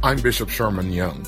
I'm 0.00 0.22
Bishop 0.22 0.48
Sherman 0.48 0.92
Young. 0.92 1.26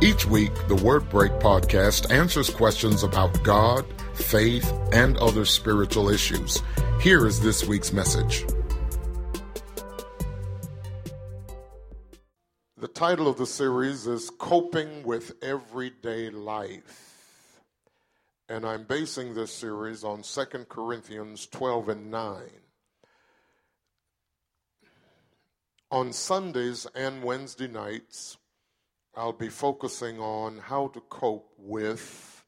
Each 0.00 0.24
week, 0.26 0.52
the 0.68 0.76
Word 0.76 1.10
Break 1.10 1.32
podcast 1.32 2.08
answers 2.12 2.50
questions 2.50 3.02
about 3.02 3.42
God, 3.42 3.84
faith, 4.14 4.72
and 4.92 5.16
other 5.16 5.44
spiritual 5.44 6.08
issues. 6.08 6.62
Here 7.00 7.26
is 7.26 7.40
this 7.40 7.64
week's 7.64 7.92
message. 7.92 8.44
The 12.76 12.86
title 12.86 13.26
of 13.26 13.38
the 13.38 13.46
series 13.46 14.06
is 14.06 14.30
Coping 14.38 15.02
with 15.02 15.32
Everyday 15.42 16.30
Life. 16.30 17.60
And 18.48 18.64
I'm 18.64 18.84
basing 18.84 19.34
this 19.34 19.52
series 19.52 20.04
on 20.04 20.22
2 20.22 20.44
Corinthians 20.68 21.48
12 21.48 21.88
and 21.88 22.10
9. 22.12 22.40
On 25.92 26.10
Sundays 26.10 26.86
and 26.94 27.22
Wednesday 27.22 27.68
nights, 27.68 28.38
I'll 29.14 29.34
be 29.34 29.50
focusing 29.50 30.18
on 30.20 30.56
how 30.56 30.88
to 30.88 31.02
cope 31.02 31.52
with 31.58 32.42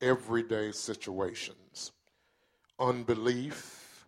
everyday 0.00 0.72
situations. 0.72 1.92
Unbelief, 2.76 4.04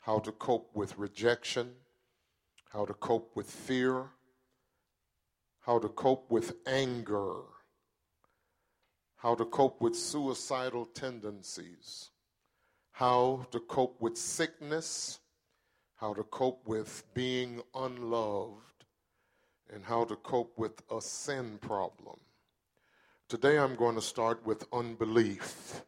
how 0.00 0.18
to 0.18 0.32
cope 0.32 0.74
with 0.74 0.98
rejection, 0.98 1.74
how 2.72 2.84
to 2.84 2.94
cope 2.94 3.36
with 3.36 3.48
fear, 3.48 4.06
how 5.60 5.78
to 5.78 5.88
cope 5.88 6.28
with 6.28 6.56
anger, 6.66 7.36
how 9.14 9.36
to 9.36 9.44
cope 9.44 9.80
with 9.80 9.94
suicidal 9.94 10.86
tendencies, 10.86 12.10
how 12.90 13.46
to 13.52 13.60
cope 13.60 14.00
with 14.00 14.18
sickness 14.18 15.20
how 15.96 16.12
to 16.12 16.24
cope 16.24 16.66
with 16.66 17.04
being 17.14 17.62
unloved, 17.74 18.84
and 19.72 19.84
how 19.84 20.04
to 20.04 20.16
cope 20.16 20.58
with 20.58 20.82
a 20.90 21.00
sin 21.00 21.58
problem. 21.60 22.18
Today 23.28 23.58
I'm 23.58 23.76
going 23.76 23.94
to 23.94 24.02
start 24.02 24.44
with 24.44 24.66
unbelief. 24.72 25.82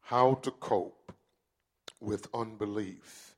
How 0.00 0.34
to 0.42 0.50
cope 0.50 1.12
with 2.00 2.26
unbelief. 2.32 3.34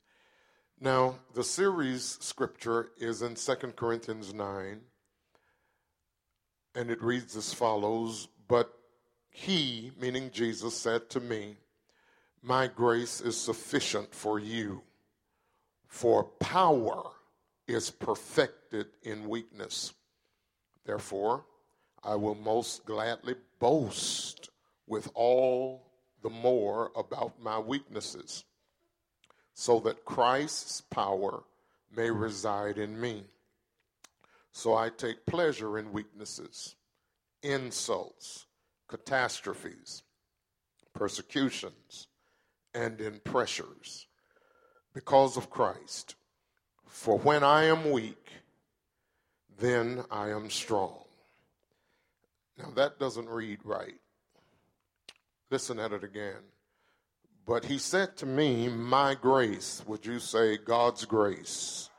Now, 0.79 1.19
the 1.33 1.43
series 1.43 2.17
scripture 2.21 2.91
is 2.97 3.21
in 3.21 3.35
2 3.35 3.55
Corinthians 3.75 4.33
9, 4.33 4.81
and 6.73 6.89
it 6.89 7.03
reads 7.03 7.35
as 7.35 7.53
follows 7.53 8.29
But 8.47 8.73
he, 9.29 9.91
meaning 9.99 10.31
Jesus, 10.31 10.75
said 10.75 11.09
to 11.11 11.19
me, 11.19 11.57
My 12.41 12.67
grace 12.67 13.21
is 13.21 13.37
sufficient 13.37 14.15
for 14.15 14.39
you 14.39 14.81
for 15.91 16.23
power 16.23 17.03
is 17.67 17.91
perfected 17.91 18.87
in 19.03 19.27
weakness. 19.27 19.93
Therefore, 20.85 21.45
I 22.01 22.15
will 22.15 22.35
most 22.35 22.85
gladly 22.85 23.35
boast 23.59 24.49
with 24.87 25.11
all 25.13 25.91
the 26.23 26.29
more 26.29 26.91
about 26.95 27.41
my 27.41 27.59
weaknesses, 27.59 28.45
so 29.53 29.81
that 29.81 30.05
Christ's 30.05 30.79
power 30.79 31.43
may 31.93 32.09
reside 32.09 32.77
in 32.77 32.99
me. 32.99 33.25
So 34.53 34.73
I 34.73 34.89
take 34.89 35.25
pleasure 35.25 35.77
in 35.77 35.91
weaknesses, 35.91 36.75
insults, 37.43 38.45
catastrophes, 38.87 40.03
persecutions, 40.93 42.07
and 42.73 43.01
in 43.01 43.19
pressures 43.25 44.07
because 44.93 45.37
of 45.37 45.49
Christ. 45.49 46.15
For 46.85 47.17
when 47.17 47.43
I 47.43 47.65
am 47.65 47.91
weak, 47.91 48.29
then 49.59 50.03
I 50.11 50.29
am 50.29 50.49
strong. 50.49 51.03
Now 52.57 52.71
that 52.75 52.99
doesn't 52.99 53.29
read 53.29 53.59
right. 53.63 53.99
Listen 55.49 55.79
at 55.79 55.93
it 55.93 56.03
again. 56.03 56.43
But 57.45 57.65
he 57.65 57.77
said 57.77 58.15
to 58.17 58.25
me, 58.25 58.69
My 58.69 59.15
grace, 59.15 59.83
would 59.87 60.05
you 60.05 60.19
say 60.19 60.57
God's 60.57 61.05
grace, 61.05 61.89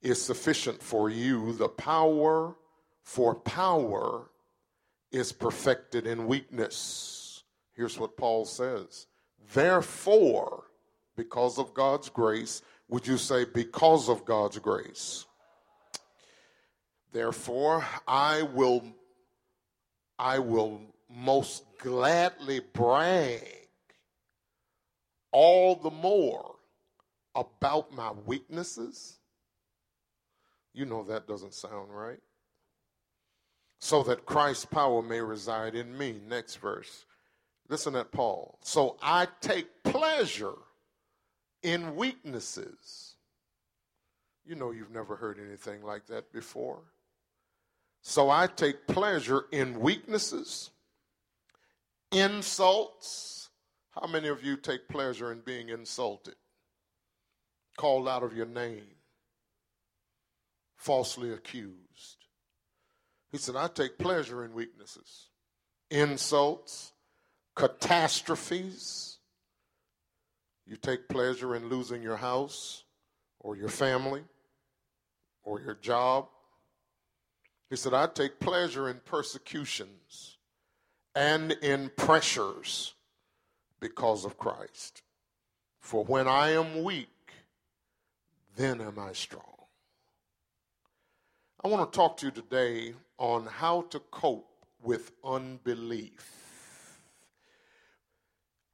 is 0.00 0.22
sufficient 0.22 0.82
for 0.82 1.10
you. 1.10 1.52
The 1.52 1.68
power 1.68 2.54
for 3.02 3.34
power 3.34 4.30
is 5.10 5.32
perfected 5.32 6.06
in 6.06 6.26
weakness. 6.26 7.42
Here's 7.74 7.98
what 7.98 8.16
Paul 8.16 8.44
says. 8.44 9.06
Therefore, 9.52 10.64
because 11.18 11.58
of 11.58 11.74
God's 11.74 12.08
grace. 12.08 12.62
Would 12.88 13.06
you 13.06 13.18
say, 13.18 13.44
because 13.44 14.08
of 14.08 14.24
God's 14.24 14.58
grace? 14.60 15.26
Therefore, 17.12 17.84
I 18.06 18.42
will, 18.42 18.84
I 20.16 20.38
will 20.38 20.80
most 21.10 21.64
gladly 21.78 22.60
brag 22.60 23.42
all 25.32 25.74
the 25.74 25.90
more 25.90 26.54
about 27.34 27.92
my 27.92 28.12
weaknesses. 28.24 29.18
You 30.72 30.86
know 30.86 31.02
that 31.04 31.26
doesn't 31.26 31.54
sound 31.54 31.88
right. 31.90 32.20
So 33.80 34.04
that 34.04 34.24
Christ's 34.24 34.66
power 34.66 35.02
may 35.02 35.20
reside 35.20 35.74
in 35.74 35.98
me. 35.98 36.20
Next 36.28 36.56
verse. 36.56 37.06
Listen 37.68 37.96
at 37.96 38.12
Paul. 38.12 38.58
So 38.62 38.96
I 39.02 39.26
take 39.40 39.66
pleasure 39.82 40.54
in 41.62 41.96
weaknesses. 41.96 43.16
You 44.44 44.54
know, 44.54 44.70
you've 44.70 44.90
never 44.90 45.16
heard 45.16 45.38
anything 45.38 45.82
like 45.82 46.06
that 46.06 46.32
before. 46.32 46.82
So 48.02 48.30
I 48.30 48.46
take 48.46 48.86
pleasure 48.86 49.44
in 49.52 49.80
weaknesses, 49.80 50.70
insults. 52.12 53.50
How 53.90 54.06
many 54.06 54.28
of 54.28 54.44
you 54.44 54.56
take 54.56 54.88
pleasure 54.88 55.32
in 55.32 55.40
being 55.40 55.68
insulted, 55.68 56.36
called 57.76 58.08
out 58.08 58.22
of 58.22 58.36
your 58.36 58.46
name, 58.46 58.86
falsely 60.76 61.32
accused? 61.32 62.26
He 63.30 63.38
said, 63.38 63.56
I 63.56 63.68
take 63.68 63.98
pleasure 63.98 64.44
in 64.44 64.54
weaknesses, 64.54 65.28
insults, 65.90 66.92
catastrophes 67.54 69.17
you 70.68 70.76
take 70.76 71.08
pleasure 71.08 71.56
in 71.56 71.68
losing 71.68 72.02
your 72.02 72.16
house 72.16 72.84
or 73.40 73.56
your 73.56 73.68
family 73.68 74.22
or 75.42 75.60
your 75.60 75.74
job. 75.74 76.28
He 77.70 77.76
said, 77.76 77.94
I 77.94 78.06
take 78.06 78.38
pleasure 78.38 78.88
in 78.88 79.00
persecutions 79.04 80.36
and 81.14 81.52
in 81.52 81.90
pressures 81.96 82.94
because 83.80 84.24
of 84.24 84.38
Christ. 84.38 85.02
For 85.80 86.04
when 86.04 86.28
I 86.28 86.50
am 86.50 86.82
weak, 86.82 87.08
then 88.56 88.80
am 88.80 88.98
I 88.98 89.12
strong. 89.12 89.44
I 91.64 91.68
want 91.68 91.90
to 91.90 91.96
talk 91.96 92.18
to 92.18 92.26
you 92.26 92.32
today 92.32 92.94
on 93.16 93.46
how 93.46 93.82
to 93.90 93.98
cope 94.10 94.48
with 94.82 95.12
unbelief. 95.24 96.37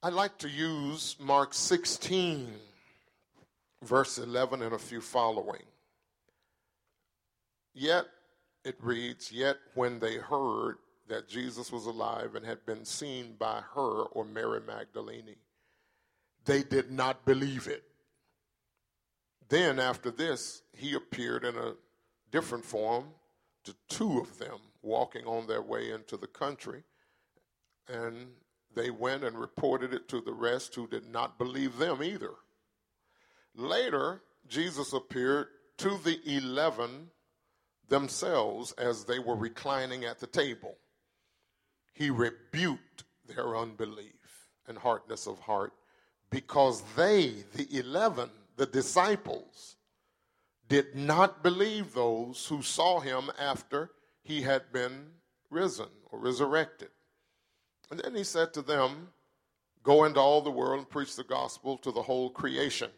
I 0.04 0.10
like 0.10 0.36
to 0.40 0.50
use 0.50 1.16
Mark 1.18 1.54
16, 1.54 2.52
verse 3.82 4.18
11, 4.18 4.60
and 4.60 4.74
a 4.74 4.78
few 4.78 5.00
following. 5.00 5.62
Yet, 7.72 8.04
it 8.66 8.76
reads, 8.82 9.32
Yet 9.32 9.56
when 9.72 10.00
they 10.00 10.16
heard 10.16 10.76
that 11.08 11.26
Jesus 11.26 11.72
was 11.72 11.86
alive 11.86 12.34
and 12.34 12.44
had 12.44 12.66
been 12.66 12.84
seen 12.84 13.36
by 13.38 13.62
her 13.74 14.02
or 14.02 14.26
Mary 14.26 14.60
Magdalene, 14.60 15.36
they 16.44 16.62
did 16.62 16.90
not 16.90 17.24
believe 17.24 17.66
it. 17.66 17.84
Then, 19.48 19.80
after 19.80 20.10
this, 20.10 20.60
he 20.76 20.92
appeared 20.92 21.46
in 21.46 21.56
a 21.56 21.76
different 22.30 22.66
form 22.66 23.06
to 23.64 23.74
two 23.88 24.18
of 24.18 24.38
them 24.38 24.58
walking 24.82 25.24
on 25.24 25.46
their 25.46 25.62
way 25.62 25.92
into 25.92 26.18
the 26.18 26.26
country. 26.26 26.82
And 27.88 28.26
they 28.74 28.90
went 28.90 29.24
and 29.24 29.38
reported 29.38 29.94
it 29.94 30.08
to 30.08 30.20
the 30.20 30.32
rest 30.32 30.74
who 30.74 30.86
did 30.86 31.06
not 31.06 31.38
believe 31.38 31.78
them 31.78 32.02
either. 32.02 32.32
Later, 33.54 34.22
Jesus 34.48 34.92
appeared 34.92 35.46
to 35.78 35.98
the 35.98 36.20
eleven 36.26 37.10
themselves 37.88 38.72
as 38.72 39.04
they 39.04 39.18
were 39.18 39.36
reclining 39.36 40.04
at 40.04 40.18
the 40.18 40.26
table. 40.26 40.76
He 41.92 42.10
rebuked 42.10 43.04
their 43.26 43.56
unbelief 43.56 44.48
and 44.66 44.78
hardness 44.78 45.26
of 45.26 45.38
heart 45.38 45.72
because 46.30 46.82
they, 46.96 47.44
the 47.54 47.68
eleven, 47.78 48.30
the 48.56 48.66
disciples, 48.66 49.76
did 50.68 50.94
not 50.94 51.42
believe 51.42 51.92
those 51.92 52.46
who 52.46 52.62
saw 52.62 53.00
him 53.00 53.30
after 53.38 53.90
he 54.22 54.42
had 54.42 54.72
been 54.72 55.10
risen 55.50 55.88
or 56.10 56.18
resurrected. 56.18 56.88
And 57.90 58.00
then 58.00 58.14
he 58.14 58.24
said 58.24 58.52
to 58.54 58.62
them, 58.62 59.08
Go 59.82 60.04
into 60.04 60.18
all 60.18 60.40
the 60.40 60.50
world 60.50 60.78
and 60.78 60.88
preach 60.88 61.14
the 61.14 61.24
gospel 61.24 61.76
to 61.78 61.92
the 61.92 62.02
whole 62.02 62.30
creation. 62.30 62.90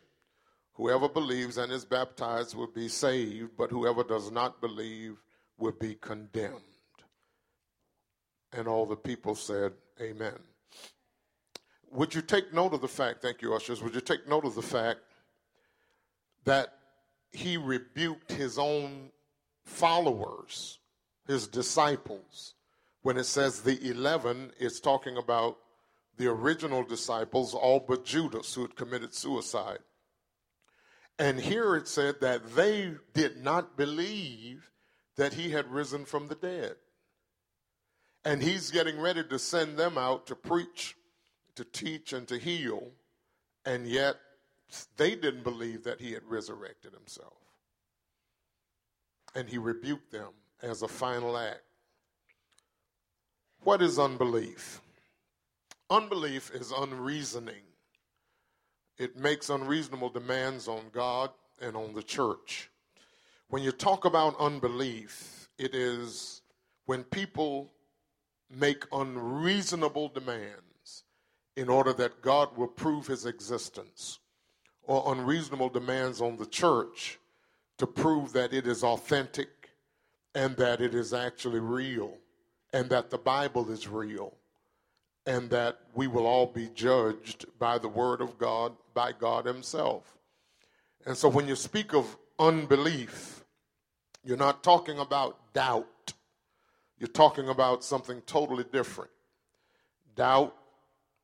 Whoever 0.74 1.08
believes 1.08 1.56
and 1.56 1.72
is 1.72 1.84
baptized 1.84 2.54
will 2.54 2.68
be 2.68 2.88
saved, 2.88 3.50
but 3.56 3.70
whoever 3.70 4.04
does 4.04 4.30
not 4.30 4.60
believe 4.60 5.16
will 5.58 5.72
be 5.72 5.94
condemned. 5.94 6.60
And 8.52 8.68
all 8.68 8.86
the 8.86 8.96
people 8.96 9.34
said, 9.34 9.72
Amen. 10.00 10.38
Would 11.90 12.14
you 12.14 12.20
take 12.20 12.52
note 12.52 12.74
of 12.74 12.82
the 12.82 12.88
fact, 12.88 13.22
thank 13.22 13.42
you, 13.42 13.54
ushers, 13.54 13.82
would 13.82 13.94
you 13.94 14.00
take 14.00 14.28
note 14.28 14.44
of 14.44 14.54
the 14.54 14.62
fact 14.62 15.00
that 16.44 16.74
he 17.32 17.56
rebuked 17.56 18.30
his 18.32 18.58
own 18.58 19.10
followers, 19.64 20.78
his 21.26 21.46
disciples? 21.46 22.55
When 23.06 23.18
it 23.18 23.26
says 23.26 23.60
the 23.60 23.78
11, 23.88 24.50
it's 24.58 24.80
talking 24.80 25.16
about 25.16 25.58
the 26.16 26.26
original 26.26 26.82
disciples, 26.82 27.54
all 27.54 27.78
but 27.78 28.04
Judas, 28.04 28.52
who 28.52 28.62
had 28.62 28.74
committed 28.74 29.14
suicide. 29.14 29.78
And 31.16 31.40
here 31.40 31.76
it 31.76 31.86
said 31.86 32.16
that 32.20 32.56
they 32.56 32.94
did 33.14 33.44
not 33.44 33.76
believe 33.76 34.72
that 35.14 35.34
he 35.34 35.50
had 35.50 35.70
risen 35.70 36.04
from 36.04 36.26
the 36.26 36.34
dead. 36.34 36.74
And 38.24 38.42
he's 38.42 38.72
getting 38.72 38.98
ready 38.98 39.22
to 39.22 39.38
send 39.38 39.76
them 39.76 39.96
out 39.96 40.26
to 40.26 40.34
preach, 40.34 40.96
to 41.54 41.64
teach, 41.64 42.12
and 42.12 42.26
to 42.26 42.38
heal. 42.38 42.90
And 43.64 43.86
yet 43.86 44.16
they 44.96 45.14
didn't 45.14 45.44
believe 45.44 45.84
that 45.84 46.00
he 46.00 46.10
had 46.10 46.24
resurrected 46.24 46.92
himself. 46.92 47.38
And 49.32 49.48
he 49.48 49.58
rebuked 49.58 50.10
them 50.10 50.32
as 50.60 50.82
a 50.82 50.88
final 50.88 51.38
act. 51.38 51.65
What 53.66 53.82
is 53.82 53.98
unbelief? 53.98 54.80
Unbelief 55.90 56.52
is 56.54 56.70
unreasoning. 56.70 57.64
It 58.96 59.16
makes 59.16 59.50
unreasonable 59.50 60.10
demands 60.10 60.68
on 60.68 60.82
God 60.92 61.30
and 61.60 61.76
on 61.76 61.92
the 61.92 62.04
church. 62.04 62.70
When 63.48 63.64
you 63.64 63.72
talk 63.72 64.04
about 64.04 64.38
unbelief, 64.38 65.48
it 65.58 65.74
is 65.74 66.42
when 66.84 67.02
people 67.02 67.72
make 68.48 68.84
unreasonable 68.92 70.10
demands 70.10 71.02
in 71.56 71.68
order 71.68 71.92
that 71.94 72.22
God 72.22 72.56
will 72.56 72.68
prove 72.68 73.08
his 73.08 73.26
existence, 73.26 74.20
or 74.84 75.12
unreasonable 75.12 75.70
demands 75.70 76.20
on 76.20 76.36
the 76.36 76.46
church 76.46 77.18
to 77.78 77.86
prove 77.88 78.32
that 78.32 78.54
it 78.54 78.68
is 78.68 78.84
authentic 78.84 79.70
and 80.36 80.56
that 80.56 80.80
it 80.80 80.94
is 80.94 81.12
actually 81.12 81.58
real 81.58 82.16
and 82.72 82.90
that 82.90 83.10
the 83.10 83.18
Bible 83.18 83.70
is 83.70 83.88
real 83.88 84.34
and 85.26 85.50
that 85.50 85.78
we 85.94 86.06
will 86.06 86.26
all 86.26 86.46
be 86.46 86.68
judged 86.74 87.46
by 87.58 87.78
the 87.78 87.88
Word 87.88 88.20
of 88.20 88.38
God, 88.38 88.72
by 88.94 89.12
God 89.12 89.44
Himself. 89.44 90.16
And 91.04 91.16
so 91.16 91.28
when 91.28 91.48
you 91.48 91.56
speak 91.56 91.94
of 91.94 92.16
unbelief, 92.38 93.44
you're 94.24 94.36
not 94.36 94.62
talking 94.62 94.98
about 94.98 95.52
doubt, 95.52 96.12
you're 96.98 97.08
talking 97.08 97.48
about 97.48 97.84
something 97.84 98.22
totally 98.22 98.64
different. 98.72 99.10
Doubt 100.14 100.54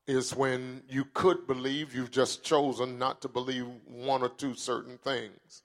is 0.06 0.34
when 0.34 0.82
you 0.88 1.04
could 1.14 1.46
believe, 1.46 1.94
you've 1.94 2.10
just 2.10 2.42
chosen 2.42 2.98
not 2.98 3.22
to 3.22 3.28
believe 3.28 3.66
one 3.86 4.22
or 4.22 4.28
two 4.28 4.54
certain 4.54 4.98
things. 4.98 5.62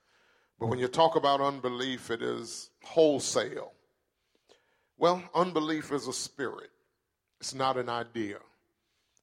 But 0.60 0.68
when 0.68 0.80
you 0.80 0.88
talk 0.88 1.16
about 1.16 1.42
unbelief, 1.42 2.10
it 2.10 2.22
is 2.22 2.70
wholesale. 2.84 3.74
Well, 4.98 5.24
unbelief 5.36 5.92
is 5.92 6.08
a 6.08 6.14
spirit. 6.14 6.72
It's 7.40 7.54
not 7.54 7.78
an 7.78 7.90
idea. 7.90 8.40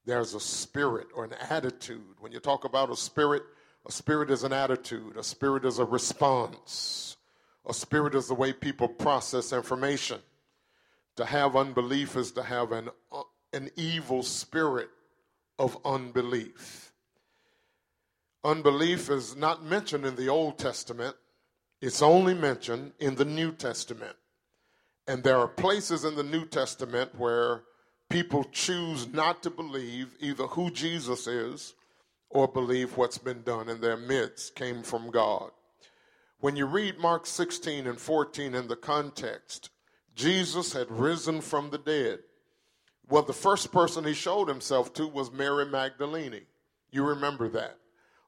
There's 0.07 0.35
a 0.35 0.41
spirit 0.41 1.09
or 1.15 1.25
an 1.25 1.35
attitude. 1.51 2.15
When 2.21 2.31
you 2.31 2.39
talk 2.39 2.65
about 2.65 2.91
a 2.91 2.97
spirit, 2.97 3.43
a 3.87 3.93
spirit 3.93 4.31
is 4.31 4.45
an 4.45 4.53
attitude, 4.53 5.17
a 5.17 5.25
spirit 5.25 5.65
is 5.65 5.79
a 5.79 5.85
response, 5.85 7.17
a 7.67 7.75
spirit 7.75 8.15
is 8.15 8.29
the 8.29 8.35
way 8.35 8.53
people 8.53 8.89
process 8.89 9.53
information. 9.53 10.21
To 11.17 11.25
have 11.25 11.57
unbelief 11.57 12.17
is 12.17 12.33
to 12.33 12.43
have 12.43 12.73
an, 12.73 12.89
uh, 13.13 13.23
an 13.53 13.71
evil 13.77 14.23
spirit 14.23 14.91
of 15.59 15.79
unbelief. 15.85 16.93
Unbelief 18.43 19.09
is 19.11 19.37
not 19.37 19.65
mentioned 19.65 20.05
in 20.05 20.17
the 20.17 20.29
Old 20.29 20.59
Testament, 20.59 21.17
it's 21.81 22.03
only 22.03 22.35
mentioned 22.35 22.93
in 22.99 23.15
the 23.15 23.25
New 23.25 23.53
Testament. 23.53 24.17
And 25.07 25.23
there 25.23 25.39
are 25.39 25.49
places 25.49 26.05
in 26.05 26.15
the 26.15 26.23
New 26.23 26.47
Testament 26.47 27.19
where 27.19 27.63
people 28.09 28.45
choose 28.53 29.07
not 29.13 29.43
to 29.43 29.51
believe 29.51 30.17
either 30.21 30.47
who 30.47 30.71
Jesus 30.71 31.27
is 31.27 31.75
or 32.31 32.49
believe 32.49 32.97
what's 32.97 33.19
been 33.19 33.43
done 33.43 33.69
in 33.69 33.81
their 33.81 33.97
midst 33.97 34.55
came 34.55 34.83
from 34.83 35.11
God. 35.11 35.51
When 36.41 36.57
you 36.57 36.67
read 36.67 36.99
Mark 36.99 37.27
16 37.27 37.87
and 37.87 37.99
14 37.99 38.55
in 38.55 38.69
the 38.69 38.77
context, 38.77 39.71
Jesus 40.15 40.73
had 40.73 40.91
risen 40.91 41.41
from 41.41 41.71
the 41.71 41.79
dead. 41.79 42.21
Well, 43.09 43.23
the 43.23 43.33
first 43.33 43.73
person 43.73 44.05
he 44.05 44.15
showed 44.15 44.49
himself 44.49 44.93
to 44.95 45.07
was 45.07 45.33
Mary 45.33 45.67
Magdalene. 45.67 46.43
You 46.91 47.05
remember 47.05 47.49
that. 47.51 47.79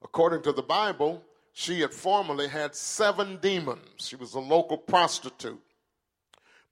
According 0.03 0.43
to 0.43 0.53
the 0.53 0.63
Bible, 0.63 1.23
she 1.53 1.81
had 1.81 1.93
formerly 1.93 2.49
had 2.49 2.75
seven 2.75 3.39
demons. 3.41 4.07
She 4.07 4.17
was 4.17 4.35
a 4.35 4.41
local 4.41 4.77
prostitute. 4.77 5.63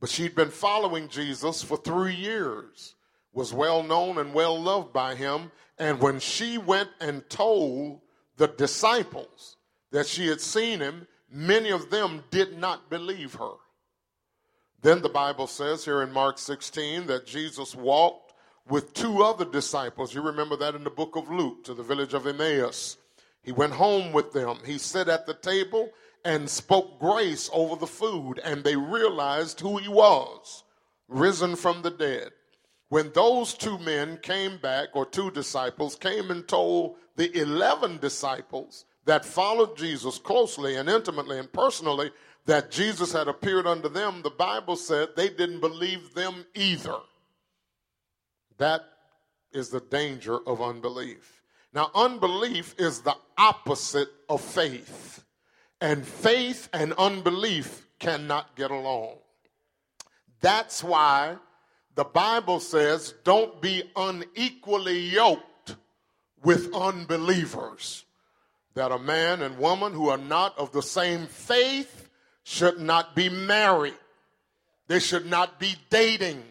But 0.05 0.11
she'd 0.11 0.35
been 0.35 0.51
following 0.51 1.09
Jesus 1.09 1.63
for 1.63 1.79
three 1.79 2.15
years, 2.15 2.95
was 3.33 3.55
well 3.55 3.83
known 3.83 4.19
and 4.19 4.35
well 4.35 4.61
loved 4.61 4.93
by 4.93 5.15
him. 5.15 5.51
And 5.79 5.99
when 5.99 6.21
she 6.21 6.59
went 6.59 6.91
and 7.01 7.27
told 7.31 8.03
the 8.37 8.49
disciples 8.49 9.57
that 9.93 10.07
she 10.07 10.27
had 10.27 10.43
seen 10.43 10.81
him, 10.81 11.07
many 11.31 11.71
of 11.71 11.89
them 11.89 12.23
did 12.31 12.59
not 12.59 12.91
believe 12.91 13.37
her. 13.37 13.55
Then 14.83 15.01
the 15.01 15.09
Bible 15.09 15.47
says 15.47 15.87
here 15.87 16.03
in 16.03 16.13
Mark 16.13 16.37
16 16.37 17.07
that 17.07 17.25
Jesus 17.25 17.75
walked 17.75 18.35
with 18.69 18.93
two 18.93 19.23
other 19.23 19.47
disciples. 19.47 20.15
You 20.15 20.21
remember 20.21 20.57
that 20.57 20.75
in 20.75 20.85
the 20.85 20.91
book 20.91 21.17
of 21.17 21.31
Luke 21.31 21.65
to 21.65 21.73
the 21.73 21.83
village 21.83 22.13
of 22.13 22.27
Emmaus. 22.27 22.99
He 23.43 23.53
went 23.53 23.73
home 23.73 24.13
with 24.13 24.35
them. 24.35 24.59
He 24.67 24.77
sat 24.77 25.09
at 25.09 25.25
the 25.25 25.33
table 25.33 25.89
and 26.25 26.49
spoke 26.49 26.99
grace 26.99 27.51
over 27.53 27.77
the 27.77 27.87
food, 27.87 28.41
and 28.45 28.65
they 28.65 28.77
realized 28.77 29.61
who 29.61 29.77
he 29.77 29.89
was, 29.89 30.65
risen 31.09 31.57
from 31.57 31.83
the 31.83 31.91
dead. 31.91 32.31
When 32.89 33.13
those 33.13 33.55
two 33.55 33.79
men 33.79 34.19
came 34.23 34.59
back, 34.59 34.89
or 34.95 35.05
two 35.05 35.31
disciples, 35.31 35.97
came 35.97 36.31
and 36.31 36.47
told 36.47 36.97
the 37.17 37.37
11 37.37 37.99
disciples 37.99 38.85
that 39.05 39.25
followed 39.25 39.77
Jesus 39.77 40.19
closely 40.19 40.77
and 40.77 40.89
intimately 40.89 41.39
and 41.39 41.53
personally 41.53 42.11
that 42.47 42.71
Jesus 42.71 43.13
had 43.13 43.29
appeared 43.29 43.67
unto 43.67 43.89
them, 43.89 44.23
the 44.23 44.31
Bible 44.31 44.77
said 44.77 45.11
they 45.17 45.29
didn't 45.29 45.61
believe 45.61 46.15
them 46.15 46.47
either. 46.55 46.97
That 48.59 48.83
is 49.53 49.71
the 49.71 49.81
danger 49.81 50.39
of 50.47 50.61
unbelief. 50.61 51.43
Now, 51.73 51.91
unbelief 51.95 52.75
is 52.79 53.01
the 53.01 53.17
opposite 53.37 54.09
of 54.29 54.41
faith. 54.41 55.25
And 55.85 56.07
faith 56.07 56.71
and 56.73 56.95
unbelief 56.95 57.87
cannot 57.99 58.57
get 58.57 58.71
along. 58.71 59.17
That's 60.41 60.83
why 60.83 61.37
the 61.95 62.05
Bible 62.05 62.59
says 62.61 63.13
don't 63.23 63.61
be 63.61 63.83
unequally 63.95 65.01
yoked 65.01 65.77
with 66.43 66.75
unbelievers. 66.75 68.07
That 68.73 68.93
a 68.93 68.99
man 68.99 69.43
and 69.43 69.59
woman 69.59 69.93
who 69.93 70.09
are 70.09 70.17
not 70.17 70.57
of 70.57 70.73
the 70.73 70.81
same 70.81 71.27
faith 71.27 72.09
should 72.45 72.81
not 72.81 73.15
be 73.15 73.29
married. 73.29 73.99
They 74.87 75.01
should 75.01 75.27
not 75.27 75.61
be 75.61 75.77
dating 75.91 76.45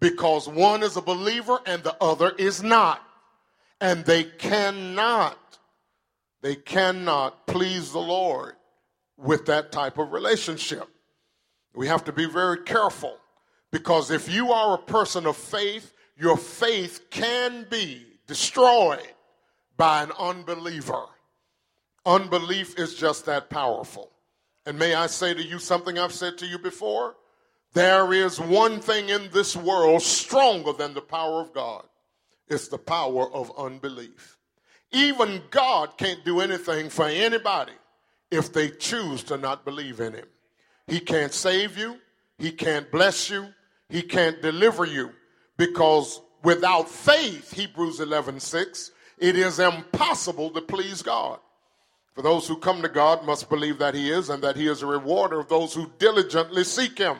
because 0.00 0.48
one 0.48 0.82
is 0.82 0.96
a 0.96 1.02
believer 1.02 1.60
and 1.66 1.84
the 1.84 1.94
other 2.02 2.32
is 2.36 2.64
not. 2.64 3.00
And 3.80 4.04
they 4.04 4.24
cannot 4.24 5.38
they 6.44 6.56
cannot 6.56 7.46
please 7.46 7.90
the 7.90 7.98
Lord 7.98 8.56
with 9.16 9.46
that 9.46 9.72
type 9.72 9.96
of 9.96 10.12
relationship. 10.12 10.86
We 11.74 11.86
have 11.86 12.04
to 12.04 12.12
be 12.12 12.26
very 12.26 12.58
careful 12.64 13.16
because 13.72 14.10
if 14.10 14.30
you 14.30 14.52
are 14.52 14.74
a 14.74 14.82
person 14.82 15.24
of 15.24 15.38
faith, 15.38 15.94
your 16.18 16.36
faith 16.36 17.06
can 17.08 17.66
be 17.70 18.04
destroyed 18.26 19.08
by 19.78 20.02
an 20.02 20.12
unbeliever. 20.18 21.06
Unbelief 22.04 22.78
is 22.78 22.94
just 22.94 23.24
that 23.24 23.48
powerful. 23.48 24.10
And 24.66 24.78
may 24.78 24.92
I 24.94 25.06
say 25.06 25.32
to 25.32 25.42
you 25.42 25.58
something 25.58 25.98
I've 25.98 26.12
said 26.12 26.36
to 26.38 26.46
you 26.46 26.58
before? 26.58 27.16
There 27.72 28.12
is 28.12 28.38
one 28.38 28.80
thing 28.80 29.08
in 29.08 29.30
this 29.32 29.56
world 29.56 30.02
stronger 30.02 30.74
than 30.74 30.92
the 30.92 31.00
power 31.00 31.40
of 31.40 31.54
God. 31.54 31.86
It's 32.48 32.68
the 32.68 32.76
power 32.76 33.32
of 33.32 33.50
unbelief. 33.56 34.33
Even 34.94 35.42
God 35.50 35.98
can't 35.98 36.24
do 36.24 36.40
anything 36.40 36.88
for 36.88 37.06
anybody 37.06 37.72
if 38.30 38.52
they 38.52 38.70
choose 38.70 39.24
to 39.24 39.36
not 39.36 39.64
believe 39.64 39.98
in 40.00 40.14
Him. 40.14 40.26
He 40.86 41.00
can't 41.00 41.32
save 41.32 41.76
you, 41.76 41.96
He 42.38 42.52
can't 42.52 42.90
bless 42.90 43.28
you, 43.28 43.48
He 43.88 44.02
can't 44.02 44.40
deliver 44.40 44.84
you 44.84 45.10
because 45.56 46.20
without 46.44 46.88
faith, 46.88 47.52
Hebrews 47.52 47.98
11 47.98 48.38
6, 48.38 48.92
it 49.18 49.36
is 49.36 49.58
impossible 49.58 50.50
to 50.50 50.60
please 50.60 51.02
God. 51.02 51.40
For 52.14 52.22
those 52.22 52.46
who 52.46 52.56
come 52.56 52.80
to 52.82 52.88
God 52.88 53.24
must 53.24 53.48
believe 53.48 53.78
that 53.78 53.94
He 53.94 54.10
is 54.10 54.30
and 54.30 54.42
that 54.44 54.56
He 54.56 54.68
is 54.68 54.82
a 54.82 54.86
rewarder 54.86 55.40
of 55.40 55.48
those 55.48 55.74
who 55.74 55.90
diligently 55.98 56.62
seek 56.62 56.98
Him. 56.98 57.16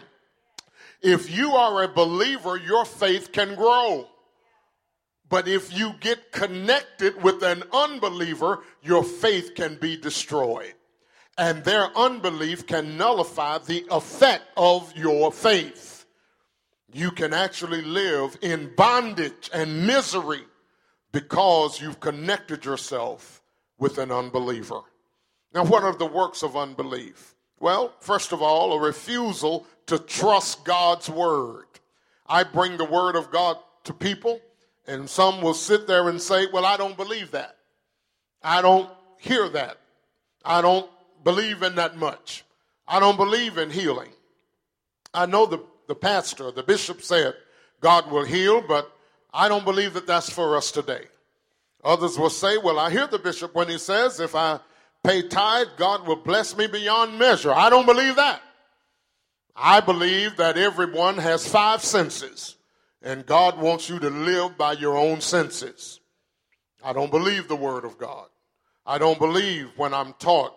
If 1.02 1.28
you 1.36 1.52
are 1.52 1.82
a 1.82 1.88
believer, 1.88 2.56
your 2.56 2.84
faith 2.84 3.32
can 3.32 3.56
grow. 3.56 4.08
But 5.34 5.48
if 5.48 5.76
you 5.76 5.94
get 5.98 6.30
connected 6.30 7.20
with 7.20 7.42
an 7.42 7.64
unbeliever, 7.72 8.62
your 8.84 9.02
faith 9.02 9.56
can 9.56 9.74
be 9.74 9.96
destroyed. 9.96 10.74
And 11.36 11.64
their 11.64 11.86
unbelief 11.98 12.68
can 12.68 12.96
nullify 12.96 13.58
the 13.58 13.84
effect 13.90 14.44
of 14.56 14.96
your 14.96 15.32
faith. 15.32 16.06
You 16.92 17.10
can 17.10 17.34
actually 17.34 17.82
live 17.82 18.38
in 18.42 18.76
bondage 18.76 19.50
and 19.52 19.88
misery 19.88 20.44
because 21.10 21.80
you've 21.80 21.98
connected 21.98 22.64
yourself 22.64 23.42
with 23.76 23.98
an 23.98 24.12
unbeliever. 24.12 24.82
Now, 25.52 25.64
what 25.64 25.82
are 25.82 25.96
the 25.96 26.06
works 26.06 26.44
of 26.44 26.56
unbelief? 26.56 27.34
Well, 27.58 27.92
first 27.98 28.30
of 28.30 28.40
all, 28.40 28.74
a 28.74 28.80
refusal 28.80 29.66
to 29.86 29.98
trust 29.98 30.64
God's 30.64 31.10
word. 31.10 31.66
I 32.24 32.44
bring 32.44 32.76
the 32.76 32.84
word 32.84 33.16
of 33.16 33.32
God 33.32 33.58
to 33.82 33.92
people, 33.92 34.40
and 34.86 35.08
some 35.08 35.40
will 35.40 35.54
sit 35.54 35.86
there 35.86 36.08
and 36.08 36.20
say, 36.20 36.46
Well, 36.52 36.64
I 36.64 36.76
don't 36.76 36.96
believe 36.96 37.30
that. 37.32 37.56
I 38.42 38.62
don't 38.62 38.90
hear 39.18 39.48
that. 39.50 39.78
I 40.44 40.60
don't 40.60 40.88
believe 41.22 41.62
in 41.62 41.76
that 41.76 41.96
much. 41.96 42.44
I 42.86 43.00
don't 43.00 43.16
believe 43.16 43.56
in 43.56 43.70
healing. 43.70 44.10
I 45.14 45.26
know 45.26 45.46
the, 45.46 45.60
the 45.88 45.94
pastor, 45.94 46.50
the 46.50 46.62
bishop 46.62 47.02
said, 47.02 47.34
God 47.80 48.10
will 48.10 48.24
heal, 48.24 48.62
but 48.66 48.90
I 49.32 49.48
don't 49.48 49.64
believe 49.64 49.94
that 49.94 50.06
that's 50.06 50.30
for 50.30 50.56
us 50.56 50.70
today. 50.70 51.06
Others 51.82 52.18
will 52.18 52.30
say, 52.30 52.56
Well, 52.58 52.78
I 52.78 52.90
hear 52.90 53.06
the 53.06 53.18
bishop 53.18 53.54
when 53.54 53.68
he 53.68 53.78
says, 53.78 54.20
if 54.20 54.34
I 54.34 54.60
pay 55.02 55.22
tithe, 55.22 55.68
God 55.76 56.06
will 56.06 56.16
bless 56.16 56.56
me 56.56 56.66
beyond 56.66 57.18
measure. 57.18 57.52
I 57.52 57.68
don't 57.70 57.86
believe 57.86 58.16
that. 58.16 58.40
I 59.54 59.80
believe 59.80 60.36
that 60.36 60.56
everyone 60.56 61.18
has 61.18 61.46
five 61.46 61.84
senses, 61.84 62.56
and 63.04 63.24
God 63.24 63.58
wants 63.58 63.88
you 63.88 64.00
to 64.00 64.10
live 64.10 64.58
by 64.58 64.72
your 64.72 64.96
own 64.96 65.20
senses. 65.20 66.00
I 66.82 66.92
don't 66.92 67.12
believe 67.12 67.46
the 67.46 67.54
word 67.54 67.84
of 67.84 67.98
God. 67.98 68.26
I 68.84 68.98
don't 68.98 69.18
believe 69.18 69.70
when 69.76 69.94
I'm 69.94 70.14
taught 70.14 70.54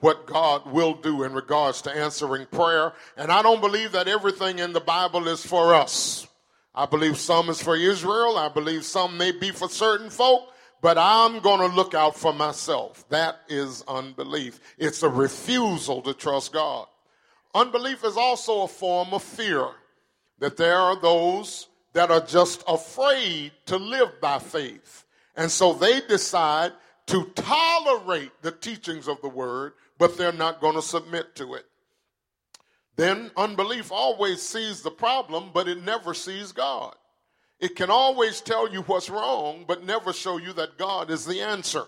what 0.00 0.26
God 0.26 0.70
will 0.72 0.94
do 0.94 1.22
in 1.22 1.32
regards 1.32 1.82
to 1.82 1.92
answering 1.92 2.46
prayer. 2.46 2.94
And 3.16 3.30
I 3.30 3.42
don't 3.42 3.60
believe 3.60 3.92
that 3.92 4.08
everything 4.08 4.58
in 4.58 4.72
the 4.72 4.80
Bible 4.80 5.28
is 5.28 5.46
for 5.46 5.74
us. 5.74 6.26
I 6.74 6.86
believe 6.86 7.18
some 7.18 7.48
is 7.48 7.62
for 7.62 7.76
Israel. 7.76 8.36
I 8.36 8.48
believe 8.48 8.84
some 8.84 9.16
may 9.16 9.30
be 9.30 9.52
for 9.52 9.68
certain 9.68 10.10
folk 10.10 10.50
but 10.80 10.96
I'm 10.96 11.40
going 11.40 11.60
to 11.60 11.74
look 11.74 11.94
out 11.94 12.16
for 12.16 12.32
myself. 12.32 13.06
That 13.10 13.40
is 13.48 13.84
unbelief. 13.86 14.60
It's 14.78 15.02
a 15.02 15.08
refusal 15.08 16.00
to 16.02 16.14
trust 16.14 16.52
God. 16.52 16.86
Unbelief 17.54 18.04
is 18.04 18.16
also 18.16 18.62
a 18.62 18.68
form 18.68 19.12
of 19.12 19.22
fear, 19.22 19.68
that 20.38 20.56
there 20.56 20.78
are 20.78 21.00
those 21.00 21.66
that 21.92 22.10
are 22.10 22.20
just 22.20 22.62
afraid 22.68 23.52
to 23.66 23.76
live 23.76 24.20
by 24.20 24.38
faith. 24.38 25.04
And 25.36 25.50
so 25.50 25.72
they 25.72 26.00
decide 26.02 26.72
to 27.06 27.24
tolerate 27.34 28.30
the 28.42 28.52
teachings 28.52 29.08
of 29.08 29.20
the 29.22 29.28
word, 29.28 29.72
but 29.98 30.16
they're 30.16 30.32
not 30.32 30.60
going 30.60 30.76
to 30.76 30.82
submit 30.82 31.34
to 31.36 31.54
it. 31.54 31.66
Then 32.96 33.30
unbelief 33.36 33.90
always 33.90 34.42
sees 34.42 34.82
the 34.82 34.90
problem, 34.90 35.50
but 35.52 35.68
it 35.68 35.82
never 35.82 36.14
sees 36.14 36.52
God. 36.52 36.94
It 37.58 37.76
can 37.76 37.90
always 37.90 38.40
tell 38.40 38.70
you 38.70 38.82
what's 38.82 39.10
wrong, 39.10 39.64
but 39.66 39.84
never 39.84 40.12
show 40.12 40.38
you 40.38 40.52
that 40.54 40.78
God 40.78 41.10
is 41.10 41.24
the 41.24 41.40
answer. 41.40 41.84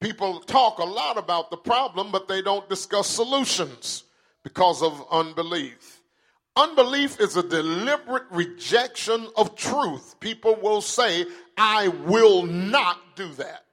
People 0.00 0.40
talk 0.40 0.78
a 0.78 0.84
lot 0.84 1.16
about 1.16 1.50
the 1.50 1.56
problem, 1.56 2.10
but 2.10 2.28
they 2.28 2.42
don't 2.42 2.68
discuss 2.68 3.06
solutions 3.06 4.04
because 4.42 4.82
of 4.82 5.06
unbelief. 5.10 5.95
Unbelief 6.56 7.20
is 7.20 7.36
a 7.36 7.42
deliberate 7.42 8.24
rejection 8.30 9.28
of 9.36 9.54
truth. 9.56 10.18
People 10.20 10.56
will 10.62 10.80
say, 10.80 11.26
I 11.58 11.88
will 11.88 12.44
not 12.46 13.14
do 13.14 13.28
that. 13.34 13.64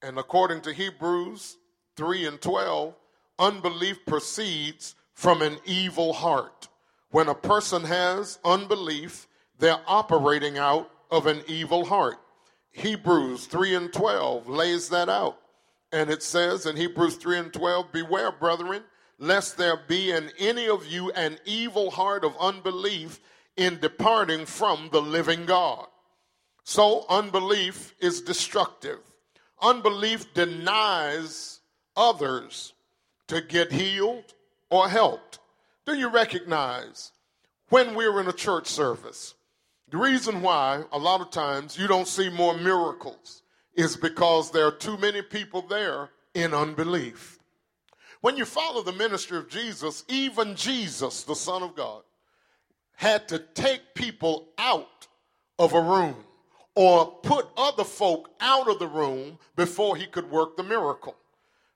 And 0.00 0.18
according 0.18 0.60
to 0.62 0.72
Hebrews 0.72 1.56
3 1.96 2.26
and 2.26 2.40
12, 2.40 2.94
unbelief 3.40 4.06
proceeds 4.06 4.94
from 5.14 5.42
an 5.42 5.56
evil 5.64 6.12
heart. 6.12 6.68
When 7.10 7.28
a 7.28 7.34
person 7.34 7.82
has 7.84 8.38
unbelief, 8.44 9.26
they're 9.58 9.80
operating 9.86 10.58
out 10.58 10.90
of 11.10 11.26
an 11.26 11.42
evil 11.48 11.84
heart. 11.84 12.16
Hebrews 12.70 13.46
3 13.46 13.74
and 13.74 13.92
12 13.92 14.48
lays 14.48 14.88
that 14.90 15.08
out. 15.08 15.38
And 15.92 16.10
it 16.10 16.22
says 16.22 16.66
in 16.66 16.76
Hebrews 16.76 17.16
3 17.16 17.38
and 17.38 17.52
12, 17.52 17.92
Beware, 17.92 18.32
brethren, 18.32 18.82
lest 19.18 19.56
there 19.56 19.80
be 19.88 20.10
in 20.10 20.30
any 20.38 20.68
of 20.68 20.86
you 20.86 21.10
an 21.12 21.38
evil 21.44 21.90
heart 21.90 22.24
of 22.24 22.36
unbelief 22.40 23.20
in 23.56 23.78
departing 23.80 24.46
from 24.46 24.88
the 24.92 25.00
living 25.00 25.46
God. 25.46 25.86
So, 26.64 27.04
unbelief 27.08 27.94
is 28.00 28.22
destructive. 28.22 28.98
Unbelief 29.60 30.32
denies 30.34 31.60
others 31.96 32.72
to 33.28 33.40
get 33.40 33.70
healed 33.70 34.34
or 34.70 34.88
helped. 34.88 35.38
Do 35.86 35.94
you 35.94 36.08
recognize 36.08 37.12
when 37.68 37.94
we're 37.94 38.20
in 38.20 38.28
a 38.28 38.32
church 38.32 38.66
service, 38.66 39.34
the 39.90 39.98
reason 39.98 40.42
why 40.42 40.82
a 40.92 40.98
lot 40.98 41.20
of 41.20 41.30
times 41.30 41.78
you 41.78 41.86
don't 41.86 42.08
see 42.08 42.28
more 42.30 42.56
miracles 42.56 43.42
is 43.74 43.96
because 43.96 44.50
there 44.50 44.66
are 44.66 44.72
too 44.72 44.96
many 44.96 45.22
people 45.22 45.62
there 45.62 46.10
in 46.34 46.54
unbelief. 46.54 47.33
When 48.24 48.38
you 48.38 48.46
follow 48.46 48.80
the 48.80 48.94
ministry 48.94 49.36
of 49.36 49.50
Jesus, 49.50 50.02
even 50.08 50.56
Jesus, 50.56 51.24
the 51.24 51.36
Son 51.36 51.62
of 51.62 51.76
God, 51.76 52.04
had 52.94 53.28
to 53.28 53.38
take 53.38 53.94
people 53.94 54.48
out 54.56 55.08
of 55.58 55.74
a 55.74 55.80
room 55.82 56.16
or 56.74 57.04
put 57.22 57.46
other 57.54 57.84
folk 57.84 58.30
out 58.40 58.66
of 58.66 58.78
the 58.78 58.86
room 58.86 59.38
before 59.56 59.94
he 59.94 60.06
could 60.06 60.30
work 60.30 60.56
the 60.56 60.62
miracle. 60.62 61.14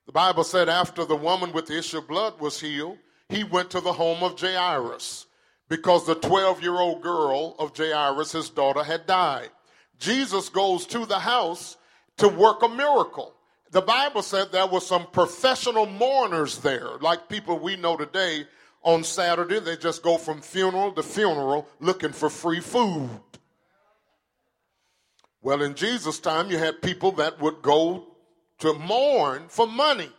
The 0.07 0.13
Bible 0.13 0.43
said 0.43 0.71
after 0.71 1.05
the 1.05 1.17
woman 1.17 1.53
with 1.53 1.67
the 1.67 1.77
issue 1.77 1.99
of 1.99 2.09
blood 2.09 2.41
was 2.41 2.59
healed, 2.59 2.97
he 3.29 3.45
went 3.45 3.69
to 3.73 3.83
the 3.83 3.93
home 3.93 4.23
of 4.23 4.41
Jairus 4.41 5.27
because 5.69 6.07
the 6.07 6.15
12 6.15 6.63
year 6.63 6.81
old 6.81 7.03
girl 7.03 7.57
of 7.59 7.77
Jairus, 7.77 8.33
his 8.33 8.49
daughter, 8.49 8.85
had 8.85 9.05
died. 9.05 9.51
Jesus 9.99 10.49
goes 10.49 10.87
to 10.87 11.05
the 11.05 11.19
house 11.19 11.77
to 12.17 12.27
work 12.27 12.63
a 12.63 12.71
miracle. 12.71 13.35
The 13.71 13.83
Bible 13.83 14.23
said 14.23 14.51
there 14.51 14.67
were 14.67 14.81
some 14.81 15.07
professional 15.09 15.87
mourners 15.87 16.59
there, 16.59 16.97
like 17.01 17.29
people 17.29 17.59
we 17.59 17.77
know 17.77 17.97
today 17.97 18.47
on 18.83 19.05
Saturday. 19.05 19.61
They 19.61 19.77
just 19.77 20.03
go 20.03 20.17
from 20.17 20.41
funeral 20.41 20.93
to 20.93 21.03
funeral 21.03 21.69
looking 21.81 22.13
for 22.13 22.31
free 22.31 22.61
food. 22.61 23.11
Well, 25.43 25.63
in 25.63 25.75
Jesus' 25.75 26.19
time, 26.19 26.51
you 26.51 26.59
had 26.59 26.83
people 26.83 27.13
that 27.13 27.41
would 27.41 27.63
go 27.63 28.07
to 28.61 28.75
mourn 28.75 29.45
for 29.49 29.67
money. 29.67 30.11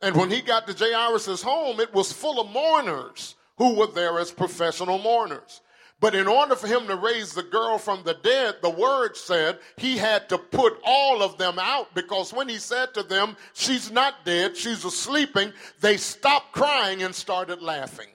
And 0.00 0.14
when 0.16 0.30
he 0.30 0.42
got 0.42 0.66
to 0.66 0.74
Jairus' 0.74 1.42
home, 1.42 1.80
it 1.80 1.92
was 1.92 2.12
full 2.12 2.40
of 2.40 2.50
mourners 2.50 3.34
who 3.56 3.74
were 3.74 3.86
there 3.86 4.18
as 4.18 4.30
professional 4.30 4.98
mourners. 4.98 5.60
But 6.04 6.14
in 6.14 6.28
order 6.28 6.54
for 6.54 6.66
him 6.66 6.86
to 6.88 6.96
raise 6.96 7.32
the 7.32 7.42
girl 7.42 7.78
from 7.78 8.02
the 8.02 8.12
dead, 8.12 8.56
the 8.60 8.68
word 8.68 9.16
said 9.16 9.58
he 9.78 9.96
had 9.96 10.28
to 10.28 10.36
put 10.36 10.78
all 10.84 11.22
of 11.22 11.38
them 11.38 11.58
out 11.58 11.94
because 11.94 12.30
when 12.30 12.46
he 12.46 12.58
said 12.58 12.92
to 12.92 13.02
them, 13.02 13.38
She's 13.54 13.90
not 13.90 14.22
dead, 14.22 14.54
she's 14.54 14.80
sleeping, 14.80 15.54
they 15.80 15.96
stopped 15.96 16.52
crying 16.52 17.02
and 17.02 17.14
started 17.14 17.62
laughing. 17.62 18.08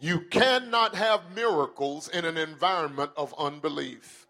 You 0.00 0.22
cannot 0.32 0.96
have 0.96 1.32
miracles 1.32 2.08
in 2.08 2.24
an 2.24 2.36
environment 2.36 3.12
of 3.16 3.36
unbelief, 3.38 4.26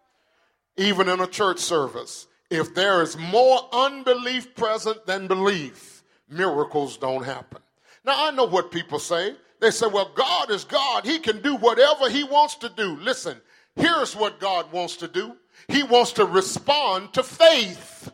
even 0.76 1.08
in 1.08 1.18
a 1.18 1.26
church 1.26 1.60
service. 1.60 2.26
If 2.50 2.74
there 2.74 3.00
is 3.00 3.16
more 3.16 3.70
unbelief 3.72 4.54
present 4.54 5.06
than 5.06 5.28
belief, 5.28 6.04
miracles 6.28 6.98
don't 6.98 7.24
happen. 7.24 7.62
Now, 8.04 8.26
I 8.26 8.32
know 8.32 8.44
what 8.44 8.70
people 8.70 8.98
say. 8.98 9.34
They 9.60 9.70
say, 9.70 9.86
well, 9.86 10.10
God 10.14 10.50
is 10.50 10.64
God. 10.64 11.04
He 11.04 11.18
can 11.18 11.42
do 11.42 11.54
whatever 11.56 12.08
He 12.08 12.24
wants 12.24 12.56
to 12.56 12.68
do. 12.70 12.96
Listen, 12.96 13.40
here's 13.76 14.16
what 14.16 14.40
God 14.40 14.72
wants 14.72 14.96
to 14.96 15.08
do 15.08 15.36
He 15.68 15.82
wants 15.82 16.12
to 16.12 16.24
respond 16.24 17.12
to 17.12 17.22
faith. 17.22 18.10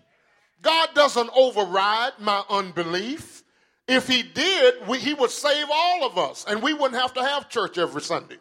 God 0.60 0.88
doesn't 0.94 1.30
override 1.34 2.14
my 2.18 2.42
unbelief. 2.50 3.44
If 3.86 4.08
He 4.08 4.24
did, 4.24 4.86
we, 4.88 4.98
He 4.98 5.14
would 5.14 5.30
save 5.30 5.66
all 5.72 6.04
of 6.04 6.18
us, 6.18 6.44
and 6.48 6.62
we 6.62 6.74
wouldn't 6.74 7.00
have 7.00 7.14
to 7.14 7.22
have 7.22 7.48
church 7.48 7.78
every 7.78 8.02
Sunday. 8.02 8.38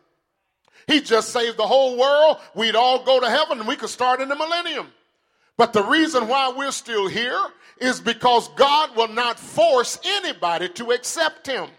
He 0.88 1.02
just 1.02 1.30
saved 1.30 1.58
the 1.58 1.68
whole 1.68 1.98
world. 1.98 2.38
We'd 2.56 2.76
all 2.76 3.04
go 3.04 3.20
to 3.20 3.30
heaven, 3.30 3.60
and 3.60 3.68
we 3.68 3.76
could 3.76 3.90
start 3.90 4.22
in 4.22 4.30
the 4.30 4.36
millennium. 4.36 4.88
But 5.58 5.74
the 5.74 5.84
reason 5.84 6.28
why 6.28 6.52
we're 6.56 6.72
still 6.72 7.08
here 7.08 7.42
is 7.80 8.02
because 8.02 8.50
God 8.50 8.96
will 8.96 9.08
not 9.08 9.40
force 9.40 10.00
anybody 10.04 10.70
to 10.70 10.92
accept 10.92 11.48
Him. 11.48 11.70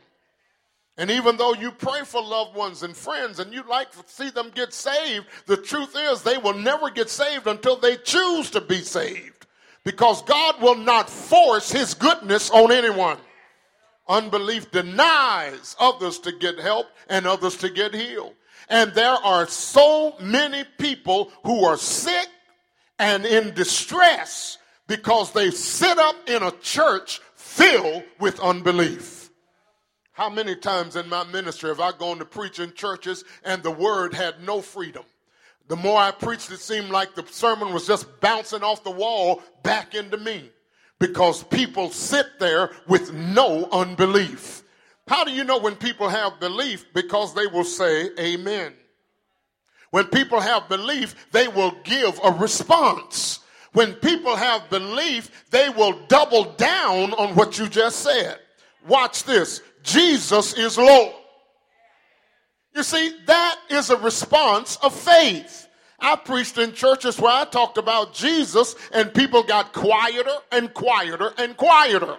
And 0.98 1.10
even 1.10 1.36
though 1.36 1.52
you 1.52 1.72
pray 1.72 2.02
for 2.04 2.22
loved 2.22 2.56
ones 2.56 2.82
and 2.82 2.96
friends 2.96 3.38
and 3.38 3.52
you'd 3.52 3.66
like 3.66 3.90
to 3.92 3.98
see 4.06 4.30
them 4.30 4.50
get 4.54 4.72
saved, 4.72 5.26
the 5.46 5.56
truth 5.58 5.94
is 5.94 6.22
they 6.22 6.38
will 6.38 6.54
never 6.54 6.88
get 6.90 7.10
saved 7.10 7.46
until 7.46 7.76
they 7.76 7.96
choose 7.96 8.50
to 8.52 8.60
be 8.60 8.80
saved. 8.80 9.46
because 9.86 10.20
God 10.22 10.60
will 10.60 10.74
not 10.74 11.08
force 11.08 11.70
his 11.70 11.94
goodness 11.94 12.50
on 12.50 12.72
anyone. 12.72 13.18
Unbelief 14.08 14.70
denies 14.72 15.76
others 15.78 16.18
to 16.20 16.32
get 16.32 16.58
help 16.58 16.86
and 17.08 17.24
others 17.24 17.56
to 17.58 17.70
get 17.70 17.94
healed. 17.94 18.34
And 18.68 18.92
there 18.94 19.14
are 19.14 19.46
so 19.46 20.16
many 20.20 20.64
people 20.76 21.30
who 21.44 21.64
are 21.64 21.76
sick 21.76 22.26
and 22.98 23.24
in 23.24 23.54
distress 23.54 24.58
because 24.88 25.30
they 25.32 25.52
sit 25.52 25.98
up 25.98 26.16
in 26.28 26.42
a 26.42 26.50
church 26.62 27.20
filled 27.36 28.02
with 28.18 28.40
unbelief. 28.40 29.15
How 30.16 30.30
many 30.30 30.56
times 30.56 30.96
in 30.96 31.10
my 31.10 31.24
ministry 31.24 31.68
have 31.68 31.78
I 31.78 31.92
gone 31.92 32.20
to 32.20 32.24
preach 32.24 32.58
in 32.58 32.72
churches 32.72 33.22
and 33.44 33.62
the 33.62 33.70
word 33.70 34.14
had 34.14 34.42
no 34.42 34.62
freedom? 34.62 35.04
The 35.68 35.76
more 35.76 36.00
I 36.00 36.10
preached, 36.10 36.50
it 36.50 36.60
seemed 36.60 36.88
like 36.88 37.14
the 37.14 37.26
sermon 37.30 37.74
was 37.74 37.86
just 37.86 38.06
bouncing 38.22 38.62
off 38.62 38.82
the 38.82 38.90
wall 38.90 39.42
back 39.62 39.94
into 39.94 40.16
me 40.16 40.50
because 40.98 41.42
people 41.44 41.90
sit 41.90 42.24
there 42.40 42.70
with 42.88 43.12
no 43.12 43.68
unbelief. 43.70 44.62
How 45.06 45.22
do 45.22 45.32
you 45.32 45.44
know 45.44 45.58
when 45.58 45.76
people 45.76 46.08
have 46.08 46.40
belief? 46.40 46.86
Because 46.94 47.34
they 47.34 47.46
will 47.46 47.64
say 47.64 48.08
amen. 48.18 48.72
When 49.90 50.06
people 50.06 50.40
have 50.40 50.66
belief, 50.66 51.14
they 51.32 51.46
will 51.46 51.74
give 51.84 52.18
a 52.24 52.32
response. 52.32 53.40
When 53.74 53.92
people 53.92 54.34
have 54.34 54.70
belief, 54.70 55.44
they 55.50 55.68
will 55.68 56.06
double 56.08 56.54
down 56.54 57.12
on 57.12 57.34
what 57.34 57.58
you 57.58 57.68
just 57.68 57.98
said. 57.98 58.38
Watch 58.88 59.24
this 59.24 59.60
Jesus 59.86 60.52
is 60.54 60.76
Lord. 60.76 61.14
You 62.74 62.82
see, 62.82 63.16
that 63.26 63.56
is 63.70 63.88
a 63.88 63.96
response 63.96 64.76
of 64.82 64.94
faith. 64.94 65.66
I 65.98 66.16
preached 66.16 66.58
in 66.58 66.74
churches 66.74 67.18
where 67.18 67.32
I 67.32 67.44
talked 67.46 67.78
about 67.78 68.12
Jesus 68.12 68.74
and 68.92 69.14
people 69.14 69.42
got 69.42 69.72
quieter 69.72 70.36
and 70.52 70.74
quieter 70.74 71.32
and 71.38 71.56
quieter. 71.56 72.18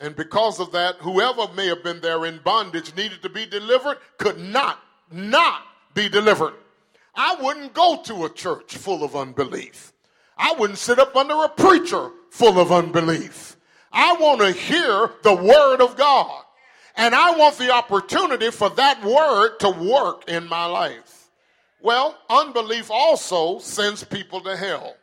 And 0.00 0.16
because 0.16 0.58
of 0.58 0.72
that, 0.72 0.96
whoever 0.96 1.52
may 1.54 1.66
have 1.66 1.84
been 1.84 2.00
there 2.00 2.24
in 2.24 2.40
bondage 2.42 2.96
needed 2.96 3.22
to 3.22 3.28
be 3.28 3.46
delivered 3.46 3.98
could 4.16 4.38
not, 4.38 4.80
not 5.12 5.62
be 5.94 6.08
delivered. 6.08 6.54
I 7.14 7.36
wouldn't 7.40 7.74
go 7.74 8.00
to 8.04 8.24
a 8.24 8.30
church 8.30 8.76
full 8.76 9.04
of 9.04 9.14
unbelief. 9.14 9.92
I 10.36 10.54
wouldn't 10.58 10.78
sit 10.78 10.98
up 10.98 11.14
under 11.14 11.44
a 11.44 11.48
preacher 11.48 12.10
full 12.30 12.58
of 12.58 12.72
unbelief. 12.72 13.56
I 13.92 14.14
want 14.14 14.40
to 14.40 14.52
hear 14.52 15.10
the 15.22 15.34
word 15.34 15.80
of 15.80 15.96
God. 15.96 16.44
And 16.96 17.14
I 17.14 17.36
want 17.36 17.56
the 17.58 17.72
opportunity 17.72 18.50
for 18.50 18.70
that 18.70 19.02
word 19.04 19.58
to 19.60 19.70
work 19.70 20.28
in 20.28 20.48
my 20.48 20.66
life. 20.66 21.30
Well, 21.80 22.18
unbelief 22.28 22.90
also 22.90 23.60
sends 23.60 24.02
people 24.02 24.40
to 24.40 24.56
hell. 24.56 24.96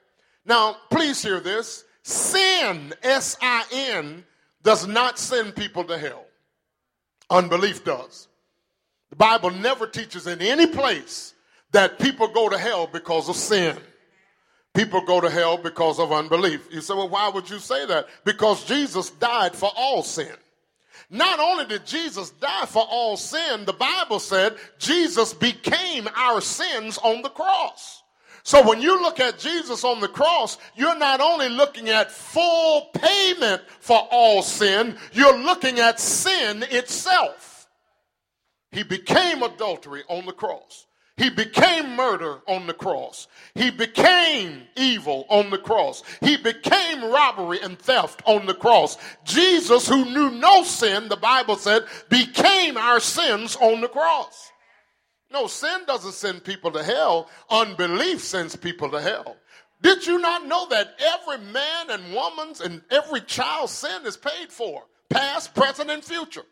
Now, 0.46 0.76
please 0.92 1.24
hear 1.24 1.40
this. 1.40 1.86
Sin, 2.04 2.94
S 3.02 3.38
I 3.42 3.64
N, 3.72 4.26
does 4.62 4.86
not 4.86 5.18
send 5.18 5.56
people 5.56 5.86
to 5.86 5.98
hell. 5.98 6.26
Unbelief 7.30 7.84
does. 7.86 8.28
The 9.10 9.16
Bible 9.16 9.52
never 9.52 9.88
teaches 9.88 10.28
in 10.28 10.42
any 10.42 10.68
place 10.68 11.34
that 11.72 11.98
people 11.98 12.28
go 12.28 12.50
to 12.50 12.58
hell 12.58 12.88
because 12.88 13.30
of 13.30 13.36
sin. 13.38 13.78
People 14.76 15.02
go 15.02 15.22
to 15.22 15.30
hell 15.30 15.58
because 15.58 16.00
of 16.00 16.12
unbelief. 16.12 16.68
You 16.70 16.82
say, 16.82 16.94
well, 16.94 17.10
why 17.10 17.30
would 17.30 17.50
you 17.50 17.60
say 17.60 17.86
that? 17.86 18.08
Because 18.26 18.66
Jesus 18.66 19.10
died 19.10 19.56
for 19.56 19.72
all 19.76 20.04
sin. 20.04 20.36
Not 21.10 21.40
only 21.40 21.66
did 21.66 21.86
Jesus 21.86 22.32
die 22.32 22.66
for 22.66 22.86
all 22.90 23.16
sin, 23.16 23.66
the 23.66 23.74
Bible 23.74 24.20
said 24.20 24.58
Jesus 24.78 25.34
became 25.34 26.10
our 26.16 26.42
sins 26.42 26.98
on 26.98 27.22
the 27.22 27.30
cross. 27.30 28.04
So 28.44 28.68
when 28.68 28.82
you 28.82 29.02
look 29.02 29.20
at 29.20 29.40
Jesus 29.40 29.84
on 29.84 30.02
the 30.02 30.08
cross, 30.08 30.58
you're 30.76 30.98
not 30.98 31.22
only 31.22 31.50
looking 31.50 31.90
at 31.90 32.12
full 32.12 32.90
payment 32.94 33.62
for 33.80 34.08
all 34.12 34.44
sin, 34.44 34.98
you're 35.14 35.38
looking 35.38 35.80
at 35.80 36.00
sin 36.00 36.64
itself. 36.70 37.68
He 38.72 38.84
became 38.84 39.42
adultery 39.42 40.04
on 40.10 40.26
the 40.26 40.34
cross. 40.34 40.86
He 41.18 41.30
became 41.30 41.96
murder 41.96 42.40
on 42.46 42.68
the 42.68 42.74
cross. 42.74 43.28
He 43.54 43.72
became 43.72 44.64
evil 44.76 45.26
on 45.30 45.50
the 45.50 45.58
cross. 45.58 46.04
He 46.20 46.36
became 46.36 47.06
robbery 47.06 47.62
and 47.62 47.80
theft 47.80 48.22
on 48.26 48.46
the 48.46 48.54
cross. 48.54 48.98
Jesus, 49.24 49.88
who 49.88 50.04
knew 50.04 50.32
no 50.32 50.64
sin, 50.64 51.08
the 51.08 51.16
Bible 51.16 51.56
said, 51.56 51.86
became 52.10 52.76
our 52.76 53.00
sins 53.00 53.56
on 53.56 53.80
the 53.80 53.88
cross. 53.88 54.52
No, 55.32 55.48
sin 55.48 55.82
doesn't 55.88 56.14
send 56.14 56.44
people 56.44 56.72
to 56.72 56.84
hell. 56.84 57.30
Unbelief 57.50 58.22
sends 58.22 58.56
people 58.56 58.90
to 58.92 59.00
hell. 59.00 59.38
Did 59.82 60.06
you 60.06 60.20
not 60.20 60.46
know 60.46 60.68
that 60.70 60.96
every 61.00 61.46
man 61.46 61.90
and 61.92 62.14
woman's 62.14 62.60
and 62.60 62.82
every 62.92 63.22
child's 63.22 63.72
sin 63.72 64.06
is 64.06 64.18
paid 64.18 64.50
for? 64.50 64.84
Past, 65.10 65.54
present, 65.54 65.90
and 65.90 66.04
future. 66.04 66.46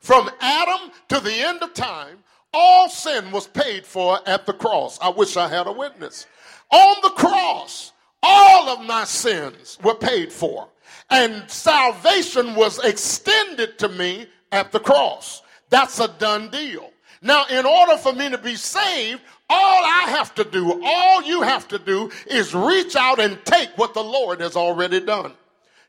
From 0.00 0.30
Adam 0.40 0.90
to 1.08 1.20
the 1.20 1.32
end 1.32 1.62
of 1.62 1.74
time, 1.74 2.18
all 2.52 2.88
sin 2.88 3.30
was 3.30 3.46
paid 3.46 3.86
for 3.86 4.18
at 4.26 4.46
the 4.46 4.52
cross. 4.52 4.98
I 5.00 5.08
wish 5.10 5.36
I 5.36 5.48
had 5.48 5.66
a 5.66 5.72
witness. 5.72 6.26
On 6.70 6.96
the 7.02 7.10
cross, 7.10 7.92
all 8.22 8.68
of 8.68 8.86
my 8.86 9.04
sins 9.04 9.78
were 9.82 9.94
paid 9.94 10.32
for. 10.32 10.68
And 11.10 11.48
salvation 11.50 12.54
was 12.54 12.78
extended 12.84 13.78
to 13.78 13.88
me 13.88 14.26
at 14.52 14.72
the 14.72 14.80
cross. 14.80 15.42
That's 15.68 15.98
a 16.00 16.08
done 16.08 16.50
deal. 16.50 16.90
Now, 17.22 17.44
in 17.46 17.66
order 17.66 17.96
for 17.96 18.12
me 18.12 18.30
to 18.30 18.38
be 18.38 18.56
saved, 18.56 19.20
all 19.48 19.84
I 19.84 20.06
have 20.08 20.34
to 20.36 20.44
do, 20.44 20.80
all 20.84 21.22
you 21.22 21.42
have 21.42 21.68
to 21.68 21.78
do 21.78 22.10
is 22.26 22.54
reach 22.54 22.96
out 22.96 23.20
and 23.20 23.38
take 23.44 23.70
what 23.76 23.94
the 23.94 24.02
Lord 24.02 24.40
has 24.40 24.56
already 24.56 25.00
done. 25.00 25.34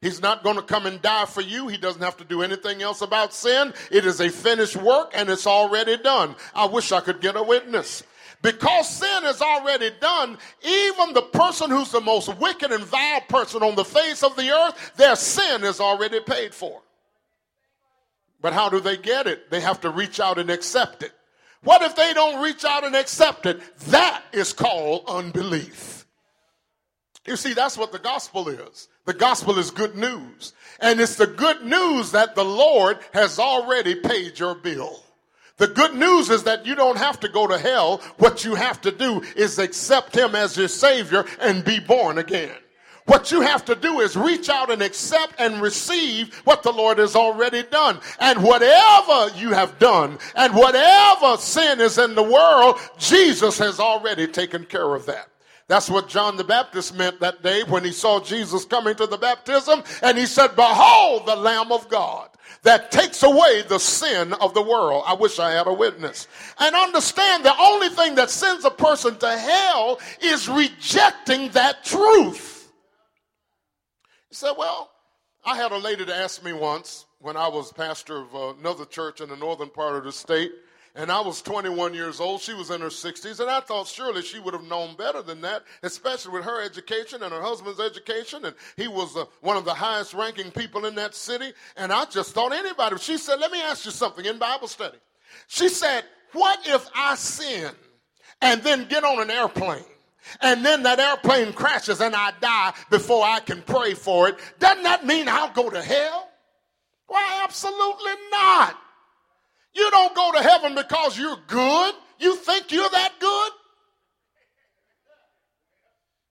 He's 0.01 0.21
not 0.21 0.43
going 0.43 0.55
to 0.55 0.63
come 0.63 0.87
and 0.87 0.99
die 0.99 1.25
for 1.25 1.41
you. 1.41 1.67
He 1.67 1.77
doesn't 1.77 2.01
have 2.01 2.17
to 2.17 2.23
do 2.23 2.41
anything 2.41 2.81
else 2.81 3.01
about 3.01 3.33
sin. 3.33 3.71
It 3.91 4.03
is 4.03 4.19
a 4.19 4.29
finished 4.29 4.75
work 4.75 5.11
and 5.13 5.29
it's 5.29 5.45
already 5.45 5.97
done. 5.97 6.35
I 6.55 6.65
wish 6.65 6.91
I 6.91 7.01
could 7.01 7.21
get 7.21 7.35
a 7.35 7.43
witness. 7.43 8.03
Because 8.41 8.89
sin 8.89 9.25
is 9.25 9.39
already 9.39 9.91
done, 9.99 10.39
even 10.63 11.13
the 11.13 11.21
person 11.21 11.69
who's 11.69 11.91
the 11.91 12.01
most 12.01 12.35
wicked 12.39 12.71
and 12.71 12.83
vile 12.83 13.21
person 13.21 13.61
on 13.61 13.75
the 13.75 13.85
face 13.85 14.23
of 14.23 14.35
the 14.35 14.49
earth, 14.49 14.93
their 14.97 15.15
sin 15.15 15.63
is 15.63 15.79
already 15.79 16.19
paid 16.21 16.55
for. 16.55 16.81
But 18.41 18.53
how 18.53 18.69
do 18.69 18.79
they 18.79 18.97
get 18.97 19.27
it? 19.27 19.51
They 19.51 19.61
have 19.61 19.81
to 19.81 19.91
reach 19.91 20.19
out 20.19 20.39
and 20.39 20.49
accept 20.49 21.03
it. 21.03 21.11
What 21.63 21.83
if 21.83 21.95
they 21.95 22.15
don't 22.15 22.41
reach 22.41 22.65
out 22.65 22.83
and 22.83 22.95
accept 22.95 23.45
it? 23.45 23.61
That 23.89 24.23
is 24.33 24.51
called 24.51 25.03
unbelief. 25.07 26.07
You 27.27 27.35
see, 27.35 27.53
that's 27.53 27.77
what 27.77 27.91
the 27.91 27.99
gospel 27.99 28.49
is. 28.49 28.87
The 29.05 29.13
gospel 29.13 29.57
is 29.57 29.71
good 29.71 29.95
news. 29.95 30.53
And 30.79 30.99
it's 30.99 31.15
the 31.15 31.27
good 31.27 31.63
news 31.63 32.11
that 32.11 32.35
the 32.35 32.45
Lord 32.45 32.99
has 33.13 33.39
already 33.39 33.95
paid 33.95 34.39
your 34.39 34.55
bill. 34.55 35.03
The 35.57 35.67
good 35.67 35.93
news 35.93 36.29
is 36.29 36.43
that 36.43 36.65
you 36.65 36.73
don't 36.73 36.97
have 36.97 37.19
to 37.19 37.29
go 37.29 37.45
to 37.45 37.57
hell. 37.57 37.97
What 38.17 38.43
you 38.43 38.55
have 38.55 38.81
to 38.81 38.91
do 38.91 39.21
is 39.35 39.59
accept 39.59 40.15
Him 40.15 40.33
as 40.33 40.57
your 40.57 40.67
Savior 40.67 41.25
and 41.39 41.63
be 41.63 41.79
born 41.79 42.17
again. 42.17 42.55
What 43.05 43.31
you 43.31 43.41
have 43.41 43.65
to 43.65 43.75
do 43.75 43.99
is 43.99 44.15
reach 44.15 44.49
out 44.49 44.71
and 44.71 44.81
accept 44.81 45.33
and 45.39 45.61
receive 45.61 46.35
what 46.45 46.63
the 46.63 46.71
Lord 46.71 46.97
has 46.97 47.15
already 47.15 47.63
done. 47.63 47.99
And 48.19 48.43
whatever 48.43 49.29
you 49.37 49.53
have 49.53 49.77
done 49.79 50.17
and 50.35 50.55
whatever 50.55 51.37
sin 51.37 51.81
is 51.81 51.97
in 51.97 52.15
the 52.15 52.23
world, 52.23 52.79
Jesus 52.97 53.57
has 53.57 53.79
already 53.79 54.27
taken 54.27 54.65
care 54.65 54.95
of 54.95 55.07
that. 55.07 55.30
That's 55.71 55.89
what 55.89 56.09
John 56.09 56.35
the 56.35 56.43
Baptist 56.43 56.97
meant 56.97 57.21
that 57.21 57.43
day 57.43 57.63
when 57.63 57.85
he 57.85 57.93
saw 57.93 58.19
Jesus 58.19 58.65
coming 58.65 58.93
to 58.95 59.07
the 59.07 59.15
baptism 59.15 59.81
and 60.03 60.17
he 60.17 60.25
said, 60.25 60.49
Behold 60.49 61.25
the 61.25 61.37
Lamb 61.37 61.71
of 61.71 61.87
God 61.87 62.27
that 62.63 62.91
takes 62.91 63.23
away 63.23 63.61
the 63.61 63.79
sin 63.79 64.33
of 64.33 64.53
the 64.53 64.61
world. 64.61 65.05
I 65.07 65.13
wish 65.13 65.39
I 65.39 65.51
had 65.51 65.67
a 65.67 65.73
witness. 65.73 66.27
And 66.59 66.75
understand 66.75 67.45
the 67.45 67.57
only 67.57 67.87
thing 67.87 68.15
that 68.15 68.29
sends 68.29 68.65
a 68.65 68.69
person 68.69 69.17
to 69.19 69.37
hell 69.37 70.01
is 70.21 70.49
rejecting 70.49 71.47
that 71.51 71.85
truth. 71.85 72.69
He 74.27 74.35
said, 74.35 74.55
Well, 74.57 74.91
I 75.45 75.55
had 75.55 75.71
a 75.71 75.77
lady 75.77 76.05
to 76.05 76.13
ask 76.13 76.43
me 76.43 76.51
once 76.51 77.05
when 77.19 77.37
I 77.37 77.47
was 77.47 77.71
pastor 77.71 78.17
of 78.17 78.57
another 78.59 78.83
church 78.83 79.21
in 79.21 79.29
the 79.29 79.37
northern 79.37 79.69
part 79.69 79.95
of 79.95 80.03
the 80.03 80.11
state 80.11 80.51
and 80.95 81.11
I 81.11 81.21
was 81.21 81.41
21 81.41 81.93
years 81.93 82.19
old. 82.19 82.41
She 82.41 82.53
was 82.53 82.69
in 82.69 82.81
her 82.81 82.87
60s, 82.87 83.39
and 83.39 83.49
I 83.49 83.61
thought 83.61 83.87
surely 83.87 84.21
she 84.21 84.39
would 84.39 84.53
have 84.53 84.65
known 84.65 84.95
better 84.95 85.21
than 85.21 85.41
that, 85.41 85.63
especially 85.83 86.33
with 86.33 86.43
her 86.43 86.61
education 86.61 87.23
and 87.23 87.31
her 87.31 87.41
husband's 87.41 87.79
education. 87.79 88.43
And 88.43 88.55
he 88.75 88.87
was 88.87 89.15
uh, 89.15 89.25
one 89.39 89.55
of 89.55 89.63
the 89.63 89.73
highest 89.73 90.13
ranking 90.13 90.51
people 90.51 90.85
in 90.85 90.95
that 90.95 91.15
city. 91.15 91.53
And 91.77 91.93
I 91.93 92.05
just 92.05 92.33
thought 92.33 92.51
anybody. 92.51 92.97
She 92.97 93.17
said, 93.17 93.39
Let 93.39 93.51
me 93.51 93.61
ask 93.61 93.85
you 93.85 93.91
something 93.91 94.25
in 94.25 94.37
Bible 94.37 94.67
study. 94.67 94.97
She 95.47 95.69
said, 95.69 96.03
What 96.33 96.59
if 96.67 96.87
I 96.93 97.15
sin 97.15 97.71
and 98.41 98.61
then 98.61 98.87
get 98.89 99.03
on 99.05 99.21
an 99.21 99.31
airplane? 99.31 99.85
And 100.41 100.63
then 100.63 100.83
that 100.83 100.99
airplane 100.99 101.53
crashes 101.53 102.01
and 102.01 102.15
I 102.15 102.31
die 102.39 102.73
before 102.89 103.23
I 103.23 103.39
can 103.39 103.61
pray 103.61 103.93
for 103.93 104.29
it. 104.29 104.37
Doesn't 104.59 104.83
that 104.83 105.05
mean 105.05 105.27
I'll 105.27 105.53
go 105.53 105.69
to 105.69 105.81
hell? 105.81 106.29
Why, 107.07 107.41
absolutely 107.43 108.13
not. 108.31 108.77
You 109.73 109.89
don't 109.91 110.15
go 110.15 110.31
to 110.33 110.41
heaven 110.41 110.75
because 110.75 111.17
you're 111.17 111.37
good. 111.47 111.95
You 112.19 112.35
think 112.35 112.71
you're 112.71 112.89
that 112.89 113.13
good? 113.19 113.51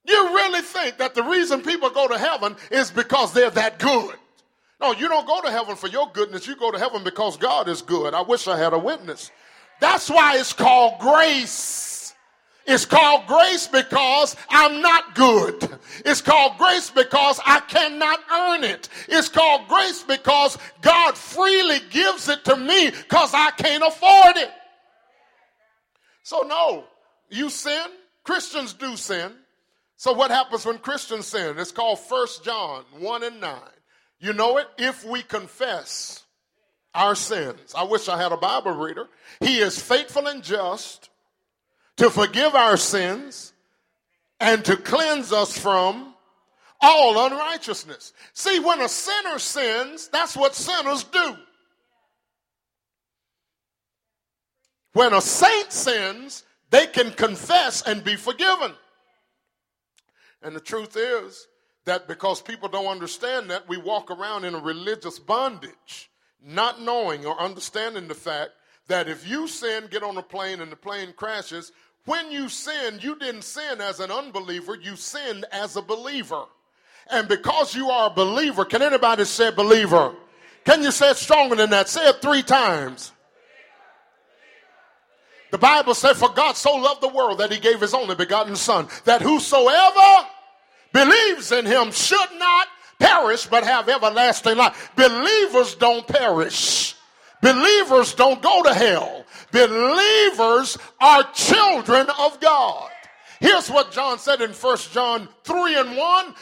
You 0.07 0.35
really 0.35 0.63
think 0.63 0.99
that 0.99 1.15
the 1.15 1.23
reason 1.23 1.63
people 1.63 1.91
go 1.91 2.09
to 2.09 2.19
heaven 2.19 2.57
is 2.71 2.91
because 2.91 3.33
they're 3.33 3.51
that 3.51 3.79
good? 3.79 4.15
No, 4.81 4.93
you 4.93 5.09
don't 5.09 5.27
go 5.27 5.43
to 5.43 5.51
heaven 5.51 5.77
for 5.77 5.89
your 5.89 6.11
goodness. 6.13 6.47
You 6.47 6.57
go 6.57 6.71
to 6.71 6.79
heaven 6.79 7.05
because 7.05 7.37
God 7.37 7.69
is 7.69 7.83
good. 7.83 8.15
I 8.15 8.23
wish 8.23 8.49
I 8.49 8.59
had 8.59 8.73
a 8.73 8.79
witness. 8.79 9.31
That's 9.79 10.09
why 10.09 10.39
it's 10.39 10.53
called 10.53 10.99
grace. 11.01 12.00
It's 12.71 12.85
called 12.85 13.27
grace 13.27 13.67
because 13.67 14.37
I'm 14.49 14.81
not 14.81 15.17
good. 15.17 15.69
It's 16.05 16.21
called 16.21 16.57
grace 16.57 16.89
because 16.89 17.41
I 17.45 17.59
cannot 17.59 18.21
earn 18.33 18.63
it. 18.63 18.89
It's 19.09 19.29
called 19.29 19.67
grace 19.67 20.05
because 20.05 20.57
God 20.81 21.19
freely 21.19 21.81
gives 21.91 22.29
it 22.29 22.45
to 22.45 22.57
me 22.57 22.91
because 22.91 23.35
I 23.35 23.51
can't 23.51 23.83
afford 23.83 24.37
it. 24.37 24.53
So, 26.23 26.43
no, 26.43 26.85
you 27.29 27.51
sin. 27.51 27.87
Christians 28.23 28.73
do 28.73 28.97
sin. 28.97 29.33
So, 29.97 30.13
what 30.13 30.31
happens 30.31 30.65
when 30.65 30.79
Christians 30.79 31.27
sin? 31.27 31.59
It's 31.59 31.73
called 31.73 31.99
First 31.99 32.45
John 32.45 32.85
1 33.01 33.25
and 33.25 33.41
9. 33.41 33.61
You 34.21 34.33
know 34.33 34.59
it? 34.59 34.69
If 34.79 35.05
we 35.05 35.23
confess 35.23 36.23
our 36.95 37.17
sins. 37.17 37.75
I 37.77 37.83
wish 37.83 38.09
I 38.09 38.17
had 38.17 38.31
a 38.31 38.37
Bible 38.37 38.73
reader. 38.73 39.09
He 39.41 39.59
is 39.59 39.81
faithful 39.81 40.29
and 40.29 40.43
just 40.43 41.10
to 41.97 42.11
forgive 42.11 42.55
our 42.55 42.77
sins 42.77 43.53
and 44.39 44.65
to 44.65 44.77
cleanse 44.77 45.33
us 45.33 45.57
from 45.59 46.15
all 46.81 47.27
unrighteousness. 47.27 48.13
See, 48.33 48.59
when 48.59 48.81
a 48.81 48.89
sinner 48.89 49.39
sins, 49.39 50.09
that's 50.09 50.37
what 50.37 50.55
sinners 50.55 51.05
do. 51.05 51.37
When 54.93 55.13
a 55.13 55.21
saint 55.21 55.73
sins, 55.73 56.45
they 56.71 56.87
can 56.87 57.13
confess 57.13 57.83
and 57.83 58.03
be 58.03 58.17
forgiven. 58.17 58.73
And 60.43 60.57
the 60.57 60.61
truth 60.61 60.97
is, 60.97 61.47
that 61.85 62.07
because 62.07 62.41
people 62.41 62.69
don't 62.69 62.87
understand 62.87 63.51
that, 63.51 63.69
we 63.69 63.77
walk 63.77 64.11
around 64.11 64.45
in 64.45 64.55
a 64.55 64.61
religious 64.61 65.19
bondage, 65.19 66.11
not 66.43 66.81
knowing 66.81 67.27
or 67.27 67.41
understanding 67.41 68.09
the 68.09 68.15
fact 68.15 68.51
that 68.91 69.09
if 69.09 69.27
you 69.27 69.47
sin, 69.47 69.85
get 69.91 70.03
on 70.03 70.17
a 70.17 70.23
plane 70.23 70.61
and 70.61 70.71
the 70.71 70.77
plane 70.77 71.15
crashes, 71.17 71.73
when 72.07 72.31
you 72.31 72.49
sin, 72.49 72.99
you 73.01 73.17
didn't 73.17 73.43
sin 73.43 73.81
as 73.81 74.01
an 74.01 74.11
unbeliever, 74.11 74.75
you 74.75 74.97
sinned 74.97 75.45
as 75.53 75.77
a 75.77 75.83
believer. 75.83 76.45
And 77.09 77.29
because 77.29 77.75
you 77.75 77.91
are 77.91 78.11
a 78.11 78.15
believer, 78.15 78.65
can 78.65 78.83
anybody 78.83 79.25
say 79.25 79.51
believer? 79.53 80.15
Can 80.65 80.83
you 80.83 80.91
say 80.91 81.11
it 81.11 81.17
stronger 81.17 81.55
than 81.55 81.71
that? 81.71 81.89
Say 81.89 82.09
it 82.09 82.21
three 82.21 82.43
times. 82.43 83.13
The 85.53 85.59
Bible 85.59 85.95
said, 85.95 86.15
For 86.15 86.29
God 86.29 86.57
so 86.57 86.75
loved 86.77 87.01
the 87.01 87.09
world 87.09 87.39
that 87.39 87.53
he 87.53 87.59
gave 87.59 87.81
his 87.81 87.95
only 87.95 88.15
begotten 88.15 88.57
Son, 88.57 88.89
that 89.05 89.23
whosoever 89.23 90.29
believes 90.93 91.53
in 91.53 91.65
him 91.65 91.93
should 91.93 92.39
not 92.39 92.67
perish 92.99 93.47
but 93.47 93.65
have 93.65 93.89
everlasting 93.89 94.57
life. 94.57 94.91
Believers 94.97 95.75
don't 95.77 96.07
perish. 96.07 96.97
Believers 97.41 98.15
don't 98.15 98.43
go 98.43 98.63
to 98.63 98.75
hell. 98.75 99.25
Believers 99.51 100.79
are 101.01 101.23
children 101.33 102.07
of 102.19 102.39
God. 102.41 102.90
Here's 103.41 103.71
what 103.71 103.91
John 103.91 104.19
said 104.19 104.43
in 104.43 104.51
1 104.51 104.77
John 104.93 105.27
3 105.45 105.75
and 105.77 105.97
1. 105.97 106.35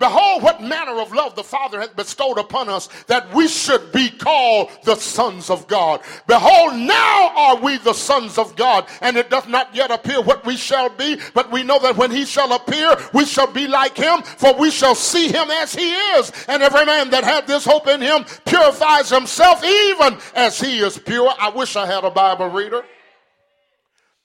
Behold, 0.00 0.42
what 0.42 0.60
manner 0.60 0.98
of 1.00 1.12
love 1.12 1.36
the 1.36 1.44
Father 1.44 1.78
hath 1.78 1.94
bestowed 1.94 2.38
upon 2.38 2.68
us 2.68 2.88
that 3.06 3.32
we 3.32 3.46
should 3.46 3.92
be 3.92 4.10
called 4.10 4.70
the 4.82 4.96
sons 4.96 5.48
of 5.48 5.68
God. 5.68 6.00
Behold, 6.26 6.74
now 6.74 7.32
are 7.36 7.56
we 7.56 7.78
the 7.78 7.92
sons 7.92 8.36
of 8.36 8.56
God, 8.56 8.86
and 9.00 9.16
it 9.16 9.30
doth 9.30 9.48
not 9.48 9.72
yet 9.76 9.92
appear 9.92 10.20
what 10.20 10.44
we 10.44 10.56
shall 10.56 10.88
be, 10.88 11.20
but 11.34 11.52
we 11.52 11.62
know 11.62 11.78
that 11.78 11.96
when 11.96 12.10
he 12.10 12.24
shall 12.24 12.52
appear, 12.52 12.96
we 13.14 13.24
shall 13.24 13.50
be 13.50 13.68
like 13.68 13.96
him, 13.96 14.22
for 14.22 14.52
we 14.54 14.72
shall 14.72 14.96
see 14.96 15.28
him 15.28 15.50
as 15.52 15.72
he 15.72 15.92
is. 15.92 16.32
And 16.48 16.64
every 16.64 16.84
man 16.84 17.10
that 17.10 17.22
hath 17.22 17.46
this 17.46 17.64
hope 17.64 17.86
in 17.86 18.00
him 18.00 18.24
purifies 18.44 19.08
himself 19.08 19.64
even 19.64 20.18
as 20.34 20.60
he 20.60 20.80
is 20.80 20.98
pure. 20.98 21.32
I 21.38 21.50
wish 21.50 21.76
I 21.76 21.86
had 21.86 22.02
a 22.02 22.10
Bible 22.10 22.48
reader. 22.48 22.84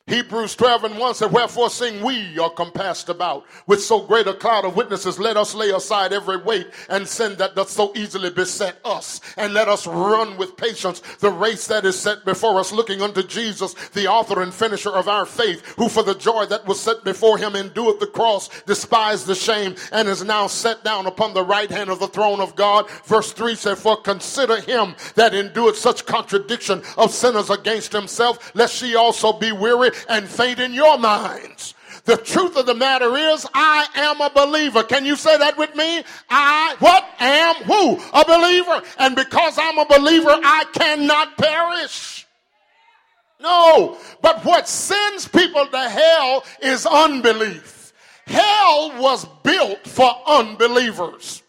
Hebrews 0.07 0.55
12 0.57 0.83
and 0.83 0.99
1 0.99 1.15
said, 1.15 1.31
Wherefore 1.31 1.71
seeing 1.71 2.03
we 2.03 2.37
are 2.37 2.51
compassed 2.51 3.09
about 3.09 3.43
with 3.65 3.81
so 3.81 4.01
great 4.01 4.27
a 4.27 4.35
cloud 4.35 4.63
of 4.63 4.75
witnesses, 4.75 5.17
let 5.17 5.35
us 5.35 5.55
lay 5.55 5.71
aside 5.71 6.13
every 6.13 6.37
weight 6.37 6.67
and 6.89 7.07
sin 7.07 7.35
that 7.37 7.55
doth 7.55 7.71
so 7.71 7.91
easily 7.95 8.29
beset 8.29 8.77
us, 8.85 9.19
and 9.35 9.55
let 9.55 9.67
us 9.67 9.87
run 9.87 10.37
with 10.37 10.57
patience 10.57 10.99
the 11.21 11.31
race 11.31 11.65
that 11.65 11.85
is 11.85 11.99
set 11.99 12.23
before 12.23 12.59
us, 12.59 12.71
looking 12.71 13.01
unto 13.01 13.23
Jesus, 13.23 13.73
the 13.93 14.05
author 14.05 14.43
and 14.43 14.53
finisher 14.53 14.91
of 14.91 15.07
our 15.07 15.25
faith, 15.25 15.65
who 15.75 15.89
for 15.89 16.03
the 16.03 16.13
joy 16.13 16.45
that 16.45 16.67
was 16.67 16.79
set 16.79 17.03
before 17.03 17.39
him 17.39 17.55
endured 17.55 17.99
the 17.99 18.05
cross, 18.05 18.49
despised 18.67 19.25
the 19.25 19.33
shame, 19.33 19.73
and 19.91 20.07
is 20.07 20.23
now 20.23 20.45
set 20.45 20.83
down 20.83 21.07
upon 21.07 21.33
the 21.33 21.43
right 21.43 21.71
hand 21.71 21.89
of 21.89 21.97
the 21.97 22.07
throne 22.07 22.41
of 22.41 22.55
God. 22.55 22.87
Verse 23.05 23.31
3 23.31 23.55
said, 23.55 23.79
For 23.79 23.97
consider 23.97 24.61
him 24.61 24.93
that 25.15 25.33
endured 25.33 25.75
such 25.75 26.05
contradiction 26.05 26.83
of 26.95 27.09
sinners 27.09 27.49
against 27.49 27.91
himself, 27.91 28.51
lest 28.53 28.75
she 28.75 28.95
also 28.95 29.33
be 29.33 29.51
weary 29.51 29.89
and 30.07 30.27
faint 30.27 30.59
in 30.59 30.73
your 30.73 30.97
minds. 30.97 31.75
The 32.05 32.17
truth 32.17 32.55
of 32.55 32.67
the 32.67 32.75
matter 32.75 33.17
is, 33.17 33.47
I 33.53 33.87
am 33.95 34.21
a 34.21 34.29
believer. 34.29 34.83
Can 34.83 35.05
you 35.05 35.15
say 35.15 35.37
that 35.37 35.57
with 35.57 35.75
me? 35.75 36.03
I, 36.29 36.75
what 36.77 37.03
am 37.19 37.55
who? 37.63 37.99
A 38.13 38.23
believer. 38.23 38.81
And 38.99 39.15
because 39.15 39.57
I'm 39.57 39.79
a 39.79 39.85
believer, 39.85 40.29
I 40.29 40.65
cannot 40.71 41.35
perish. 41.35 42.27
No, 43.39 43.97
but 44.21 44.45
what 44.45 44.69
sends 44.69 45.27
people 45.27 45.65
to 45.65 45.89
hell 45.89 46.43
is 46.61 46.85
unbelief. 46.85 47.93
Hell 48.27 49.01
was 49.01 49.25
built 49.43 49.87
for 49.87 50.09
unbelievers. 50.27 51.41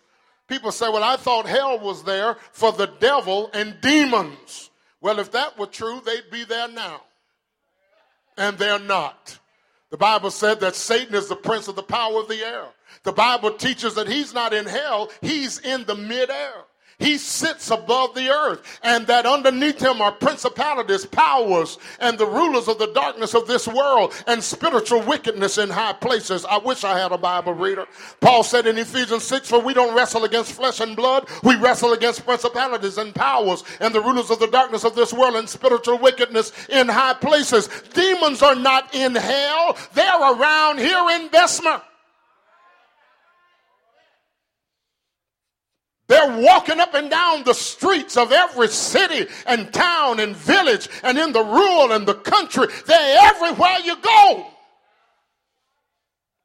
People 0.49 0.73
say, 0.73 0.89
well, 0.89 1.05
I 1.05 1.17
thought 1.17 1.47
hell 1.47 1.79
was 1.79 2.03
there 2.05 2.37
for 2.53 2.73
the 2.73 2.87
devil 2.87 3.51
and 3.53 3.79
demons. 3.83 4.71
Well, 5.03 5.19
if 5.19 5.33
that 5.33 5.59
were 5.59 5.67
true, 5.67 6.01
they'd 6.05 6.31
be 6.31 6.45
there 6.45 6.69
now 6.69 7.03
and 8.37 8.59
they're 8.59 8.79
not. 8.79 9.39
The 9.91 9.97
Bible 9.97 10.31
said 10.31 10.61
that 10.61 10.75
Satan 10.75 11.15
is 11.15 11.29
the 11.29 11.37
prince 11.37 11.69
of 11.69 11.77
the 11.77 11.83
power 11.83 12.21
of 12.21 12.29
the 12.29 12.45
air. 12.45 12.67
The 13.05 13.13
Bible 13.13 13.53
teaches 13.53 13.95
that 13.95 14.09
he's 14.09 14.35
not 14.35 14.53
in 14.53 14.67
hell, 14.67 15.11
he's 15.21 15.59
in 15.59 15.85
the 15.85 15.95
midair. 15.95 16.65
He 16.99 17.19
sits 17.19 17.71
above 17.71 18.15
the 18.15 18.31
earth, 18.31 18.63
and 18.83 19.07
that 19.07 19.27
underneath 19.27 19.79
him 19.79 20.01
are 20.01 20.13
principalities, 20.13 21.05
powers, 21.05 21.77
and 22.01 22.17
the 22.17 22.25
rulers 22.25 22.69
of 22.69 22.79
the 22.79 22.91
darkness 22.95 23.35
of 23.35 23.47
this 23.47 23.69
world, 23.69 24.15
and 24.27 24.43
spiritual 24.43 25.03
wickedness 25.03 25.59
in 25.59 25.69
high 25.69 25.93
places. 25.93 26.47
I 26.47 26.57
wish 26.57 26.85
I 26.85 26.99
had 26.99 27.13
a 27.13 27.19
Bible 27.19 27.53
reader. 27.53 27.87
Paul 28.21 28.43
said 28.43 28.67
in 28.67 28.79
Ephesians 28.79 29.25
6 29.25 29.51
For 29.51 29.61
we 29.61 29.75
don't 29.75 29.95
wrestle 29.95 30.25
against 30.25 30.53
flesh 30.53 30.81
and 30.81 30.97
blood, 30.97 31.29
we 31.43 31.57
wrestle 31.57 31.93
against 31.93 32.25
principalities 32.25 32.97
and 32.97 33.15
powers, 33.15 33.63
and 33.79 33.95
the 33.95 34.01
rulers 34.01 34.31
of 34.31 34.39
the 34.39 34.47
darkness 34.47 34.85
of 34.85 34.95
this 34.95 35.13
world, 35.13 35.37
and 35.37 35.47
spiritual 35.47 35.99
wickedness 35.99 36.51
in 36.71 36.89
high 36.89 37.15
places. 37.15 37.69
Demons 37.93 38.41
are 38.41 38.55
not 38.55 38.95
in 38.95 39.15
hell, 39.15 39.77
they're 39.93 40.33
around 40.33 40.79
here 40.79 41.11
in 41.11 41.29
Bessemer. 41.29 41.83
They're 46.09 46.39
walking 46.41 46.79
up 46.79 46.95
and 46.95 47.11
down 47.11 47.43
the 47.43 47.55
streets 47.55 48.17
of 48.17 48.31
every 48.31 48.69
city 48.69 49.27
and 49.47 49.73
town 49.73 50.21
and 50.21 50.37
village 50.37 50.89
and 51.03 51.19
in 51.19 51.33
the 51.33 51.43
rural 51.43 51.93
and 51.93 52.07
the 52.07 52.15
country. 52.15 52.69
They're 52.87 53.19
everywhere 53.23 53.79
you 53.85 53.97
go. 54.01 54.47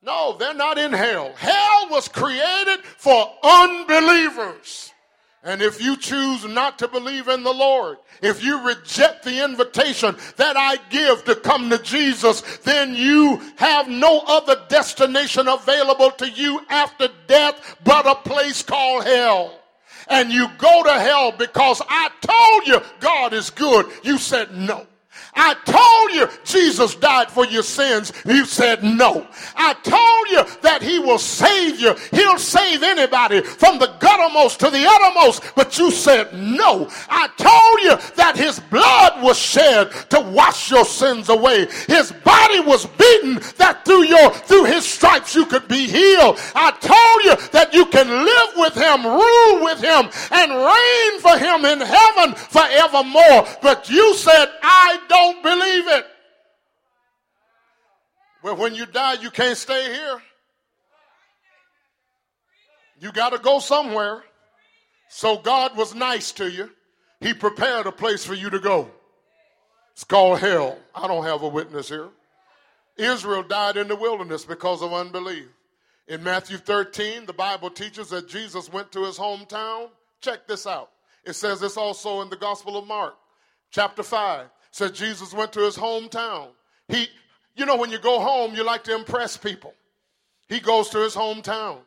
No, 0.02 0.36
they're 0.38 0.56
not 0.56 0.80
in 0.80 0.93
hell. 0.93 1.34
Hell 1.36 1.89
was 1.89 2.08
created 2.08 2.80
for 2.97 3.32
unbelievers. 3.43 4.90
And 5.43 5.62
if 5.62 5.82
you 5.82 5.97
choose 5.97 6.45
not 6.45 6.77
to 6.80 6.88
believe 6.88 7.27
in 7.27 7.41
the 7.41 7.54
Lord, 7.54 7.97
if 8.21 8.43
you 8.43 8.63
reject 8.63 9.23
the 9.23 9.43
invitation 9.43 10.15
that 10.38 10.56
I 10.56 10.77
give 10.91 11.23
to 11.25 11.36
come 11.36 11.71
to 11.71 11.80
Jesus, 11.80 12.41
then 12.60 12.93
you 12.93 13.41
have 13.56 13.88
no 13.88 14.21
other 14.27 14.56
destination 14.69 15.47
available 15.47 16.12
to 16.12 16.30
you 16.30 16.62
after 16.69 17.10
death 17.25 17.77
but 17.84 18.06
a 18.06 18.15
place 18.15 18.62
called 18.62 19.06
hell. 19.06 19.60
And 20.08 20.32
you 20.32 20.47
go 20.60 20.84
to 20.84 20.99
hell 20.99 21.32
because 21.32 21.82
I 21.89 22.10
told 22.21 22.67
you 22.67 22.82
God 22.99 23.34
is 23.34 23.49
good. 23.49 23.88
You 24.04 24.19
said 24.19 24.56
no. 24.56 24.86
I 25.34 25.56
told 25.65 26.12
you 26.12 26.28
Jesus 26.44 26.96
died 26.96 27.32
for 27.32 27.46
your 27.46 27.63
sins. 27.63 28.12
You 28.26 28.46
said 28.46 28.84
no. 28.84 29.28
I 29.56 29.74
told 29.76 30.28
you 30.30 30.62
that 30.62 30.82
he 30.82 31.00
will 31.00 31.20
save 31.20 31.80
you. 31.80 31.96
He'll 32.12 32.38
save 32.38 32.84
anybody 32.84 33.41
from 33.41 33.80
the 33.80 33.88
guttermost 34.00 34.58
to 34.60 34.70
the 34.70 34.86
uttermost. 34.86 35.44
But 35.56 35.78
you 35.78 35.91
said 35.91 36.34
no. 36.34 36.89
I 37.10 37.28
told 37.38 37.82
you 37.82 38.15
that 38.15 38.36
his 38.36 38.60
blood 38.60 39.24
was 39.24 39.38
shed 39.38 39.91
to 40.10 40.20
wash 40.20 40.70
your 40.70 40.86
sins 40.86 41.30
away. 41.30 41.67
His 41.88 42.12
body 42.12 42.60
was 42.60 42.86
beaten 42.86 43.36
that 43.58 43.86
through 43.86 44.06
your 44.06 44.32
through 44.32 44.65
his 44.65 44.86
stripes 44.86 45.36
you 45.36 45.46
could 45.46 45.67
be 45.67 45.88
healed. 45.88 46.39
I 46.56 46.72
told 46.72 47.24
you 47.24 47.50
that 47.52 47.74
you 47.74 47.86
can 47.86 48.08
live 48.08 48.52
with 48.58 48.76
him, 48.76 49.06
rule 49.06 49.63
with 49.63 49.80
him, 49.80 50.10
and 50.32 50.52
reign 50.52 51.20
for 51.20 51.38
him 51.38 51.65
in 51.65 51.80
heaven 51.80 52.36
forevermore. 52.36 53.48
But 53.62 53.89
you 53.89 54.13
said, 54.15 54.50
I 54.62 55.00
don't 55.08 55.20
don't 55.21 55.43
believe 55.43 55.88
it. 55.88 56.05
Well, 58.43 58.55
when 58.55 58.73
you 58.75 58.86
die, 58.86 59.13
you 59.13 59.29
can't 59.29 59.57
stay 59.57 59.93
here. 59.93 60.21
You 62.99 63.12
got 63.12 63.31
to 63.31 63.39
go 63.39 63.60
somewhere. 63.60 64.23
So 65.10 65.38
God 65.38 65.75
was 65.75 65.93
nice 65.93 66.31
to 66.34 66.49
you. 66.49 66.69
He 67.19 67.34
prepared 67.34 67.86
a 67.86 67.91
place 67.91 68.25
for 68.25 68.34
you 68.34 68.49
to 68.49 68.60
go. 68.60 68.89
It's 69.93 70.03
called 70.03 70.39
hell. 70.39 70.77
I 70.95 71.07
don't 71.07 71.25
have 71.25 71.43
a 71.43 71.47
witness 71.47 71.89
here. 71.89 72.10
Israel 72.97 73.43
died 73.43 73.77
in 73.77 73.88
the 73.88 73.95
wilderness 73.95 74.45
because 74.45 74.81
of 74.81 74.93
unbelief. 74.93 75.47
In 76.07 76.23
Matthew 76.23 76.57
13, 76.57 77.25
the 77.25 77.34
Bible 77.34 77.69
teaches 77.69 78.10
that 78.10 78.27
Jesus 78.27 78.71
went 78.71 78.91
to 78.93 79.05
his 79.05 79.17
hometown. 79.17 79.89
Check 80.21 80.47
this 80.47 80.65
out. 80.65 80.89
It 81.23 81.34
says 81.34 81.60
this 81.60 81.77
also 81.77 82.21
in 82.21 82.29
the 82.29 82.36
Gospel 82.36 82.77
of 82.77 82.88
Mark, 82.88 83.15
chapter 83.69 84.01
5. 84.01 84.47
Says 84.71 84.91
Jesus 84.91 85.34
went 85.34 85.53
to 85.53 85.62
his 85.62 85.77
hometown. 85.77 86.47
He, 86.88 87.07
you 87.55 87.65
know, 87.65 87.75
when 87.75 87.91
you 87.91 87.99
go 87.99 88.19
home, 88.19 88.55
you 88.55 88.63
like 88.63 88.84
to 88.86 88.95
impress 88.95 89.38
people. 89.38 89.73
He 90.47 90.60
goes 90.60 90.89
to 90.89 90.99
his 90.99 91.15
hometown. 91.15 91.79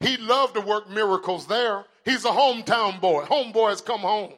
He 0.00 0.16
loved 0.16 0.54
to 0.54 0.60
work 0.60 0.88
miracles 0.90 1.46
there. 1.46 1.84
He's 2.04 2.24
a 2.24 2.30
hometown 2.30 3.00
boy. 3.00 3.24
Homeboys 3.24 3.84
come 3.84 4.00
home. 4.00 4.32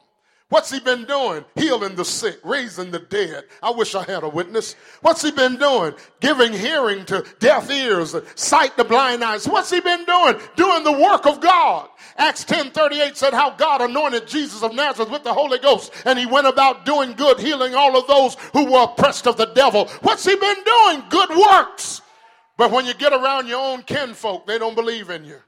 What's 0.53 0.71
he 0.71 0.81
been 0.81 1.07
doing? 1.07 1.47
Healing 1.55 1.95
the 1.95 2.05
sick, 2.05 2.39
raising 2.45 2.91
the 2.91 2.99
dead. 2.99 3.45
I 3.63 3.71
wish 3.71 3.95
I 3.95 4.05
had 4.05 4.23
a 4.23 4.29
witness. 4.29 4.77
What's 5.01 5.23
he 5.23 5.31
been 5.31 5.57
doing? 5.57 5.95
Giving 6.21 6.53
hearing 6.53 7.07
to 7.07 7.25
deaf 7.39 7.71
ears, 7.71 8.15
sight 8.35 8.77
to 8.77 8.85
blind 8.85 9.25
eyes. 9.25 9.49
What's 9.49 9.71
he 9.71 9.81
been 9.81 10.05
doing? 10.05 10.39
Doing 10.55 10.85
the 10.85 10.93
work 10.93 11.25
of 11.25 11.41
God. 11.41 11.89
Acts 12.19 12.45
10:38 12.45 13.17
said 13.17 13.33
how 13.33 13.49
God 13.49 13.81
anointed 13.81 14.29
Jesus 14.29 14.63
of 14.63 14.75
Nazareth 14.75 15.09
with 15.09 15.25
the 15.25 15.33
Holy 15.33 15.59
Ghost 15.59 15.91
and 16.05 16.19
he 16.19 16.27
went 16.27 16.47
about 16.47 16.85
doing 16.85 17.15
good, 17.15 17.41
healing 17.41 17.75
all 17.75 17.97
of 17.97 18.07
those 18.07 18.37
who 18.53 18.71
were 18.71 18.83
oppressed 18.83 19.27
of 19.27 19.39
the 19.39 19.47
devil. 19.47 19.87
What's 20.03 20.27
he 20.27 20.37
been 20.37 20.65
doing? 20.65 21.03
Good 21.09 21.31
works. 21.31 22.03
But 22.59 22.71
when 22.71 22.85
you 22.85 22.93
get 22.93 23.15
around 23.15 23.49
your 23.49 23.73
own 23.73 23.85
kinfolk, 23.85 24.47
they 24.47 24.59
don't 24.59 24.75
believe 24.75 25.09
in 25.09 25.25
you. 25.25 25.41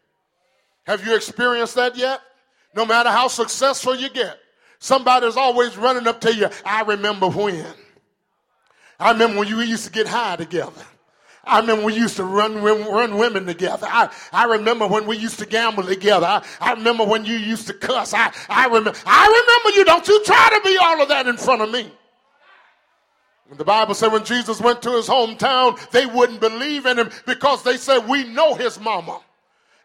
Have 0.87 1.07
you 1.07 1.15
experienced 1.15 1.75
that 1.75 1.95
yet? 1.95 2.23
No 2.75 2.87
matter 2.87 3.11
how 3.11 3.29
successful 3.29 3.95
you 3.95 4.09
get, 4.09 4.41
somebody's 4.79 5.37
always 5.37 5.77
running 5.77 6.07
up 6.07 6.21
to 6.23 6.35
you. 6.35 6.49
I 6.65 6.83
remember 6.83 7.29
when. 7.29 7.67
I 8.99 9.13
remember 9.13 9.41
when 9.41 9.49
you 9.49 9.61
used 9.61 9.85
to 9.87 9.93
get 9.93 10.07
high 10.07 10.37
together. 10.37 10.83
I 11.47 11.61
remember 11.61 11.85
we 11.85 11.95
used 11.95 12.17
to 12.17 12.25
run, 12.25 12.63
run 12.63 13.19
women 13.19 13.45
together. 13.47 13.87
I, 13.89 14.09
I 14.33 14.45
remember 14.45 14.87
when 14.87 15.07
we 15.07 15.17
used 15.17 15.39
to 15.41 15.47
gamble 15.47 15.83
together. 15.83 16.27
I, 16.27 16.45
I 16.61 16.73
remember 16.73 17.05
when 17.05 17.25
you 17.25 17.35
used 17.35 17.67
to 17.67 17.75
cuss. 17.75 18.15
I, 18.15 18.33
I, 18.49 18.67
remember, 18.67 18.95
I 19.05 19.27
remember 19.27 19.79
you. 19.79 19.85
Don't 19.85 20.09
you 20.09 20.25
try 20.25 20.51
to 20.55 20.61
be 20.69 20.79
all 20.79 21.03
of 21.03 21.09
that 21.09 21.27
in 21.27 21.37
front 21.37 21.63
of 21.63 21.71
me. 21.71 21.91
The 23.57 23.65
Bible 23.65 23.95
said 23.95 24.11
when 24.11 24.25
Jesus 24.25 24.61
went 24.61 24.83
to 24.83 24.93
his 24.93 25.07
hometown, 25.07 25.79
they 25.91 26.07
wouldn't 26.07 26.41
believe 26.41 26.87
in 26.87 26.99
him 26.99 27.11
because 27.27 27.63
they 27.63 27.77
said, 27.77 28.09
We 28.09 28.25
know 28.25 28.55
his 28.55 28.81
mama. 28.81 29.21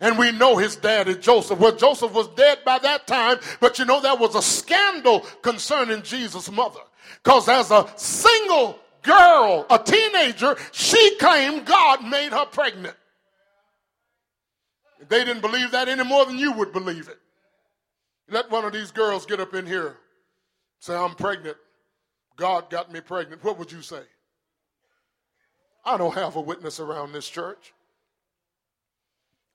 And 0.01 0.17
we 0.17 0.31
know 0.31 0.57
his 0.57 0.77
daddy, 0.77 1.15
Joseph. 1.15 1.59
Well, 1.59 1.75
Joseph 1.75 2.13
was 2.13 2.27
dead 2.29 2.59
by 2.63 2.79
that 2.79 3.05
time, 3.05 3.39
but 3.59 3.79
you 3.79 3.85
know, 3.85 3.99
there 3.99 4.15
was 4.15 4.35
a 4.35 4.41
scandal 4.41 5.21
concerning 5.41 6.03
Jesus' 6.03 6.49
mother. 6.49 6.79
Because 7.21 7.49
as 7.49 7.69
a 7.71 7.91
single 7.97 8.79
girl, 9.01 9.65
a 9.69 9.77
teenager, 9.77 10.55
she 10.71 11.17
claimed 11.17 11.65
God 11.65 12.03
made 12.05 12.31
her 12.31 12.45
pregnant. 12.45 12.95
They 15.07 15.25
didn't 15.25 15.41
believe 15.41 15.71
that 15.71 15.89
any 15.89 16.03
more 16.03 16.25
than 16.25 16.37
you 16.37 16.53
would 16.53 16.71
believe 16.71 17.09
it. 17.09 17.17
Let 18.29 18.49
one 18.51 18.63
of 18.63 18.73
these 18.73 18.91
girls 18.91 19.25
get 19.25 19.39
up 19.39 19.53
in 19.53 19.65
here, 19.65 19.97
say, 20.79 20.95
I'm 20.95 21.15
pregnant. 21.15 21.57
God 22.37 22.69
got 22.69 22.91
me 22.91 23.01
pregnant. 23.01 23.43
What 23.43 23.57
would 23.57 23.71
you 23.71 23.81
say? 23.81 24.01
I 25.83 25.97
don't 25.97 26.13
have 26.13 26.35
a 26.35 26.41
witness 26.41 26.79
around 26.79 27.11
this 27.11 27.27
church. 27.27 27.73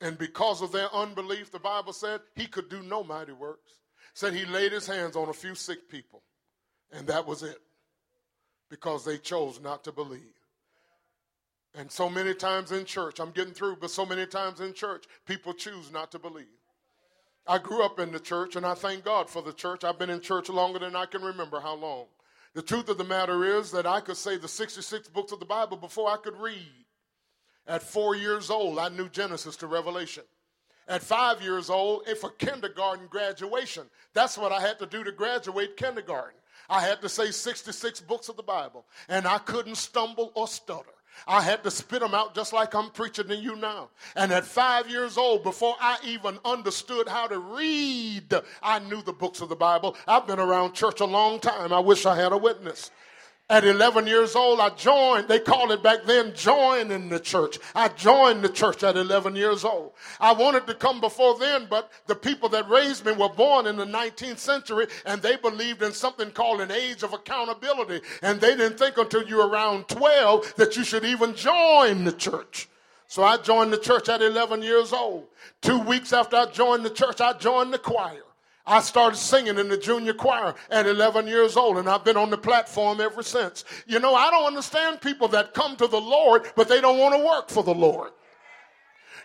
And 0.05 0.19
because 0.19 0.61
of 0.61 0.71
their 0.71 0.95
unbelief, 0.95 1.51
the 1.51 1.59
Bible 1.59 1.95
said 1.95 2.21
he 2.37 2.47
could 2.47 2.69
do 2.69 2.83
no 2.83 3.03
mighty 3.03 3.33
works. 3.33 3.73
Said 4.13 4.35
he 4.35 4.45
laid 4.45 4.71
his 4.71 4.87
hands 4.87 5.17
on 5.17 5.31
a 5.31 5.33
few 5.33 5.55
sick 5.55 5.89
people, 5.89 6.23
and 6.93 7.07
that 7.07 7.27
was 7.27 7.43
it 7.43 7.57
because 8.69 9.03
they 9.03 9.17
chose 9.17 9.61
not 9.63 9.83
to 9.85 9.93
believe. 9.93 10.21
And 11.75 11.91
so 11.91 12.11
many 12.11 12.35
times 12.35 12.71
in 12.71 12.85
church, 12.85 13.19
I'm 13.19 13.31
getting 13.31 13.55
through, 13.55 13.77
but 13.81 13.91
so 13.91 14.05
many 14.05 14.27
times 14.27 14.61
in 14.61 14.75
church, 14.75 15.07
people 15.27 15.55
choose 15.55 15.91
not 15.91 16.13
to 16.13 16.19
believe. 16.19 16.45
I 17.47 17.57
grew 17.57 17.83
up 17.83 17.99
in 17.99 18.13
the 18.13 18.21
church, 18.21 18.57
and 18.57 18.67
I 18.67 18.75
thank 18.75 19.05
God 19.05 19.31
for 19.31 19.41
the 19.41 19.55
church. 19.55 19.85
I've 19.85 19.99
been 19.99 20.11
in 20.11 20.21
church 20.21 20.51
longer 20.51 20.81
than 20.81 20.95
I 20.95 21.07
can 21.07 21.23
remember 21.23 21.61
how 21.61 21.77
long. 21.77 22.05
The 22.53 22.63
truth 22.63 22.91
of 22.91 22.99
the 22.99 23.05
matter 23.05 23.59
is 23.59 23.71
that 23.71 23.87
I 23.87 24.01
could 24.01 24.19
say 24.19 24.37
the 24.37 24.49
66 24.49 25.09
books 25.09 25.33
of 25.33 25.41
the 25.41 25.47
Bible 25.47 25.79
before 25.79 26.11
I 26.11 26.19
could 26.19 26.37
read. 26.37 26.84
At 27.67 27.83
four 27.83 28.15
years 28.15 28.51
old, 28.51 28.79
I 28.79 28.89
knew 28.89 29.09
Genesis 29.09 29.57
to 29.57 29.67
Revelation. 29.67 30.25
At 30.87 31.03
five 31.03 31.41
years 31.41 31.71
old, 31.71 32.07
it 32.07 32.19
for 32.19 32.31
kindergarten 32.31 33.07
graduation, 33.07 33.85
that's 34.13 34.37
what 34.37 34.53
I 34.53 34.61
had 34.61 34.79
to 34.81 34.87
do 34.87 35.03
to 35.03 35.13
graduate 35.13 35.77
kindergarten. 35.77 36.39
I 36.69 36.81
had 36.81 37.01
to 37.03 37.09
say 37.09 37.31
66 37.31 38.01
books 38.03 38.29
of 38.29 38.37
the 38.37 38.43
Bible, 38.43 38.87
and 39.09 39.27
I 39.27 39.39
couldn't 39.39 39.77
stumble 39.77 40.33
or 40.35 40.47
stutter. 40.47 40.91
I 41.27 41.43
had 41.43 41.63
to 41.63 41.71
spit 41.71 42.01
them 42.01 42.15
out 42.15 42.35
just 42.35 42.53
like 42.53 42.75
I'm 42.75 42.91
preaching 42.91 43.29
to 43.29 43.37
you 43.37 43.57
now. 43.57 43.91
And 44.17 44.33
at 44.33 44.45
five 44.45 44.91
years 44.91 45.17
old, 45.17 45.43
before 45.43 45.77
I 45.81 45.97
even 46.05 46.39
understood 46.45 47.09
how 47.09 47.29
to 47.29 47.39
read, 47.39 48.35
I 48.63 48.81
knew 48.81 49.01
the 49.01 49.13
books 49.13 49.41
of 49.41 49.49
the 49.49 49.57
Bible. 49.57 49.97
I've 50.09 50.27
been 50.27 50.41
around 50.41 50.73
church 50.75 51.01
a 51.01 51.05
long 51.05 51.39
time. 51.39 51.73
I 51.73 51.79
wish 51.79 52.05
I 52.05 52.17
had 52.17 52.33
a 52.33 52.39
witness. 52.39 52.91
At 53.51 53.65
11 53.65 54.07
years 54.07 54.35
old, 54.35 54.59
I 54.59 54.71
joined, 54.71 55.29
they 55.29 55.39
called 55.39 55.71
it 55.71 55.83
back 55.83 56.05
then 56.07 56.33
joining 56.35 57.11
the 57.11 57.21
church. 57.21 57.59
I 57.75 57.89
joined 57.89 58.43
the 58.43 58.49
church 58.49 58.83
at 58.83 58.97
11 58.97 59.37
years 59.37 59.65
old. 59.65 59.93
I 60.19 60.33
wanted 60.33 60.67
to 60.67 60.75
come 60.75 60.99
before 60.99 61.39
then, 61.39 61.67
but 61.69 61.93
the 62.07 62.15
people 62.15 62.49
that 62.49 62.67
raised 62.71 63.05
me 63.05 63.13
were 63.13 63.29
born 63.29 63.67
in 63.67 63.77
the 63.77 63.85
19th 63.85 64.39
century 64.39 64.87
and 65.05 65.21
they 65.21 65.37
believed 65.37 65.83
in 65.83 65.93
something 65.93 66.31
called 66.31 66.63
an 66.63 66.71
age 66.71 67.03
of 67.03 67.13
accountability. 67.13 68.01
And 68.23 68.41
they 68.41 68.57
didn't 68.57 68.79
think 68.79 68.97
until 68.97 69.29
you 69.29 69.37
were 69.37 69.49
around 69.49 69.89
12 69.89 70.55
that 70.57 70.79
you 70.79 70.83
should 70.83 71.05
even 71.05 71.35
join 71.35 72.05
the 72.05 72.13
church. 72.13 72.71
So 73.09 73.25
I 73.25 73.37
joined 73.37 73.75
the 73.75 73.79
church 73.79 74.09
at 74.09 74.23
11 74.23 74.63
years 74.63 74.91
old. 74.95 75.27
Two 75.61 75.81
weeks 75.81 76.15
after 76.15 76.37
I 76.37 76.47
joined 76.47 76.87
the 76.87 76.91
church, 76.91 77.21
I 77.21 77.35
joined 77.35 77.75
the 77.75 77.79
choir. 77.79 78.24
I 78.67 78.81
started 78.81 79.17
singing 79.17 79.59
in 79.59 79.69
the 79.69 79.77
junior 79.77 80.15
choir 80.15 80.55
at 80.71 80.87
11 80.87 81.27
years 81.27 81.57
old, 81.57 81.77
and 81.77 81.89
I've 81.89 82.05
been 82.05 82.17
on 82.17 82.31
the 82.31 82.39
platform 82.39 83.01
ever 83.01 83.23
since. 83.23 83.65
You 83.87 83.99
know, 83.99 84.15
I 84.15 84.31
don't 84.31 84.47
understand 84.47 85.03
people 85.03 85.29
that 85.29 85.53
come 85.53 85.77
to 85.77 85.87
the 85.87 86.01
Lord, 86.01 86.51
but 86.57 86.69
they 86.69 86.81
don't 86.81 86.99
want 86.99 87.15
to 87.15 87.25
work 87.25 87.51
for 87.51 87.63
the 87.63 87.75
Lord. 87.75 88.13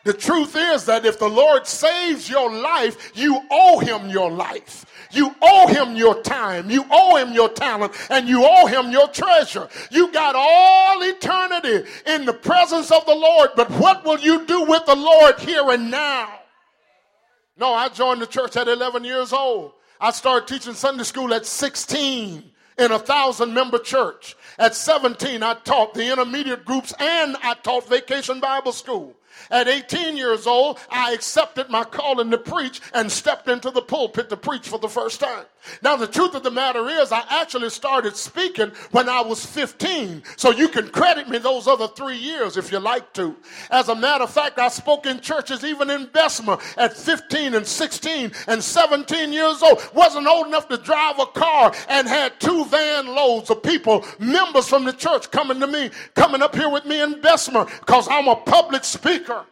The 0.04 0.14
truth 0.14 0.56
is 0.56 0.86
that 0.86 1.06
if 1.06 1.20
the 1.20 1.30
Lord 1.30 1.68
saves 1.68 2.30
your 2.30 2.52
life, 2.52 3.12
you 3.16 3.42
owe 3.52 3.80
him 3.80 4.10
your 4.10 4.32
life. 4.32 4.86
You 5.12 5.36
owe 5.42 5.68
him 5.68 5.96
your 5.96 6.22
time. 6.22 6.70
You 6.70 6.86
owe 6.90 7.18
him 7.18 7.34
your 7.34 7.50
talent 7.50 7.94
and 8.10 8.28
you 8.28 8.46
owe 8.46 8.68
him 8.68 8.92
your 8.92 9.08
treasure. 9.10 9.68
You 9.92 10.12
got 10.12 10.36
all 10.38 11.02
eternity 11.02 11.90
in 12.06 12.26
the 12.26 12.34
presence 12.34 12.92
of 12.92 13.06
the 13.06 13.16
Lord, 13.16 13.52
but 13.56 13.70
what 13.72 14.06
will 14.06 14.20
you 14.20 14.46
do 14.46 14.64
with 14.64 14.86
the 14.86 14.96
Lord 14.96 15.40
here 15.40 15.70
and 15.70 15.92
now? 15.92 16.39
No, 17.60 17.74
I 17.74 17.90
joined 17.90 18.22
the 18.22 18.28
church 18.28 18.56
at 18.56 18.70
11 18.70 19.04
years 19.04 19.34
old. 19.34 19.74
I 20.00 20.12
started 20.12 20.48
teaching 20.48 20.74
Sunday 20.74 21.04
school 21.04 21.34
at 21.34 21.46
16 21.46 22.52
in 22.78 22.92
a 22.92 23.00
thousand 23.00 23.54
member 23.54 23.80
church. 23.80 24.38
At 24.58 24.76
17, 24.76 25.44
I 25.44 25.56
taught 25.56 25.94
the 25.94 26.10
intermediate 26.10 26.64
groups 26.64 26.94
and 26.98 27.36
I 27.44 27.56
taught 27.56 27.90
vacation 27.90 28.40
Bible 28.40 28.72
school. 28.72 29.14
At 29.52 29.68
18 29.68 30.16
years 30.16 30.48
old, 30.48 30.80
I 30.90 31.14
accepted 31.14 31.70
my 31.70 31.84
calling 31.84 32.32
to 32.32 32.38
preach 32.38 32.82
and 32.94 33.12
stepped 33.12 33.50
into 33.50 33.72
the 33.72 33.82
pulpit 33.82 34.30
to 34.30 34.38
preach 34.38 34.68
for 34.68 34.80
the 34.80 34.90
first 34.90 35.20
time. 35.20 35.46
Now, 35.82 35.96
the 35.96 36.08
truth 36.08 36.36
of 36.36 36.44
the 36.44 36.52
matter 36.52 36.88
is, 36.88 37.12
I 37.12 37.24
actually 37.30 37.70
started 37.70 38.16
speaking 38.16 38.72
when 38.92 39.10
I 39.10 39.22
was 39.22 39.46
15. 39.46 40.24
So 40.36 40.52
you 40.52 40.68
can 40.68 40.90
credit 40.90 41.30
me 41.30 41.38
those 41.38 41.68
other 41.68 41.88
three 41.88 42.18
years 42.18 42.58
if 42.58 42.72
you 42.72 42.80
like 42.80 43.14
to. 43.14 43.36
As 43.72 43.90
a 43.90 43.96
matter 43.96 44.24
of 44.24 44.32
fact, 44.32 44.60
I 44.60 44.70
spoke 44.70 45.06
in 45.06 45.20
churches 45.20 45.64
even 45.64 45.90
in 45.90 46.08
Bessemer 46.08 46.58
at 46.78 46.96
15 46.96 47.54
and 47.56 47.66
16 47.66 48.32
and 48.48 48.64
17 48.64 49.34
years 49.34 49.62
old. 49.62 49.82
Wasn't 49.94 50.28
old 50.28 50.48
enough 50.48 50.68
to 50.70 50.78
drive 50.78 51.20
a 51.20 51.26
car 51.28 51.74
and 51.88 52.08
had 52.08 52.40
two 52.40 52.66
van 52.66 53.08
loads 53.08 53.50
of 53.50 53.64
people, 53.64 54.06
members 54.20 54.68
from 54.68 54.86
the 54.86 54.94
church 54.94 55.30
coming 55.32 55.60
to 55.60 55.68
me, 55.68 55.92
coming 56.16 56.42
up 56.42 56.56
here 56.56 56.70
with 56.70 56.86
me 56.86 57.02
in 57.02 57.22
Bessemer 57.22 57.66
because 57.66 58.08
I'm 58.10 58.28
a 58.28 58.36
public 58.36 58.84
speaker. 58.84 59.46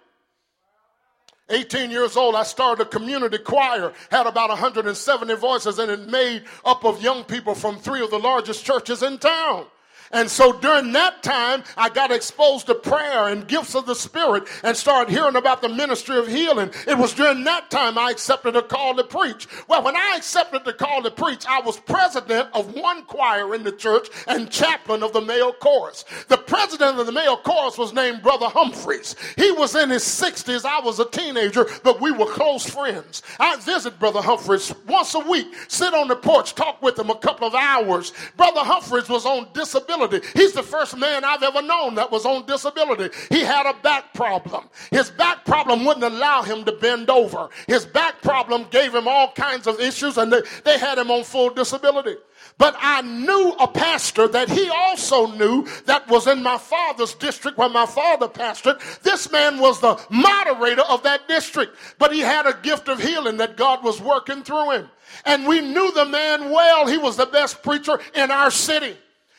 18 1.50 1.92
years 1.92 2.18
old, 2.18 2.36
I 2.36 2.44
started 2.44 2.84
a 2.84 2.90
community 2.90 3.38
choir, 3.38 3.94
had 4.12 4.28
about 4.28 4.50
170 4.50 5.36
voices, 5.36 5.80
and 5.80 5.90
it 5.90 6.08
made 6.10 6.44
up 6.66 6.84
of 6.84 7.02
young 7.02 7.24
people 7.24 7.56
from 7.56 7.78
three 7.78 8.02
of 8.02 8.12
the 8.12 8.20
largest 8.20 8.66
churches 8.66 9.02
in 9.02 9.18
town. 9.18 9.66
And 10.12 10.30
so 10.30 10.54
during 10.54 10.94
that 10.94 11.24
time, 11.24 11.64
I 11.76 11.90
got 11.90 12.12
exposed 12.12 12.68
to 12.68 12.76
prayer 12.76 13.28
and 13.28 13.48
gifts 13.48 13.76
of 13.76 13.86
the 13.86 13.96
Spirit 13.96 14.48
and 14.64 14.76
started 14.76 15.12
hearing 15.12 15.36
about 15.36 15.62
the 15.62 15.70
ministry 15.70 16.18
of 16.18 16.28
healing. 16.28 16.72
It 16.88 16.98
was 16.98 17.14
during 17.14 17.44
that 17.44 17.70
time 17.70 17.98
I 17.98 18.12
accepted 18.12 18.56
a 18.56 18.62
call 18.62 18.96
to 18.96 19.04
preach. 19.04 19.48
Well, 19.68 19.84
when 19.84 19.96
I 19.96 20.16
accepted 20.16 20.64
the 20.66 20.74
call 20.74 21.04
to 21.04 21.12
preach, 21.12 21.46
I 21.48 21.62
was 21.62 21.80
president 21.80 22.50
of 22.54 22.74
one 22.74 23.04
choir 23.04 23.54
in 23.54 23.64
the 23.64 23.72
church 23.72 24.08
and 24.28 24.50
chaplain 24.50 25.04
of 25.04 25.14
the 25.14 25.22
male 25.22 25.54
chorus. 25.54 26.06
The 26.28 26.38
president 26.38 27.00
of 27.00 27.06
the 27.06 27.12
male 27.12 27.38
chorus 27.38 27.78
was 27.78 27.94
named 27.94 28.22
Brother 28.22 28.48
Humphreys. 28.48 29.16
He 29.36 29.52
was 29.52 29.76
in 29.76 29.90
his 29.90 30.04
60s. 30.04 30.66
I 30.66 30.80
was 30.80 31.00
a 31.00 31.06
teenager, 31.10 31.66
but 31.84 32.02
we 32.02 32.12
were 32.12 32.28
close 32.28 32.68
friends. 32.68 33.24
I 33.40 33.58
visit 33.58 34.00
Brother 34.00 34.22
Humphreys 34.22 34.74
once 34.88 35.14
a 35.16 35.20
week, 35.20 35.48
sit 35.68 35.94
on 35.94 36.08
the 36.08 36.16
porch, 36.16 36.56
talk 36.56 36.82
with 36.82 36.98
him 36.98 37.10
a 37.10 37.16
couple 37.16 37.48
of 37.48 37.56
hours. 37.56 38.14
Brother 38.36 38.62
Humphreys 38.62 39.10
was 39.10 39.26
on 39.26 39.48
disability 39.54 39.97
disability. 39.98 40.28
He's 40.38 40.54
the 40.54 40.64
first 40.64 40.98
man 40.98 41.24
I've 41.24 41.44
ever 41.44 41.62
known 41.62 41.96
that 41.96 42.12
was 42.12 42.26
on 42.26 42.46
disability. 42.46 43.16
He 43.30 43.42
had 43.42 43.66
a 43.66 43.74
back 43.82 44.14
problem. 44.14 44.66
His 44.92 45.10
back 45.12 45.46
problem 45.46 45.86
wouldn't 45.86 46.06
allow 46.06 46.42
him 46.44 46.66
to 46.66 46.72
bend 46.72 47.10
over. 47.10 47.50
His 47.68 47.86
back 47.86 48.22
problem 48.22 48.68
gave 48.70 48.94
him 48.94 49.08
all 49.08 49.32
kinds 49.32 49.68
of 49.68 49.80
issues, 49.80 50.18
and 50.18 50.32
they, 50.32 50.42
they 50.64 50.78
had 50.78 50.98
him 50.98 51.12
on 51.12 51.24
full 51.24 51.50
disability. 51.50 52.16
But 52.58 52.76
I 52.80 53.02
knew 53.02 53.56
a 53.60 53.68
pastor 53.68 54.28
that 54.30 54.50
he 54.50 54.70
also 54.70 55.28
knew 55.28 55.68
that 55.86 56.08
was 56.08 56.28
in 56.28 56.42
my 56.42 56.58
father's 56.58 57.14
district 57.16 57.58
where 57.58 57.70
my 57.70 57.86
father 57.86 58.28
pastored. 58.28 58.80
This 59.02 59.32
man 59.32 59.60
was 59.60 59.80
the 59.80 60.00
moderator 60.10 60.84
of 60.84 61.04
that 61.04 61.28
district, 61.28 61.76
but 62.00 62.14
he 62.14 62.20
had 62.20 62.46
a 62.46 62.58
gift 62.62 62.88
of 62.88 63.02
healing 63.02 63.38
that 63.38 63.58
God 63.58 63.84
was 63.84 64.02
working 64.02 64.44
through 64.44 64.72
him. 64.72 64.90
And 65.26 65.48
we 65.48 65.62
knew 65.62 65.92
the 65.94 66.06
man 66.06 66.50
well. 66.52 66.88
He 66.88 66.98
was 66.98 67.16
the 67.16 67.26
best 67.26 67.64
preacher 67.64 68.00
in 68.14 68.32
our 68.32 68.52
city. 68.52 68.98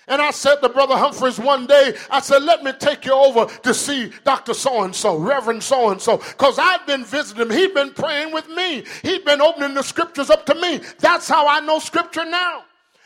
And 0.09 0.23
I 0.23 0.31
said 0.31 0.57
to 0.57 0.69
Brother 0.69 0.97
Humphreys 0.97 1.39
one 1.39 1.67
day, 1.67 1.95
I 2.11 2.21
said, 2.21 2.43
let 2.43 2.65
me 2.65 2.73
take 2.73 3.05
you 3.05 3.13
over 3.13 3.47
to 3.63 3.75
see 3.75 4.11
Dr. 4.25 4.55
So 4.55 4.83
and 4.83 4.95
so, 4.95 5.17
Reverend 5.19 5.63
so 5.63 5.91
and 5.91 6.01
so, 6.01 6.17
because 6.17 6.59
I've 6.59 6.87
been 6.87 7.05
visiting 7.05 7.43
him. 7.43 7.51
He'd 7.51 7.75
been 7.75 7.93
praying 7.93 8.33
with 8.33 8.49
me, 8.49 8.85
he'd 9.03 9.25
been 9.25 9.41
opening 9.41 9.75
the 9.75 9.83
scriptures 9.83 10.31
up 10.31 10.47
to 10.47 10.55
me. 10.55 10.81
That's 10.99 11.29
how 11.29 11.47
I 11.47 11.61
know 11.61 11.79
scripture 11.79 12.25
now. 12.25 12.65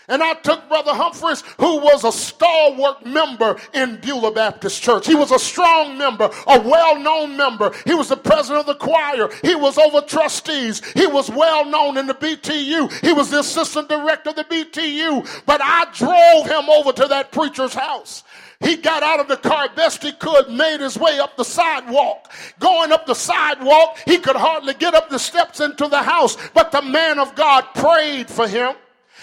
And 0.09 0.23
I 0.23 0.35
took 0.35 0.69
Brother 0.69 0.93
Humphreys, 0.95 1.43
who 1.59 1.79
was 1.79 2.05
a 2.05 2.13
stalwart 2.13 3.07
member 3.07 3.57
in 3.73 3.97
Beulah 4.01 4.33
Baptist 4.33 4.83
Church. 4.83 5.07
He 5.07 5.15
was 5.15 5.31
a 5.31 5.39
strong 5.39 5.97
member, 5.97 6.31
a 6.47 6.61
well 6.61 6.99
known 6.99 7.37
member. 7.37 7.73
He 7.85 7.95
was 7.95 8.09
the 8.09 8.17
president 8.17 8.61
of 8.61 8.67
the 8.67 8.85
choir. 8.85 9.29
He 9.43 9.55
was 9.55 9.79
over 9.79 10.01
trustees. 10.01 10.83
He 10.93 11.07
was 11.07 11.31
well 11.31 11.65
known 11.65 11.97
in 11.99 12.07
the 12.07 12.15
BTU. 12.15 12.93
He 13.01 13.13
was 13.13 13.31
the 13.31 13.41
assistant 13.41 13.89
director 13.89 14.31
of 14.31 14.37
the 14.37 14.45
BTU. 14.45 15.45
But 15.47 15.61
I 15.63 15.87
drove 15.93 16.47
him 16.47 16.69
over 16.69 16.93
to 16.93 17.07
that 17.09 17.33
preacher's 17.33 17.75
house. 17.75 18.25
He 18.63 18.77
got 18.77 19.03
out 19.03 19.21
of 19.21 19.29
the 19.29 19.37
car 19.37 19.69
best 19.75 20.03
he 20.03 20.13
could, 20.13 20.49
made 20.51 20.81
his 20.81 20.97
way 20.97 21.19
up 21.19 21.37
the 21.37 21.45
sidewalk. 21.45 22.31
Going 22.61 22.93
up 22.93 23.07
the 23.07 23.15
sidewalk, 23.15 23.99
he 24.07 24.19
could 24.19 24.37
hardly 24.37 24.75
get 24.75 24.95
up 24.95 25.11
the 25.11 25.19
steps 25.19 25.61
into 25.61 25.89
the 25.89 26.03
house, 26.03 26.37
but 26.55 26.71
the 26.71 26.83
man 26.83 27.19
of 27.19 27.35
God 27.35 27.63
prayed 27.75 28.29
for 28.31 28.47
him. 28.47 28.75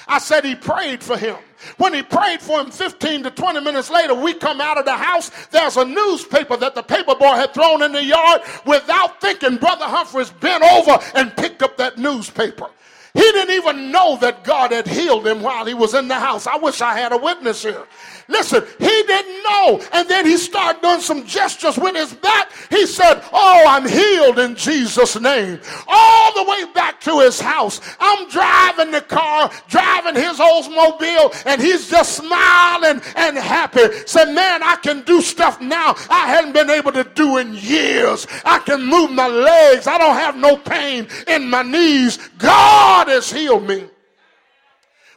I 0.10 0.17
said 0.17 0.43
he 0.43 0.56
prayed 0.56 1.04
for 1.04 1.15
him. 1.15 1.38
When 1.78 1.93
he 1.93 2.02
prayed 2.02 2.41
for 2.41 2.60
him 2.60 2.72
15 2.72 3.24
to 3.24 3.32
20 3.32 3.62
minutes 3.62 3.91
later, 3.91 4.15
we 4.15 4.34
come 4.34 4.60
out 4.60 4.80
of 4.80 4.86
the 4.86 4.95
house. 4.95 5.30
There's 5.52 5.78
a 5.78 5.86
newspaper 5.86 6.58
that 6.58 6.74
the 6.74 6.82
paper 6.82 7.15
boy 7.15 7.36
had 7.36 7.54
thrown 7.54 7.84
in 7.84 7.91
the 7.91 8.04
yard. 8.04 8.41
Without 8.65 9.22
thinking, 9.22 9.58
Brother 9.58 9.86
Humphreys 9.86 10.32
bent 10.32 10.63
over 10.63 11.00
and 11.13 11.36
picked 11.38 11.62
up 11.62 11.78
that 11.78 12.00
newspaper. 12.00 12.69
He 13.13 13.22
didn't 13.22 13.56
even 13.56 13.91
know 13.91 14.17
that 14.17 14.43
God 14.43 14.72
had 14.72 14.88
healed 14.88 15.28
him 15.28 15.41
while 15.41 15.65
he 15.65 15.74
was 15.74 15.93
in 15.93 16.08
the 16.08 16.15
house. 16.15 16.48
I 16.48 16.58
wish 16.58 16.82
I 16.82 16.98
had 16.98 17.12
a 17.12 17.17
witness 17.17 17.62
here. 17.62 17.86
Listen, 18.30 18.63
he 18.78 18.86
didn't 18.86 19.44
know. 19.44 19.82
And 19.92 20.08
then 20.08 20.26
he 20.26 20.38
started 20.38 20.82
doing 20.82 21.02
some 21.02 21.26
gestures 21.26 21.78
with 21.78 21.96
his 21.96 22.13
back. 22.13 22.52
He 22.70 22.86
said, 22.86 23.24
Oh, 23.34 23.65
I'm 23.68 23.88
healed 23.88 24.38
in 24.38 24.56
Jesus' 24.56 25.20
name. 25.20 25.60
All 25.88 26.34
the 26.36 26.50
way 26.50 26.72
back 26.74 27.02
to 27.02 27.20
his 27.22 27.39
house. 27.42 27.82
I'm 28.00 28.30
driving 28.30 28.92
the 28.92 29.02
car, 29.02 29.52
driving 29.68 30.15
his 30.15 30.38
Oldsmobile, 30.38 31.44
and 31.48 31.60
he's 31.60 31.89
just 31.89 32.18
smiling 32.18 33.02
and 33.15 33.36
happy. 33.36 33.92
Said, 34.06 34.32
Man, 34.34 34.62
I 34.63 34.76
can 34.76 35.02
do 35.02 35.22
stuff 35.22 35.60
now 35.60 35.96
I 36.10 36.28
hadn't 36.28 36.54
been 36.54 36.70
able 36.70 36.92
to 36.92 37.04
do 37.04 37.38
in 37.38 37.56
years. 37.56 38.28
I 38.46 38.60
can 38.60 38.86
move 38.86 39.12
my 39.12 39.28
legs. 39.28 39.88
I 39.88 39.98
don't 39.98 40.15
have 40.15 40.36
no 40.36 40.56
pain 40.56 41.08
in 41.28 41.50
my 41.50 41.63
knees. 41.63 42.18
God 42.38 43.08
has 43.08 43.32
healed 43.32 43.68
me. 43.68 43.86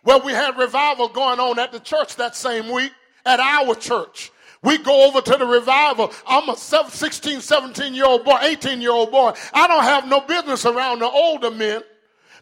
Well, 0.04 0.22
we 0.24 0.32
had 0.32 0.56
revival 0.56 1.08
going 1.08 1.38
on 1.38 1.58
at 1.58 1.72
the 1.72 1.78
church 1.78 2.16
that 2.16 2.34
same 2.34 2.70
week 2.70 2.92
at 3.24 3.40
our 3.40 3.74
church. 3.74 4.32
We 4.62 4.78
go 4.78 5.08
over 5.08 5.20
to 5.20 5.36
the 5.36 5.46
revival. 5.46 6.12
I'm 6.26 6.48
a 6.48 6.56
16, 6.56 7.40
17 7.40 7.94
year 7.94 8.06
old 8.06 8.24
boy, 8.24 8.38
18 8.40 8.80
year 8.80 8.92
old 8.92 9.10
boy. 9.10 9.32
I 9.52 9.66
don't 9.66 9.82
have 9.82 10.06
no 10.06 10.20
business 10.20 10.64
around 10.64 11.00
the 11.00 11.10
older 11.10 11.50
men. 11.50 11.82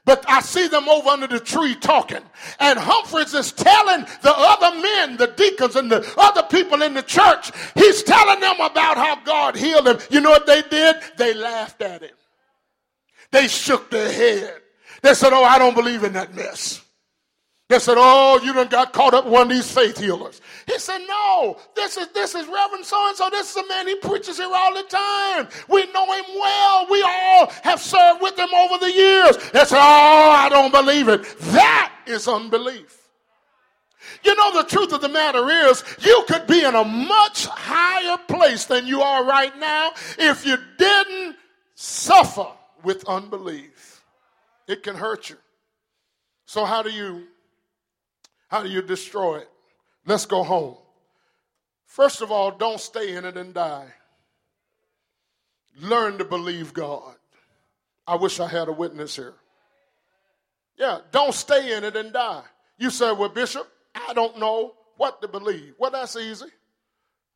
But 0.04 0.24
I 0.28 0.40
see 0.40 0.66
them 0.66 0.88
over 0.88 1.10
under 1.10 1.26
the 1.26 1.40
tree 1.40 1.74
talking. 1.74 2.22
And 2.58 2.78
Humphreys 2.78 3.34
is 3.34 3.52
telling 3.52 4.06
the 4.22 4.32
other 4.34 4.80
men, 4.80 5.16
the 5.18 5.26
deacons 5.28 5.76
and 5.76 5.92
the 5.92 6.10
other 6.16 6.42
people 6.44 6.82
in 6.82 6.94
the 6.94 7.02
church, 7.02 7.52
he's 7.74 8.02
telling 8.02 8.40
them 8.40 8.60
about 8.60 8.96
how 8.96 9.16
God 9.22 9.56
healed 9.56 9.86
him. 9.86 9.98
You 10.10 10.20
know 10.20 10.30
what 10.30 10.46
they 10.46 10.62
did? 10.62 10.96
They 11.18 11.34
laughed 11.34 11.82
at 11.82 12.02
him. 12.02 12.16
They 13.30 13.46
shook 13.46 13.90
their 13.90 14.10
head. 14.10 14.62
They 15.02 15.14
said, 15.14 15.32
Oh, 15.32 15.44
I 15.44 15.58
don't 15.58 15.74
believe 15.74 16.02
in 16.02 16.14
that 16.14 16.34
mess. 16.34 16.82
They 17.70 17.78
said, 17.78 17.94
Oh, 17.96 18.40
you 18.42 18.52
done 18.52 18.66
got 18.66 18.92
caught 18.92 19.14
up 19.14 19.26
one 19.26 19.42
of 19.42 19.48
these 19.48 19.70
faith 19.70 19.96
healers. 19.96 20.40
He 20.66 20.76
said, 20.80 20.98
No, 21.08 21.56
this 21.76 21.96
is 21.96 22.08
this 22.08 22.34
is 22.34 22.48
Reverend 22.48 22.84
so-and-so. 22.84 23.30
This 23.30 23.50
is 23.52 23.56
a 23.58 23.68
man, 23.68 23.86
he 23.86 23.94
preaches 23.94 24.38
here 24.38 24.50
all 24.52 24.74
the 24.74 24.82
time. 24.82 25.46
We 25.68 25.86
know 25.92 26.12
him 26.12 26.24
well. 26.34 26.86
We 26.90 27.00
all 27.02 27.46
have 27.62 27.80
served 27.80 28.22
with 28.22 28.36
him 28.36 28.48
over 28.52 28.76
the 28.78 28.90
years. 28.90 29.36
They 29.52 29.64
said, 29.64 29.78
Oh, 29.78 30.30
I 30.32 30.48
don't 30.48 30.72
believe 30.72 31.08
it. 31.08 31.22
That 31.52 31.92
is 32.08 32.26
unbelief. 32.26 33.08
You 34.24 34.34
know, 34.34 34.52
the 34.52 34.68
truth 34.68 34.92
of 34.92 35.00
the 35.00 35.08
matter 35.08 35.48
is, 35.48 35.84
you 36.00 36.24
could 36.26 36.48
be 36.48 36.64
in 36.64 36.74
a 36.74 36.82
much 36.82 37.46
higher 37.46 38.18
place 38.26 38.64
than 38.64 38.88
you 38.88 39.00
are 39.00 39.24
right 39.24 39.56
now 39.60 39.92
if 40.18 40.44
you 40.44 40.56
didn't 40.76 41.36
suffer 41.76 42.48
with 42.82 43.08
unbelief. 43.08 44.02
It 44.66 44.82
can 44.82 44.96
hurt 44.96 45.30
you. 45.30 45.36
So, 46.46 46.64
how 46.64 46.82
do 46.82 46.90
you 46.90 47.28
how 48.50 48.64
do 48.64 48.68
you 48.68 48.82
destroy 48.82 49.38
it? 49.38 49.48
Let's 50.04 50.26
go 50.26 50.42
home. 50.42 50.76
First 51.86 52.20
of 52.20 52.32
all, 52.32 52.50
don't 52.50 52.80
stay 52.80 53.14
in 53.14 53.24
it 53.24 53.36
and 53.36 53.54
die. 53.54 53.86
Learn 55.80 56.18
to 56.18 56.24
believe 56.24 56.74
God. 56.74 57.14
I 58.06 58.16
wish 58.16 58.40
I 58.40 58.48
had 58.48 58.68
a 58.68 58.72
witness 58.72 59.14
here. 59.14 59.34
Yeah, 60.76 60.98
don't 61.12 61.32
stay 61.32 61.76
in 61.76 61.84
it 61.84 61.94
and 61.94 62.12
die. 62.12 62.42
You 62.76 62.90
say, 62.90 63.12
well, 63.12 63.28
Bishop, 63.28 63.68
I 63.94 64.14
don't 64.14 64.38
know 64.38 64.74
what 64.96 65.22
to 65.22 65.28
believe. 65.28 65.74
Well, 65.78 65.92
that's 65.92 66.16
easy. 66.16 66.46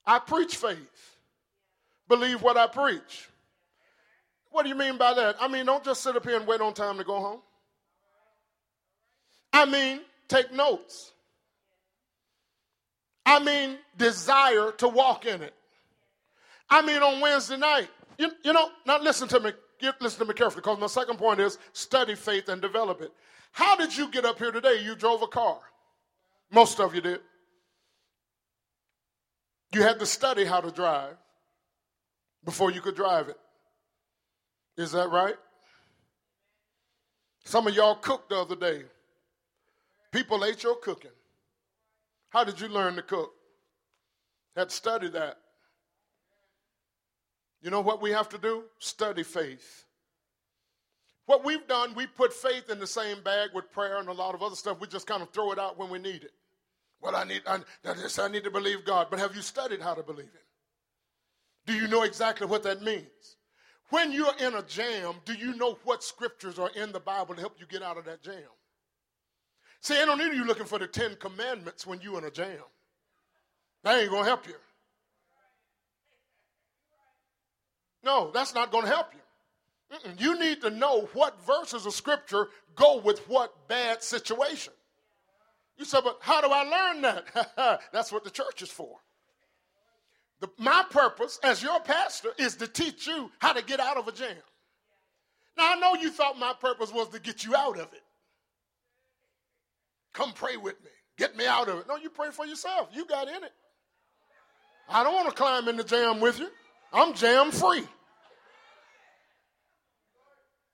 I 0.05 0.19
preach 0.19 0.57
faith. 0.57 1.17
Believe 2.09 2.43
what 2.43 2.57
I 2.57 2.67
preach. 2.67 3.29
What 4.51 4.65
do 4.65 4.69
you 4.69 4.75
mean 4.75 4.97
by 4.97 5.15
that? 5.15 5.37
I 5.41 5.49
mean, 5.49 5.67
don't 5.67 5.85
just 5.85 6.03
sit 6.03 6.17
up 6.17 6.25
here 6.25 6.37
and 6.37 6.47
wait 6.47 6.61
on 6.61 6.75
time 6.75 6.99
to 6.99 7.05
go 7.05 7.21
home. 7.21 7.41
I 9.53 9.65
mean, 9.65 10.01
take 10.35 10.53
notes. 10.53 11.13
I 13.25 13.39
mean, 13.39 13.79
desire 13.97 14.73
to 14.79 14.89
walk 14.89 15.27
in 15.27 15.43
it. 15.43 15.55
I 16.69 16.83
mean, 16.83 17.03
on 17.03 17.21
Wednesday 17.21 17.57
night, 17.57 17.89
you, 18.19 18.31
you 18.45 18.53
know, 18.53 18.69
now 18.87 19.01
listen 19.01 19.29
to 19.29 19.41
me, 19.41 19.53
listen 20.01 20.21
to 20.21 20.25
me 20.27 20.35
carefully, 20.35 20.61
because 20.61 20.79
my 20.79 20.87
second 20.87 21.19
point 21.19 21.41
is 21.41 21.59
study 21.73 22.15
faith 22.15 22.49
and 22.49 22.61
develop 22.61 23.01
it. 23.01 23.13
How 23.53 23.77
did 23.77 23.97
you 23.97 24.11
get 24.11 24.25
up 24.25 24.39
here 24.39 24.51
today? 24.51 24.81
You 24.83 24.97
drove 24.97 25.23
a 25.23 25.27
car. 25.27 25.59
Most 26.51 26.81
of 26.81 26.95
you 26.95 27.01
did. 27.01 27.21
You 29.73 29.83
had 29.83 29.99
to 30.01 30.07
study 30.07 30.45
how 30.45 30.61
to 30.61 30.71
drive 30.71 31.17
before 32.45 32.71
you 32.71 32.81
could 32.81 32.95
drive 32.97 33.29
it. 33.29 33.39
Is 34.77 34.93
that 34.93 35.11
right? 35.11 35.37
Some 37.45 37.67
of 37.67 37.75
y'all 37.75 37.97
cooked 37.97 38.31
the 38.31 38.37
other 38.37 38.57
day. 38.57 38.83
People 40.15 40.45
ate 40.45 40.63
your 40.63 40.77
cooking. 40.77 41.11
How 42.31 42.45
did 42.45 42.61
you 42.61 42.69
learn 42.69 42.95
to 42.95 43.03
cook? 43.03 43.33
Had 44.57 44.69
to 44.69 44.75
study 44.75 45.09
that. 45.09 45.39
You 47.61 47.71
know 47.71 47.81
what 47.81 48.01
we 48.01 48.13
have 48.13 48.29
to 48.29 48.39
do? 48.39 48.63
Study 48.79 49.25
faith. 49.25 49.87
What 51.27 51.45
we've 51.45 51.67
done, 51.67 51.97
we 51.97 52.07
put 52.07 52.33
faith 52.33 52.71
in 52.71 52.79
the 52.79 52.87
same 52.87 53.23
bag 53.25 53.51
with 53.55 53.73
prayer 53.73 53.99
and 53.99 54.09
a 54.09 54.13
lot 54.13 54.37
of 54.37 54.43
other 54.43 54.55
stuff. 54.55 54.79
We 54.81 54.87
just 54.87 55.09
kind 55.09 55.21
of 55.21 55.31
throw 55.31 55.51
it 55.51 55.59
out 55.59 55.79
when 55.79 55.91
we 55.91 55.99
need 55.99 56.23
it. 56.23 56.33
Well, 57.03 57.17
I 57.17 57.25
need, 57.25 57.43
I, 57.45 57.59
I 57.85 58.29
need 58.29 58.45
to 58.45 58.53
believe 58.53 58.85
God. 58.85 59.09
But 59.11 59.19
have 59.19 59.35
you 59.35 59.43
studied 59.43 59.81
how 59.81 59.95
to 59.95 60.05
believe 60.05 60.27
Him? 60.27 60.47
Do 61.67 61.73
you 61.73 61.89
know 61.89 62.05
exactly 62.05 62.47
what 62.47 62.63
that 62.63 62.83
means? 62.83 63.37
When 63.91 64.13
you're 64.13 64.37
in 64.39 64.55
a 64.55 64.63
jam, 64.63 65.15
do 65.25 65.35
you 65.35 65.57
know 65.57 65.77
what 65.83 66.05
scriptures 66.05 66.61
are 66.61 66.71
in 66.77 66.93
the 66.93 67.01
Bible 67.01 67.35
to 67.35 67.41
help 67.41 67.57
you 67.59 67.67
get 67.67 67.83
out 67.83 67.99
of 67.99 68.05
that 68.05 68.23
jam? 68.23 68.45
See, 69.85 70.01
I 70.01 70.07
don't 70.07 70.17
need 70.17 70.33
you 70.33 70.47
looking 70.47 70.65
for 70.65 70.79
the 70.79 70.87
Ten 70.87 71.15
Commandments 71.17 71.87
when 71.87 72.01
you're 72.01 72.17
in 72.17 72.25
a 72.25 72.31
jam. 72.31 72.57
That 73.83 74.01
ain't 74.01 74.11
to 74.11 74.25
help 74.25 74.49
you. 74.49 74.55
No, 78.03 78.31
that's 78.33 78.55
not 78.55 78.73
to 78.73 78.81
help 78.81 79.09
you. 79.13 79.99
Mm-mm. 79.99 80.19
You 80.19 80.41
need 80.41 80.63
to 80.63 80.71
know 80.71 81.03
what 81.13 81.39
verses 81.45 81.85
of 81.85 81.93
scripture 81.93 82.49
go 82.75 82.97
with 82.97 83.29
what 83.29 83.69
bad 83.69 84.03
situation. 84.03 84.73
You 85.77 85.85
say, 85.85 85.99
but 86.03 86.17
how 86.23 86.41
do 86.41 86.49
I 86.51 86.63
learn 86.63 87.03
that? 87.03 87.81
that's 87.93 88.11
what 88.11 88.25
the 88.25 88.31
church 88.31 88.63
is 88.63 88.71
for. 88.71 88.97
The, 90.41 90.49
my 90.57 90.83
purpose 90.89 91.39
as 91.43 91.63
your 91.63 91.79
pastor 91.81 92.31
is 92.39 92.57
to 92.57 92.67
teach 92.67 93.07
you 93.07 93.31
how 93.39 93.53
to 93.53 93.63
get 93.63 93.81
out 93.81 93.99
of 93.99 94.09
a 94.09 94.13
jam. 94.13 94.35
Now, 95.59 95.75
I 95.75 95.79
know 95.79 95.95
you 96.01 96.11
thought 96.11 96.39
my 96.39 96.55
purpose 96.59 96.91
was 96.91 97.11
to 97.11 97.21
get 97.21 97.45
you 97.45 97.55
out 97.55 97.79
of 97.79 97.93
it. 97.93 98.01
Come 100.15 100.33
pray 100.33 100.57
with 100.57 100.83
me. 100.83 100.91
Get 101.19 101.37
me 101.37 101.47
out 101.47 101.69
of 101.69 101.81
it. 101.81 101.89
No, 101.89 101.97
you 101.97 102.09
pray 102.09 102.31
for 102.31 102.47
yourself. 102.47 102.89
You 102.93 103.05
got 103.05 103.29
in 103.29 103.45
it. 103.45 103.53
I 104.89 105.03
don't 105.03 105.15
want 105.15 105.29
to 105.29 105.35
climb 105.35 105.69
in 105.69 105.77
the 105.77 105.85
jam 105.85 106.21
with 106.21 106.39
you. 106.39 106.49
I'm 106.93 107.15
jam 107.15 107.51
free. 107.51 107.85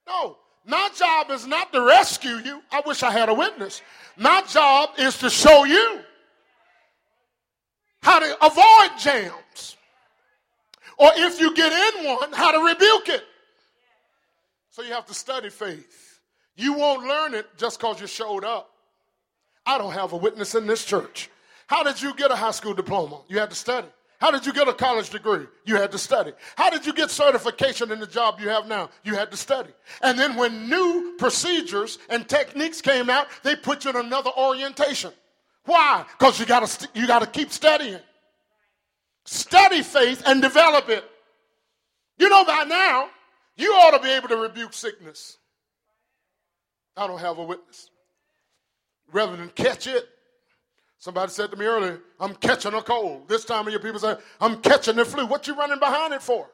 No, 0.07 0.37
my 0.67 0.91
job 0.97 1.31
is 1.31 1.47
not 1.47 1.73
to 1.73 1.83
rescue 1.83 2.37
you. 2.37 2.63
I 2.71 2.83
wish 2.85 3.03
I 3.03 3.11
had 3.11 3.29
a 3.29 3.35
witness. 3.35 3.83
My 4.17 4.43
job 4.49 4.91
is 4.99 5.19
to 5.19 5.31
show 5.31 5.65
you 5.65 6.01
how 8.03 8.19
to 8.19 8.45
avoid 8.45 8.99
jams. 8.99 9.77
Or 10.99 11.11
if 11.15 11.41
you 11.41 11.55
get 11.55 11.73
in 11.73 12.05
one, 12.07 12.33
how 12.33 12.53
to 12.53 12.59
rebuke 12.59 13.09
it. 13.09 13.25
So 14.71 14.83
you 14.83 14.93
have 14.93 15.07
to 15.07 15.15
study 15.15 15.49
faith. 15.49 16.21
You 16.57 16.75
won't 16.75 17.07
learn 17.07 17.35
it 17.35 17.47
just 17.57 17.79
because 17.79 18.01
you 18.01 18.07
showed 18.07 18.45
up. 18.45 18.70
I 19.67 19.79
don't 19.79 19.93
have 19.93 20.13
a 20.13 20.17
witness 20.17 20.55
in 20.55 20.67
this 20.67 20.85
church. 20.85 21.31
How 21.67 21.83
did 21.83 22.03
you 22.03 22.15
get 22.15 22.31
a 22.31 22.37
high 22.37 22.51
school 22.51 22.75
diploma? 22.75 23.21
You 23.29 23.39
had 23.39 23.51
to 23.51 23.57
study. 23.57 23.87
How 24.21 24.31
did 24.31 24.45
you 24.45 24.53
get 24.53 24.69
a 24.69 24.75
college 24.75 25.09
degree? 25.09 25.47
You 25.65 25.77
had 25.77 25.93
to 25.93 25.99
study. 25.99 26.33
How 26.57 26.69
did 26.69 26.85
you 26.85 26.93
get 26.93 27.11
certification 27.11 27.91
in 27.91 28.01
the 28.01 28.07
job 28.07 28.39
you 28.39 28.51
have 28.51 28.67
now? 28.67 28.91
You 29.03 29.15
had 29.15 29.31
to 29.31 29.37
study. 29.37 29.71
And 30.03 30.19
then 30.19 30.37
when 30.37 30.69
new 30.69 31.15
procedures 31.19 31.99
and 32.11 32.29
techniques 32.29 32.83
came 32.83 33.09
out, 33.09 33.29
they 33.43 33.57
put 33.57 33.85
you 33.85 33.91
in 33.91 33.97
another 33.97 34.31
orientation. 34.37 35.13
Why? 35.65 36.05
Because 36.19 36.39
you 36.39 36.45
got 36.45 36.67
to 36.67 36.89
you 36.95 37.07
got 37.07 37.21
to 37.21 37.27
keep 37.27 37.51
studying. 37.51 38.01
Study 39.25 39.83
faith 39.83 40.23
and 40.27 40.43
develop 40.43 40.91
it. 40.91 41.05
You 42.19 42.29
know 42.29 42.45
by 42.45 42.65
now, 42.65 43.09
you 43.57 43.73
ought 43.73 43.97
to 43.97 44.03
be 44.03 44.11
able 44.11 44.29
to 44.29 44.37
rebuke 44.37 44.75
sickness. 44.75 45.39
I 46.97 47.07
don't 47.07 47.21
have 47.21 47.39
a 47.39 47.45
witness. 47.45 47.91
Rather 49.13 49.37
than 49.37 49.49
catch 49.51 49.87
it, 49.87 50.09
somebody 50.99 51.33
said 51.33 51.51
to 51.51 51.57
me 51.57 51.67
earlier, 51.67 52.01
I'm 52.19 52.35
catching 52.35 52.75
a 52.75 52.83
cold. 52.83 53.29
This 53.29 53.45
time 53.45 53.67
of 53.67 53.73
year, 53.73 53.81
people 53.81 53.99
say, 53.99 54.17
I'm 54.41 54.61
catching 54.61 54.97
the 54.97 55.05
flu. 55.05 55.27
What 55.27 55.47
you 55.47 55.55
running 55.55 55.79
behind 55.79 56.15
it 56.15 56.23
for? 56.23 56.49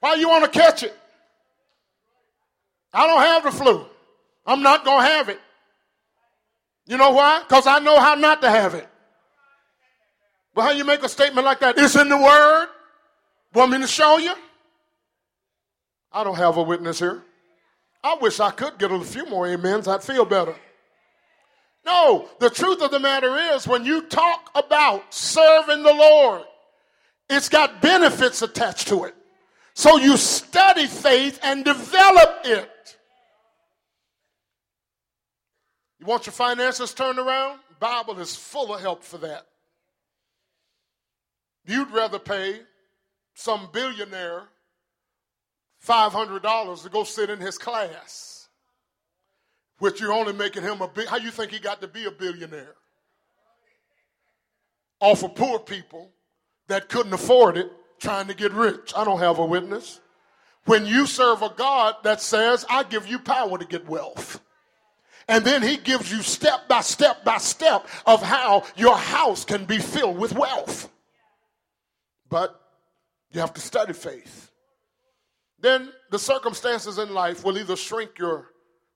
Why 0.00 0.14
you 0.14 0.28
want 0.28 0.50
to 0.50 0.58
catch 0.58 0.82
it? 0.82 0.96
I 2.92 3.06
don't 3.06 3.20
have 3.20 3.44
the 3.44 3.52
flu. 3.52 3.86
I'm 4.44 4.62
not 4.62 4.84
going 4.84 5.00
to 5.00 5.06
have 5.06 5.28
it. 5.28 5.40
You 6.86 6.96
know 6.96 7.10
why? 7.10 7.42
Because 7.42 7.66
I 7.66 7.78
know 7.78 8.00
how 8.00 8.14
not 8.16 8.42
to 8.42 8.50
have 8.50 8.74
it. 8.74 8.88
But 10.54 10.62
how 10.62 10.70
you 10.72 10.84
make 10.84 11.02
a 11.02 11.08
statement 11.08 11.44
like 11.44 11.60
that? 11.60 11.78
It's 11.78 11.94
in 11.94 12.08
the 12.08 12.18
Word. 12.18 12.66
Want 13.54 13.70
me 13.70 13.78
to 13.78 13.86
show 13.86 14.18
you? 14.18 14.34
I 16.10 16.24
don't 16.24 16.36
have 16.36 16.56
a 16.56 16.62
witness 16.62 16.98
here. 16.98 17.22
I 18.04 18.16
wish 18.20 18.40
I 18.40 18.50
could 18.50 18.78
get 18.78 18.90
a 18.90 19.00
few 19.00 19.26
more 19.26 19.46
amens. 19.46 19.86
I'd 19.86 20.02
feel 20.02 20.24
better. 20.24 20.54
No, 21.84 22.28
the 22.38 22.50
truth 22.50 22.80
of 22.82 22.90
the 22.90 23.00
matter 23.00 23.36
is 23.54 23.66
when 23.66 23.84
you 23.84 24.02
talk 24.02 24.50
about 24.54 25.12
serving 25.12 25.82
the 25.82 25.92
Lord, 25.92 26.42
it's 27.28 27.48
got 27.48 27.82
benefits 27.82 28.42
attached 28.42 28.88
to 28.88 29.04
it. 29.04 29.14
So 29.74 29.96
you 29.96 30.16
study 30.16 30.86
faith 30.86 31.40
and 31.42 31.64
develop 31.64 32.40
it. 32.44 32.96
You 35.98 36.06
want 36.06 36.26
your 36.26 36.32
finances 36.32 36.92
turned 36.92 37.18
around? 37.18 37.60
Bible 37.80 38.20
is 38.20 38.34
full 38.36 38.74
of 38.74 38.80
help 38.80 39.02
for 39.02 39.18
that. 39.18 39.46
You'd 41.64 41.90
rather 41.90 42.18
pay 42.18 42.60
some 43.34 43.68
billionaire 43.72 44.44
$500 45.86 46.82
to 46.82 46.88
go 46.88 47.04
sit 47.04 47.30
in 47.30 47.40
his 47.40 47.58
class, 47.58 48.48
which 49.78 50.00
you're 50.00 50.12
only 50.12 50.32
making 50.32 50.62
him 50.62 50.80
a 50.80 50.88
big. 50.88 51.08
How 51.08 51.16
you 51.16 51.30
think 51.30 51.50
he 51.50 51.58
got 51.58 51.80
to 51.80 51.88
be 51.88 52.04
a 52.04 52.10
billionaire? 52.10 52.74
Off 55.00 55.24
of 55.24 55.34
poor 55.34 55.58
people 55.58 56.12
that 56.68 56.88
couldn't 56.88 57.12
afford 57.12 57.56
it 57.56 57.70
trying 57.98 58.28
to 58.28 58.34
get 58.34 58.52
rich. 58.52 58.92
I 58.96 59.04
don't 59.04 59.18
have 59.18 59.38
a 59.38 59.46
witness. 59.46 60.00
When 60.64 60.86
you 60.86 61.06
serve 61.06 61.42
a 61.42 61.48
God 61.48 61.96
that 62.04 62.20
says, 62.20 62.64
I 62.70 62.84
give 62.84 63.08
you 63.08 63.18
power 63.18 63.58
to 63.58 63.64
get 63.64 63.88
wealth. 63.88 64.40
And 65.28 65.44
then 65.44 65.62
he 65.62 65.76
gives 65.76 66.12
you 66.12 66.22
step 66.22 66.68
by 66.68 66.82
step 66.82 67.24
by 67.24 67.38
step 67.38 67.88
of 68.06 68.22
how 68.22 68.64
your 68.76 68.96
house 68.96 69.44
can 69.44 69.64
be 69.64 69.78
filled 69.78 70.18
with 70.18 70.32
wealth. 70.32 70.88
But 72.28 72.60
you 73.32 73.40
have 73.40 73.54
to 73.54 73.60
study 73.60 73.92
faith. 73.92 74.51
Then 75.62 75.92
the 76.10 76.18
circumstances 76.18 76.98
in 76.98 77.14
life 77.14 77.44
will 77.44 77.56
either 77.56 77.76
shrink 77.76 78.18
your 78.18 78.48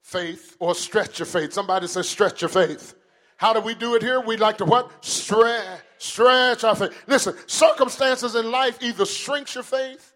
faith 0.03 0.57
or 0.59 0.75
stretch 0.75 1.21
your 1.21 1.27
faith. 1.27 1.53
Somebody 1.53 1.87
says 1.87 2.09
stretch 2.09 2.43
your 2.43 2.49
faith. 2.49 2.95
How 3.37 3.53
do 3.53 3.61
we 3.61 3.75
do 3.75 3.95
it 3.95 4.03
here? 4.03 4.21
We'd 4.21 4.41
like 4.41 4.59
to 4.59 4.65
what? 4.65 5.05
Stretch, 5.05 5.81
stretch 5.99 6.65
our 6.65 6.75
faith. 6.75 7.05
Listen, 7.07 7.35
circumstances 7.47 8.35
in 8.35 8.51
life 8.51 8.79
either 8.83 9.07
shrinks 9.07 9.55
your 9.55 9.65
faith 9.65 10.13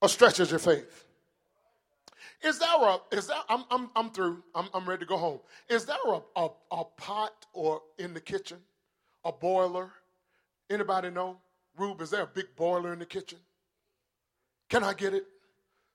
or 0.00 0.08
stretches 0.08 0.50
your 0.50 0.58
faith. 0.58 1.04
Is 2.42 2.58
there 2.58 2.68
a, 2.82 2.98
is 3.12 3.26
there, 3.26 3.36
I'm, 3.48 3.64
I'm, 3.70 3.90
I'm 3.96 4.10
through, 4.10 4.42
I'm, 4.54 4.68
I'm 4.72 4.88
ready 4.88 5.00
to 5.00 5.06
go 5.06 5.16
home. 5.16 5.40
Is 5.68 5.84
there 5.84 5.96
a, 6.06 6.20
a, 6.36 6.48
a 6.70 6.84
pot 6.96 7.46
or 7.52 7.82
in 7.98 8.14
the 8.14 8.20
kitchen, 8.20 8.58
a 9.24 9.32
boiler? 9.32 9.90
Anybody 10.70 11.10
know? 11.10 11.38
Rube, 11.76 12.00
is 12.00 12.10
there 12.10 12.22
a 12.22 12.26
big 12.26 12.46
boiler 12.56 12.92
in 12.92 13.00
the 13.00 13.06
kitchen? 13.06 13.38
Can 14.68 14.84
I 14.84 14.94
get 14.94 15.14
it? 15.14 15.24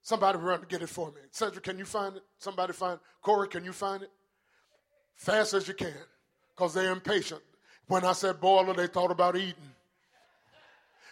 Somebody 0.02 0.38
run 0.40 0.62
to 0.62 0.66
get 0.66 0.82
it 0.82 0.90
for 0.90 1.08
me. 1.08 1.22
Cedric, 1.32 1.64
can 1.64 1.78
you 1.78 1.86
find 1.86 2.16
it? 2.16 2.24
Somebody 2.38 2.74
find 2.74 2.96
it. 2.96 3.02
Corey, 3.22 3.48
can 3.48 3.64
you 3.64 3.72
find 3.72 4.04
it? 4.04 4.10
Fast 5.16 5.54
as 5.54 5.68
you 5.68 5.76
can, 5.76 5.94
because 6.56 6.74
they're 6.74 6.92
impatient. 6.92 7.42
When 7.88 8.04
I 8.04 8.14
said 8.14 8.42
boiler, 8.42 8.74
they 8.74 8.88
thought 8.88 9.12
about 9.12 9.36
eating. 9.36 9.54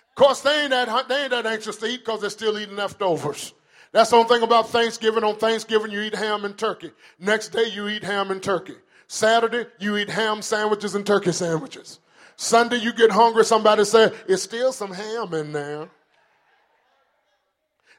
Of 0.09 0.15
course, 0.15 0.41
they 0.41 0.61
ain't 0.61 0.71
that, 0.71 1.07
they 1.07 1.21
ain't 1.23 1.31
that 1.31 1.45
anxious 1.45 1.77
to 1.77 1.85
eat 1.85 1.99
because 1.99 2.21
they're 2.21 2.29
still 2.29 2.57
eating 2.57 2.75
leftovers. 2.75 3.53
That's 3.91 4.09
the 4.09 4.17
only 4.17 4.29
thing 4.29 4.43
about 4.43 4.69
Thanksgiving. 4.69 5.23
On 5.23 5.35
Thanksgiving, 5.35 5.91
you 5.91 6.01
eat 6.01 6.15
ham 6.15 6.45
and 6.45 6.57
turkey. 6.57 6.91
Next 7.19 7.49
day, 7.49 7.67
you 7.69 7.87
eat 7.87 8.03
ham 8.03 8.31
and 8.31 8.41
turkey. 8.41 8.75
Saturday, 9.07 9.65
you 9.79 9.97
eat 9.97 10.09
ham 10.09 10.41
sandwiches 10.41 10.95
and 10.95 11.05
turkey 11.05 11.31
sandwiches. 11.31 11.99
Sunday, 12.35 12.77
you 12.77 12.93
get 12.93 13.11
hungry, 13.11 13.43
somebody 13.43 13.83
say, 13.83 14.11
it's 14.27 14.43
still 14.43 14.71
some 14.71 14.91
ham 14.91 15.33
in 15.33 15.51
there. 15.51 15.89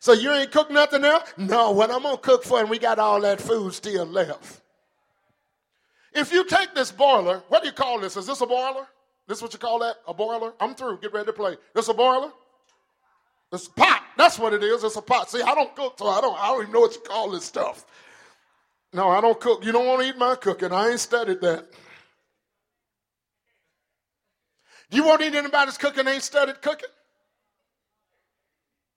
So 0.00 0.14
you 0.14 0.32
ain't 0.32 0.50
cooked 0.50 0.70
nothing 0.70 1.04
else? 1.04 1.32
No, 1.36 1.70
what 1.72 1.90
I'm 1.90 2.02
going 2.02 2.16
to 2.16 2.22
cook 2.22 2.42
for, 2.42 2.58
and 2.58 2.70
we 2.70 2.78
got 2.78 2.98
all 2.98 3.20
that 3.20 3.40
food 3.40 3.74
still 3.74 4.06
left. 4.06 4.62
If 6.14 6.32
you 6.32 6.44
take 6.44 6.74
this 6.74 6.90
boiler, 6.90 7.42
what 7.48 7.62
do 7.62 7.68
you 7.68 7.74
call 7.74 8.00
this? 8.00 8.16
Is 8.16 8.26
this 8.26 8.40
a 8.40 8.46
boiler? 8.46 8.86
This 9.28 9.42
what 9.42 9.52
you 9.52 9.58
call 9.58 9.78
that? 9.80 9.96
A 10.08 10.14
boiler? 10.14 10.54
I'm 10.58 10.74
through. 10.74 10.98
Get 10.98 11.12
ready 11.12 11.26
to 11.26 11.32
play. 11.32 11.56
This 11.74 11.88
a 11.88 11.94
boiler? 11.94 12.32
It's 13.52 13.66
a 13.66 13.70
pot. 13.70 14.02
That's 14.16 14.38
what 14.38 14.54
it 14.54 14.62
is. 14.62 14.82
It's 14.82 14.96
a 14.96 15.02
pot. 15.02 15.30
See, 15.30 15.42
I 15.42 15.54
don't 15.54 15.74
cook, 15.76 15.98
so 15.98 16.06
I 16.08 16.20
don't, 16.20 16.38
I 16.38 16.46
don't 16.48 16.62
even 16.62 16.72
know 16.72 16.80
what 16.80 16.94
you 16.94 17.00
call 17.02 17.30
this 17.30 17.44
stuff. 17.44 17.84
No, 18.92 19.08
I 19.10 19.20
don't 19.20 19.38
cook. 19.38 19.64
You 19.64 19.70
don't 19.70 19.86
want 19.86 20.02
to 20.02 20.08
eat 20.08 20.16
my 20.16 20.34
cooking. 20.34 20.72
I 20.72 20.88
ain't 20.88 21.00
studied 21.00 21.42
that. 21.42 21.66
You 24.90 25.04
won't 25.04 25.20
eat 25.20 25.34
anybody's 25.34 25.78
cooking 25.78 26.08
ain't 26.08 26.22
studied 26.22 26.60
cooking? 26.62 26.88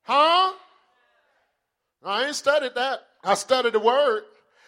Huh? 0.03 0.53
I 2.05 2.25
ain't 2.25 2.35
studied 2.35 2.75
that. 2.75 3.01
I 3.23 3.33
studied 3.35 3.73
the 3.73 3.79
word. 3.79 4.23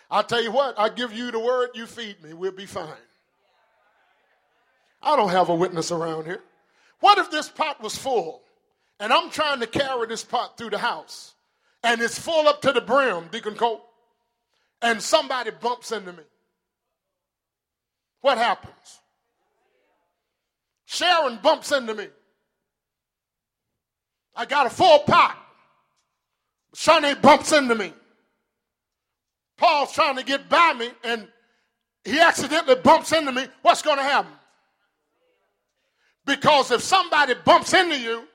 I 0.09 0.21
tell 0.21 0.41
you 0.41 0.51
what, 0.51 0.77
I 0.77 0.89
give 0.89 1.13
you 1.13 1.31
the 1.31 1.39
word, 1.39 1.71
you 1.73 1.85
feed 1.85 2.23
me, 2.23 2.33
we'll 2.33 2.51
be 2.51 2.65
fine. 2.65 2.87
I 5.01 5.15
don't 5.15 5.29
have 5.29 5.49
a 5.49 5.55
witness 5.55 5.91
around 5.91 6.25
here. 6.25 6.41
What 6.99 7.17
if 7.17 7.31
this 7.31 7.49
pot 7.49 7.81
was 7.81 7.97
full 7.97 8.41
and 8.99 9.11
I'm 9.11 9.29
trying 9.29 9.59
to 9.59 9.67
carry 9.67 10.07
this 10.07 10.23
pot 10.23 10.57
through 10.57 10.71
the 10.71 10.77
house 10.77 11.33
and 11.83 12.01
it's 12.01 12.17
full 12.17 12.47
up 12.47 12.61
to 12.61 12.71
the 12.71 12.81
brim, 12.81 13.29
Deacon 13.31 13.55
Cole, 13.55 13.83
and 14.81 15.01
somebody 15.01 15.51
bumps 15.51 15.91
into 15.91 16.13
me? 16.13 16.23
What 18.21 18.37
happens? 18.37 18.99
Sharon 20.85 21.39
bumps 21.41 21.71
into 21.71 21.93
me. 21.93 22.07
I 24.35 24.45
got 24.45 24.67
a 24.67 24.69
full 24.69 24.99
pot. 24.99 25.37
Sonny 26.77 27.15
bumps 27.15 27.53
into 27.53 27.73
me. 27.73 27.93
Paul's 29.57 29.93
trying 29.93 30.17
to 30.17 30.23
get 30.23 30.49
by 30.49 30.73
me, 30.73 30.89
and 31.05 31.25
he 32.03 32.19
accidentally 32.19 32.75
bumps 32.75 33.13
into 33.13 33.31
me, 33.31 33.47
what's 33.61 33.81
going 33.81 33.95
to 33.95 34.03
happen? 34.03 34.33
Because 36.25 36.71
if 36.71 36.81
somebody 36.81 37.33
bumps 37.45 37.73
into 37.73 37.97
you 37.97 38.27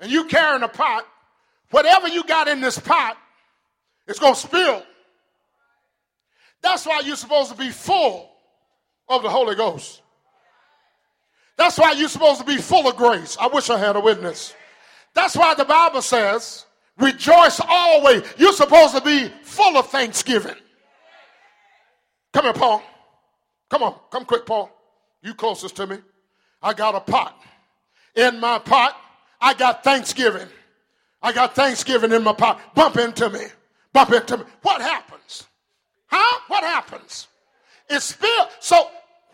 and 0.00 0.10
you 0.10 0.24
carrying 0.24 0.64
a 0.64 0.68
pot, 0.68 1.06
whatever 1.70 2.08
you 2.08 2.24
got 2.24 2.48
in 2.48 2.60
this 2.60 2.80
pot, 2.80 3.16
it's 4.08 4.18
going 4.18 4.34
to 4.34 4.40
spill. 4.40 4.82
That's 6.60 6.84
why 6.84 7.02
you're 7.04 7.14
supposed 7.14 7.52
to 7.52 7.56
be 7.56 7.70
full 7.70 8.28
of 9.08 9.22
the 9.22 9.30
Holy 9.30 9.54
Ghost. 9.54 10.02
That's 11.56 11.78
why 11.78 11.92
you're 11.92 12.08
supposed 12.08 12.40
to 12.40 12.46
be 12.46 12.56
full 12.56 12.88
of 12.88 12.96
grace. 12.96 13.36
I 13.40 13.46
wish 13.46 13.70
I 13.70 13.78
had 13.78 13.94
a 13.94 14.00
witness. 14.00 14.52
That's 15.14 15.36
why 15.36 15.54
the 15.54 15.64
Bible 15.64 16.02
says, 16.02 16.64
rejoice 16.98 17.60
always. 17.66 18.22
You're 18.36 18.52
supposed 18.52 18.94
to 18.94 19.00
be 19.00 19.28
full 19.42 19.76
of 19.76 19.88
thanksgiving. 19.88 20.56
Come 22.32 22.44
here, 22.44 22.52
Paul. 22.52 22.82
Come 23.70 23.82
on, 23.82 23.94
come 24.10 24.24
quick, 24.24 24.46
Paul. 24.46 24.70
You 25.22 25.34
closest 25.34 25.76
to 25.76 25.86
me. 25.86 25.98
I 26.62 26.72
got 26.74 26.94
a 26.94 27.00
pot. 27.00 27.40
In 28.14 28.40
my 28.40 28.58
pot, 28.58 28.96
I 29.40 29.54
got 29.54 29.84
thanksgiving. 29.84 30.48
I 31.22 31.32
got 31.32 31.54
thanksgiving 31.54 32.12
in 32.12 32.22
my 32.22 32.32
pot. 32.32 32.74
Bump 32.74 32.96
into 32.96 33.28
me. 33.30 33.40
Bump 33.92 34.12
into 34.12 34.38
me. 34.38 34.44
What 34.62 34.80
happens? 34.80 35.46
Huh? 36.06 36.40
What 36.48 36.64
happens? 36.64 37.28
It's 37.88 38.06
spill. 38.06 38.48
So 38.60 38.88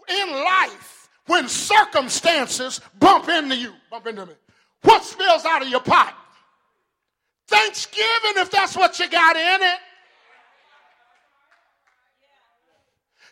in 0.08 0.30
life, 0.30 1.08
when 1.26 1.48
circumstances 1.48 2.80
bump 2.98 3.28
into 3.28 3.56
you, 3.56 3.72
bump 3.90 4.06
into 4.06 4.26
me, 4.26 4.34
what 4.82 5.02
spills 5.04 5.44
out 5.44 5.62
of 5.62 5.68
your 5.68 5.80
pot? 5.80 6.14
Thanksgiving, 7.46 8.36
if 8.36 8.50
that's 8.50 8.76
what 8.76 8.98
you 8.98 9.08
got 9.08 9.36
in 9.36 9.62
it. 9.62 9.78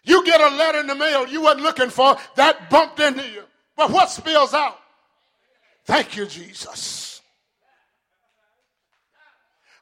You 0.05 0.25
get 0.25 0.41
a 0.41 0.55
letter 0.57 0.81
in 0.81 0.87
the 0.87 0.95
mail 0.95 1.27
you 1.29 1.43
wasn't 1.43 1.63
looking 1.63 1.91
for, 1.91 2.17
that 2.37 2.69
bumped 2.69 3.01
into 3.01 3.27
you. 3.29 3.45
But 3.77 3.91
what 3.91 4.11
spills 4.11 4.53
out? 4.53 4.79
Thank 5.85 6.17
you, 6.17 6.27
Jesus. 6.27 7.21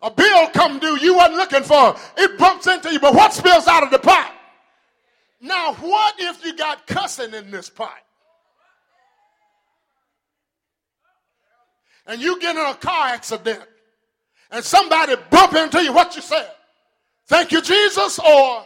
A 0.03 0.11
bill 0.11 0.49
come 0.49 0.79
due 0.79 0.99
you 0.99 1.17
wasn't 1.17 1.37
looking 1.37 1.63
for, 1.63 1.95
it 2.17 2.39
bumps 2.39 2.67
into 2.67 2.91
you, 2.93 3.01
but 3.01 3.15
what 3.15 3.35
spills 3.35 3.67
out 3.67 3.83
of 3.83 3.91
the 3.91 3.99
pot? 3.99 4.35
Now, 5.43 5.75
what 5.75 6.15
if 6.19 6.45
you 6.45 6.57
got 6.57 6.87
cussing 6.87 7.35
in 7.35 7.51
this 7.51 7.69
pot? 7.69 7.99
And 12.07 12.21
you 12.21 12.41
get 12.41 12.57
in 12.57 12.63
a 12.63 12.75
car 12.75 13.09
accident 13.09 13.63
and 14.51 14.65
somebody 14.65 15.15
bump 15.31 15.55
into 15.55 15.83
you, 15.83 15.93
what 15.93 16.15
you 16.17 16.23
say? 16.23 16.47
Thank 17.27 17.53
you, 17.53 17.63
Jesus, 17.63 18.19
or 18.19 18.65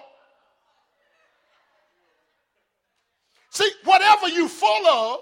See, 3.55 3.71
whatever 3.85 4.29
you 4.29 4.49
full 4.49 4.87
of, 4.89 5.21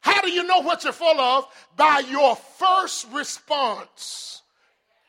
how 0.00 0.20
do 0.20 0.32
you 0.32 0.42
know 0.42 0.58
what 0.62 0.82
you're 0.82 0.92
full 0.92 1.20
of? 1.20 1.46
By 1.76 2.02
your 2.10 2.34
first 2.34 3.06
response 3.12 4.42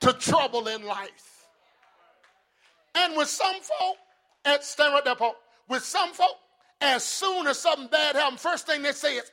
to 0.02 0.14
trouble 0.14 0.68
in 0.68 0.86
life. 0.86 1.47
And 2.93 3.18
with 3.18 3.28
some 3.28 3.56
folk, 3.56 3.97
and 4.45 4.62
stand 4.62 4.93
right 4.93 5.04
there, 5.04 5.16
Paul. 5.16 5.36
With 5.68 5.84
some 5.84 6.14
folk, 6.14 6.36
as 6.80 7.04
soon 7.04 7.47
as 7.47 7.58
something 7.58 7.88
bad 7.88 8.16
happens, 8.16 8.39
first 8.39 8.68
thing 8.68 8.84
they 8.84 8.91
say 8.91 9.16
is, 9.16 9.32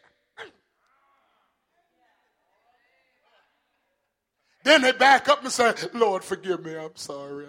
then 4.67 4.83
they 4.83 4.93
back 4.93 5.29
up 5.29 5.43
and 5.43 5.53
say, 5.53 5.73
Lord, 5.95 6.25
forgive 6.25 6.65
me, 6.65 6.77
I'm 6.77 6.97
sorry. 6.97 7.47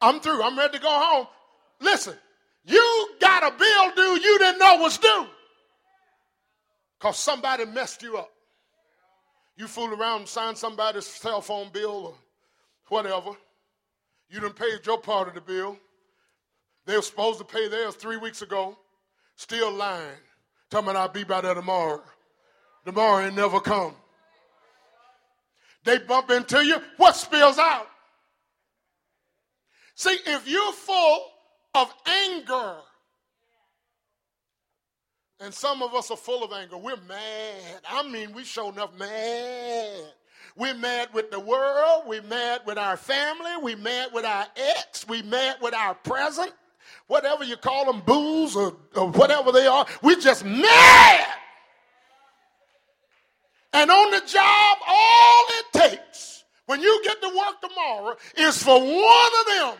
I'm 0.00 0.20
through. 0.20 0.42
I'm 0.42 0.58
ready 0.58 0.78
to 0.78 0.82
go 0.82 0.90
home. 0.90 1.26
Listen, 1.80 2.14
you 2.64 3.08
got 3.20 3.42
a 3.42 3.56
bill 3.56 3.94
due 3.94 4.20
you 4.20 4.38
didn't 4.38 4.58
know 4.58 4.78
was 4.78 4.98
due 4.98 5.26
because 6.98 7.18
somebody 7.18 7.64
messed 7.66 8.02
you 8.02 8.16
up. 8.16 8.30
You 9.56 9.66
fool 9.68 9.92
around 9.92 10.20
and 10.20 10.28
sign 10.28 10.56
somebody's 10.56 11.06
cell 11.06 11.40
phone 11.40 11.68
bill 11.72 12.06
or 12.06 12.14
whatever. 12.88 13.30
You 14.30 14.40
didn't 14.40 14.56
pay 14.56 14.70
your 14.84 14.98
part 14.98 15.28
of 15.28 15.34
the 15.34 15.40
bill. 15.40 15.76
They 16.86 16.96
were 16.96 17.02
supposed 17.02 17.38
to 17.38 17.44
pay 17.44 17.68
theirs 17.68 17.94
three 17.94 18.16
weeks 18.16 18.42
ago. 18.42 18.76
Still 19.36 19.70
lying. 19.70 20.06
Tell 20.70 20.82
me 20.82 20.92
I'll 20.92 21.08
be 21.08 21.24
by 21.24 21.42
there 21.42 21.54
tomorrow. 21.54 22.02
Tomorrow 22.84 23.26
ain't 23.26 23.36
never 23.36 23.60
come. 23.60 23.94
They 25.84 25.98
bump 25.98 26.30
into 26.30 26.64
you. 26.64 26.80
What 26.96 27.16
spills 27.16 27.58
out? 27.58 27.88
See, 29.94 30.16
if 30.26 30.48
you're 30.48 30.72
full 30.72 31.26
of 31.74 31.92
anger. 32.06 32.76
And 35.40 35.52
some 35.52 35.82
of 35.82 35.94
us 35.94 36.10
are 36.10 36.16
full 36.16 36.44
of 36.44 36.52
anger. 36.52 36.76
We're 36.76 36.96
mad. 37.08 37.80
I 37.88 38.08
mean, 38.08 38.32
we 38.32 38.44
show 38.44 38.70
enough 38.70 38.96
mad. 38.96 40.02
We're 40.56 40.74
mad 40.74 41.08
with 41.12 41.30
the 41.30 41.40
world. 41.40 42.04
We're 42.06 42.22
mad 42.22 42.60
with 42.64 42.78
our 42.78 42.96
family. 42.96 43.50
We're 43.60 43.76
mad 43.76 44.10
with 44.12 44.24
our 44.24 44.46
ex. 44.54 45.06
We're 45.08 45.24
mad 45.24 45.56
with 45.60 45.74
our 45.74 45.94
present. 45.94 46.52
Whatever 47.08 47.42
you 47.44 47.56
call 47.56 47.90
them, 47.90 48.02
boos 48.06 48.54
or, 48.54 48.76
or 48.94 49.10
whatever 49.10 49.50
they 49.50 49.66
are. 49.66 49.86
We're 50.02 50.20
just 50.20 50.44
mad. 50.44 51.26
And 53.72 53.90
on 53.90 54.10
the 54.10 54.20
job, 54.26 54.78
all 54.86 55.44
it 55.50 55.72
takes 55.72 56.44
when 56.66 56.80
you 56.80 57.00
get 57.04 57.20
to 57.22 57.28
work 57.28 57.60
tomorrow 57.60 58.16
is 58.36 58.62
for 58.62 58.78
one 58.78 59.30
of 59.40 59.46
them 59.46 59.74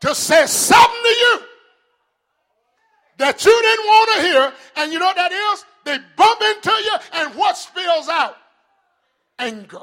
to 0.00 0.14
say 0.14 0.46
something 0.46 1.02
to 1.02 1.08
you 1.08 1.40
that 3.18 3.44
you 3.44 3.62
didn't 3.62 3.86
want 3.86 4.10
to 4.14 4.22
hear. 4.22 4.52
And 4.76 4.92
you 4.92 4.98
know 4.98 5.06
what 5.06 5.16
that 5.16 5.32
is? 5.32 5.64
They 5.84 5.98
bump 6.16 6.40
into 6.40 6.70
you, 6.70 6.96
and 7.12 7.34
what 7.34 7.56
spills 7.56 8.08
out? 8.08 8.36
Anger. 9.38 9.78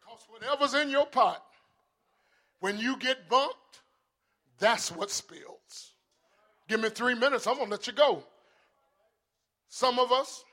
Because 0.00 0.24
whatever's 0.28 0.74
in 0.74 0.90
your 0.90 1.06
pot, 1.06 1.42
when 2.60 2.78
you 2.78 2.96
get 2.96 3.28
bumped, 3.28 3.56
that's 4.58 4.90
what 4.90 5.10
spills. 5.10 5.91
Give 6.68 6.80
me 6.80 6.88
three 6.88 7.14
minutes, 7.14 7.46
I'm 7.46 7.56
going 7.56 7.66
to 7.66 7.70
let 7.70 7.86
you 7.86 7.92
go. 7.92 8.22
Some 9.68 9.98
of 9.98 10.12
us, 10.12 10.44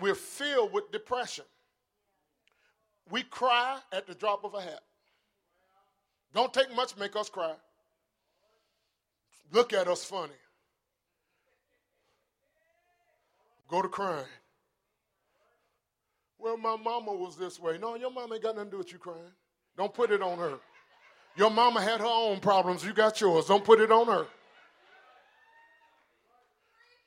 we're 0.00 0.14
filled 0.14 0.72
with 0.72 0.90
depression. 0.92 1.44
We 3.10 3.22
cry 3.22 3.78
at 3.92 4.06
the 4.06 4.14
drop 4.14 4.44
of 4.44 4.54
a 4.54 4.60
hat. 4.60 4.80
Don't 6.34 6.52
take 6.52 6.74
much 6.74 6.96
make 6.96 7.16
us 7.16 7.28
cry. 7.28 7.54
Look 9.52 9.72
at 9.72 9.88
us 9.88 10.04
funny. 10.04 10.34
Go 13.68 13.82
to 13.82 13.88
crying. 13.88 14.24
Well, 16.38 16.56
my 16.56 16.76
mama 16.76 17.12
was 17.12 17.36
this 17.36 17.58
way. 17.58 17.78
No, 17.78 17.96
your 17.96 18.10
mama 18.10 18.34
ain't 18.34 18.42
got 18.42 18.54
nothing 18.54 18.70
to 18.70 18.74
do 18.76 18.78
with 18.78 18.92
you 18.92 18.98
crying. 18.98 19.18
Don't 19.76 19.92
put 19.92 20.10
it 20.10 20.22
on 20.22 20.38
her. 20.38 20.58
Your 21.36 21.50
mama 21.50 21.80
had 21.80 22.00
her 22.00 22.06
own 22.06 22.40
problems. 22.40 22.84
You 22.84 22.92
got 22.92 23.20
yours. 23.20 23.46
Don't 23.46 23.64
put 23.64 23.80
it 23.80 23.90
on 23.90 24.06
her. 24.06 24.26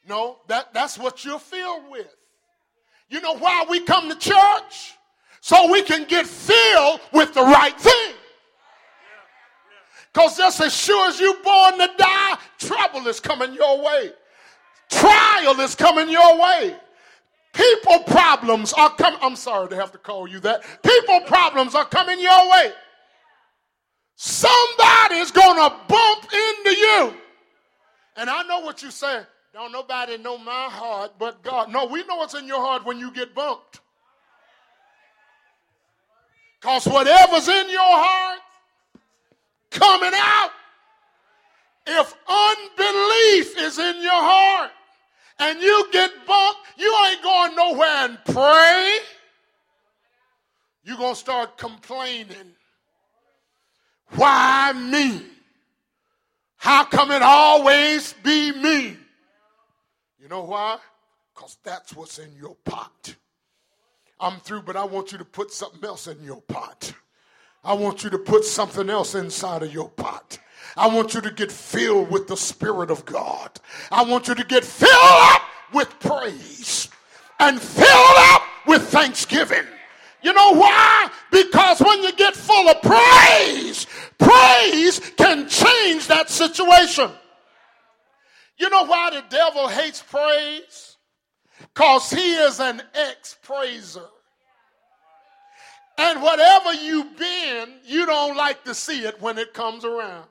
No, 0.08 0.39
that, 0.47 0.74
that's 0.74 0.97
what 0.97 1.24
you're 1.24 1.39
filled 1.39 1.89
with. 1.89 2.08
You 3.10 3.22
know 3.22 3.38
why 3.38 3.66
we 3.70 3.82
come 3.82 4.10
to 4.10 4.16
church? 4.16 4.97
so 5.41 5.72
we 5.72 5.82
can 5.82 6.06
get 6.06 6.26
filled 6.26 7.02
with 7.12 7.34
the 7.34 7.41
right 7.41 7.78
thing. 7.80 8.14
Because 10.14 10.38
just 10.38 10.62
as 10.62 10.74
sure 10.74 11.10
as 11.10 11.20
you're 11.20 11.41
born 11.43 11.80
to 11.80 11.89
die, 11.97 12.38
trouble 12.60 13.08
is 13.08 13.20
coming 13.20 13.54
your 13.54 13.84
way. 13.84 14.12
Trial 14.89 15.60
is 15.62 15.74
coming 15.74 16.10
your 16.10 16.39
way. 16.39 16.76
People 17.54 17.99
problems 18.04 18.72
are 18.74 18.89
coming. 18.91 19.20
I'm 19.22 19.36
sorry 19.36 19.70
to 19.70 19.76
have 19.76 19.91
to 19.93 19.97
call 19.97 20.28
you 20.28 20.39
that. 20.41 20.64
People 20.84 21.22
problems 21.22 21.76
are 21.76 21.86
coming 21.86 22.20
your 22.20 22.52
way. 22.52 22.72
Somebody's 24.16 25.32
going 25.32 25.58
to 25.58 25.76
bump 25.88 26.24
into 26.24 26.78
you. 26.78 27.14
And 28.18 28.30
I 28.30 28.43
know 28.43 28.60
what 28.60 28.84
you 28.84 28.91
say. 28.91 29.22
Don't 29.54 29.72
nobody 29.72 30.18
know 30.18 30.38
my 30.38 30.68
heart 30.70 31.14
but 31.20 31.43
God. 31.43 31.72
No, 31.72 31.86
we 31.86 32.06
know 32.06 32.16
what's 32.16 32.34
in 32.36 32.47
your 32.47 32.62
heart 32.62 32.86
when 32.86 32.99
you 32.99 33.12
get 33.12 33.36
bumped. 33.36 33.82
Because 36.60 36.86
whatever's 36.86 37.47
in 37.47 37.70
your 37.70 37.82
heart 37.82 38.39
coming 39.72 40.12
out, 40.14 40.52
if 41.88 42.14
unbelief 42.28 43.58
is 43.58 43.80
in 43.80 44.02
your 44.02 44.12
heart 44.14 44.72
and 45.39 45.60
you 45.62 45.88
get 45.91 46.12
bumped, 46.26 46.60
you 46.78 46.95
ain't 47.10 47.22
going 47.22 47.56
nowhere 47.56 47.88
and 47.88 48.18
pray. 48.26 48.99
You're 50.84 50.97
going 50.97 51.16
to 51.16 51.20
start 51.20 51.58
complaining. 51.58 52.54
Why 54.12 54.72
me? 54.74 55.24
How 56.58 56.86
come 56.86 57.12
it 57.12 57.24
always 57.24 58.14
be 58.24 58.52
me? 58.52 58.97
You 60.22 60.28
know 60.28 60.43
why? 60.43 60.78
Because 61.34 61.57
that's 61.63 61.95
what's 61.95 62.19
in 62.19 62.32
your 62.39 62.55
pot. 62.63 63.15
I'm 64.19 64.39
through, 64.41 64.61
but 64.61 64.76
I 64.76 64.84
want 64.84 65.11
you 65.11 65.17
to 65.17 65.26
put 65.26 65.51
something 65.51 65.84
else 65.84 66.05
in 66.05 66.24
your 66.24 66.41
pot. 66.41 66.93
I 67.63 67.74
want 67.74 68.03
you 68.03 68.11
to 68.11 68.19
put 68.19 68.45
something 68.45 68.88
else 68.88 69.15
inside 69.15 69.63
of 69.63 69.74
your 69.74 69.89
pot. 69.89 70.38
I 70.78 70.88
want 70.88 71.15
you 71.15 71.22
to 71.22 71.32
get 71.32 71.51
filled 71.51 72.11
with 72.11 72.28
the 72.28 72.38
Spirit 72.38 72.91
of 72.91 73.03
God. 73.03 73.59
I 73.91 74.03
want 74.03 74.28
you 74.28 74.36
to 74.36 74.43
get 74.43 74.63
filled 74.63 74.91
up 74.93 75.41
with 75.74 75.89
praise 75.99 76.88
and 77.39 77.59
filled 77.59 78.17
up 78.17 78.43
with 78.67 78.84
thanksgiving. 78.89 79.65
You 80.22 80.34
know 80.34 80.53
why? 80.53 81.09
Because 81.32 81.80
when 81.80 82.03
you 82.03 82.13
get 82.13 82.36
full 82.36 82.69
of 82.69 82.80
praise, 82.84 83.88
praise 84.19 84.99
can 85.17 85.49
change 85.49 86.05
that 86.07 86.30
situation. 86.30 87.09
You 88.62 88.70
know 88.70 88.86
why 88.86 89.09
the 89.09 89.24
devil 89.28 89.68
hates 89.68 90.03
praise? 90.03 90.95
Because 91.74 92.12
he 92.12 92.34
is 92.36 92.59
an 92.59 92.84
ex 92.93 93.36
praiser. 93.41 94.05
And 95.97 96.22
whatever 96.22 96.72
you've 96.74 97.18
been, 97.18 97.74
you 97.88 98.05
don't 98.05 98.38
like 98.38 98.64
to 98.66 98.76
see 98.76 99.03
it 99.03 99.20
when 99.20 99.39
it 99.39 99.55
comes 99.55 99.84
around. 99.84 100.28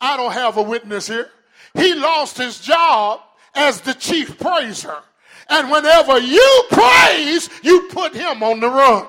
I 0.00 0.16
don't 0.16 0.32
have 0.32 0.56
a 0.56 0.62
witness 0.62 1.08
here. 1.08 1.28
He 1.74 1.92
lost 1.92 2.38
his 2.38 2.58
job 2.58 3.20
as 3.54 3.82
the 3.82 3.92
chief 3.92 4.38
praiser. 4.38 4.96
And 5.50 5.70
whenever 5.70 6.18
you 6.20 6.64
praise, 6.70 7.50
you 7.62 7.86
put 7.92 8.14
him 8.14 8.42
on 8.42 8.60
the 8.60 8.70
run. 8.70 9.06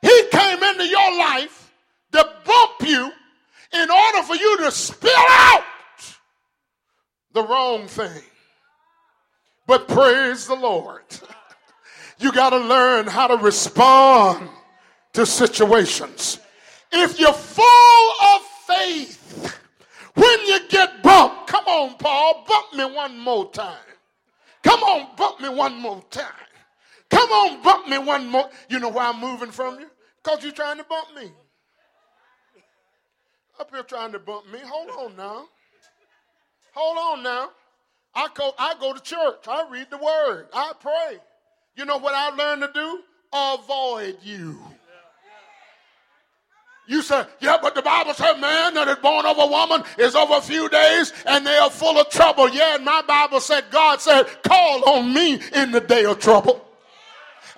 He 0.00 0.22
came 0.30 0.62
into 0.62 0.86
your 0.86 1.18
life 1.18 1.72
to 2.12 2.24
bump 2.44 2.88
you 2.88 3.10
in 3.72 3.90
order 3.90 4.22
for 4.22 4.36
you 4.36 4.58
to 4.58 4.70
spill 4.70 5.24
out 5.28 5.64
the 7.32 7.42
wrong 7.42 7.86
thing. 7.86 8.22
But 9.66 9.88
praise 9.88 10.46
the 10.46 10.56
Lord. 10.56 11.02
You 12.18 12.30
got 12.30 12.50
to 12.50 12.58
learn 12.58 13.08
how 13.08 13.26
to 13.26 13.36
respond 13.36 14.48
to 15.12 15.26
situations. 15.26 16.38
If 16.92 17.18
you're 17.18 17.32
full 17.32 18.10
of 18.34 18.42
faith, 18.68 19.58
when 20.14 20.46
you 20.46 20.60
get 20.68 21.02
bumped, 21.02 21.48
come 21.48 21.64
on, 21.64 21.96
Paul, 21.96 22.44
bump 22.46 22.74
me 22.74 22.84
one 22.84 23.18
more 23.18 23.50
time. 23.50 23.74
Come 24.62 24.80
on, 24.84 25.16
bump 25.16 25.40
me 25.40 25.48
one 25.48 25.80
more 25.80 26.00
time. 26.10 26.26
Come 27.10 27.28
on, 27.30 27.62
bump 27.62 27.88
me 27.88 27.98
one 27.98 28.28
more. 28.28 28.48
You 28.68 28.78
know 28.78 28.90
why 28.90 29.08
I'm 29.08 29.20
moving 29.20 29.50
from 29.50 29.80
you? 29.80 29.90
Because 30.22 30.44
you're 30.44 30.52
trying 30.52 30.76
to 30.76 30.84
bump 30.84 31.08
me. 31.16 31.32
Up 33.58 33.70
here 33.74 33.82
trying 33.82 34.12
to 34.12 34.20
bump 34.20 34.46
me. 34.52 34.60
Hold 34.64 34.90
on 34.90 35.16
now. 35.16 35.46
Hold 36.74 36.98
on 36.98 37.22
now. 37.22 37.50
I 38.14 38.28
go, 38.34 38.52
I 38.58 38.74
go 38.78 38.92
to 38.92 39.00
church. 39.00 39.46
I 39.48 39.66
read 39.70 39.88
the 39.90 39.98
word. 39.98 40.48
I 40.52 40.72
pray. 40.80 41.18
You 41.76 41.84
know 41.84 41.98
what 41.98 42.14
I 42.14 42.30
learned 42.30 42.62
to 42.62 42.70
do? 42.72 43.00
Avoid 43.32 44.18
you. 44.22 44.58
You 46.88 47.00
say, 47.00 47.24
yeah, 47.40 47.58
but 47.62 47.74
the 47.74 47.82
Bible 47.82 48.12
said 48.12 48.34
man 48.34 48.74
that 48.74 48.88
is 48.88 48.96
born 48.96 49.24
of 49.24 49.38
a 49.38 49.46
woman 49.46 49.84
is 49.98 50.14
over 50.14 50.34
a 50.34 50.40
few 50.40 50.68
days 50.68 51.12
and 51.26 51.46
they 51.46 51.56
are 51.56 51.70
full 51.70 51.98
of 51.98 52.10
trouble. 52.10 52.48
Yeah, 52.50 52.74
and 52.74 52.84
my 52.84 53.02
Bible 53.02 53.40
said, 53.40 53.64
God 53.70 54.00
said, 54.00 54.24
call 54.42 54.82
on 54.88 55.14
me 55.14 55.40
in 55.54 55.70
the 55.70 55.80
day 55.80 56.04
of 56.04 56.18
trouble. 56.18 56.66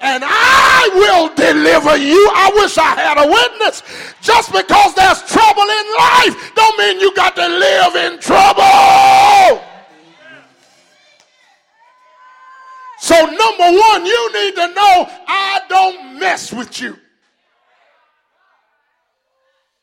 And 0.00 0.22
I 0.26 0.90
will 0.94 1.34
deliver 1.34 1.96
you. 1.96 2.30
I 2.34 2.52
wish 2.54 2.76
I 2.76 2.94
had 2.94 3.16
a 3.16 3.26
witness. 3.26 3.82
Just 4.20 4.52
because 4.52 4.94
there's 4.94 5.22
trouble 5.24 5.62
in 5.62 5.86
life 5.96 6.52
don't 6.54 6.78
mean 6.78 7.00
you 7.00 7.14
got 7.14 7.34
to 7.36 7.48
live 7.48 7.96
in 7.96 8.20
trouble. 8.20 8.62
So, 13.14 13.26
number 13.26 13.78
one, 13.78 14.04
you 14.04 14.32
need 14.32 14.56
to 14.56 14.66
know 14.74 15.08
I 15.28 15.60
don't 15.68 16.18
mess 16.18 16.52
with 16.52 16.80
you. 16.80 16.98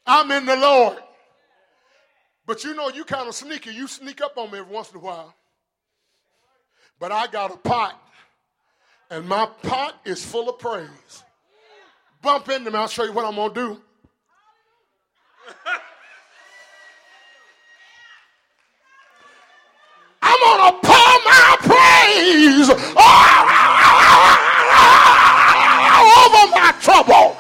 I'm 0.06 0.30
in 0.32 0.46
the 0.46 0.58
Lord. 0.58 0.98
But 2.46 2.66
you 2.66 2.76
know, 2.76 2.90
you 2.90 3.06
kind 3.06 3.30
of 3.30 3.36
sneaky. 3.36 3.72
You 3.72 3.88
sneak 3.88 4.20
up 4.20 4.38
on 4.38 4.52
me 4.52 4.60
every 4.60 4.74
once 4.74 4.92
in 4.92 4.98
a 4.98 5.00
while. 5.00 5.34
But 7.00 7.14
I 7.14 7.28
got 7.28 7.54
a 7.54 7.58
pot, 7.58 7.98
and 9.10 9.26
my 9.30 9.46
pot 9.64 10.02
is 10.04 10.26
full 10.26 10.50
of 10.50 10.60
praise. 10.60 11.24
Bump 12.22 12.50
into 12.50 12.70
me, 12.70 12.78
I'll 12.78 12.90
show 12.90 13.06
you 13.06 13.14
what 13.14 13.24
I'm 13.24 13.36
going 13.36 13.54
to 13.54 13.56
do. 13.56 13.82
I'm 20.22 20.38
pour 20.38 20.58
my 20.58 20.80
praise 22.02 22.70
all 22.70 22.78
over 26.22 26.44
my 26.52 26.74
trouble. 26.82 27.38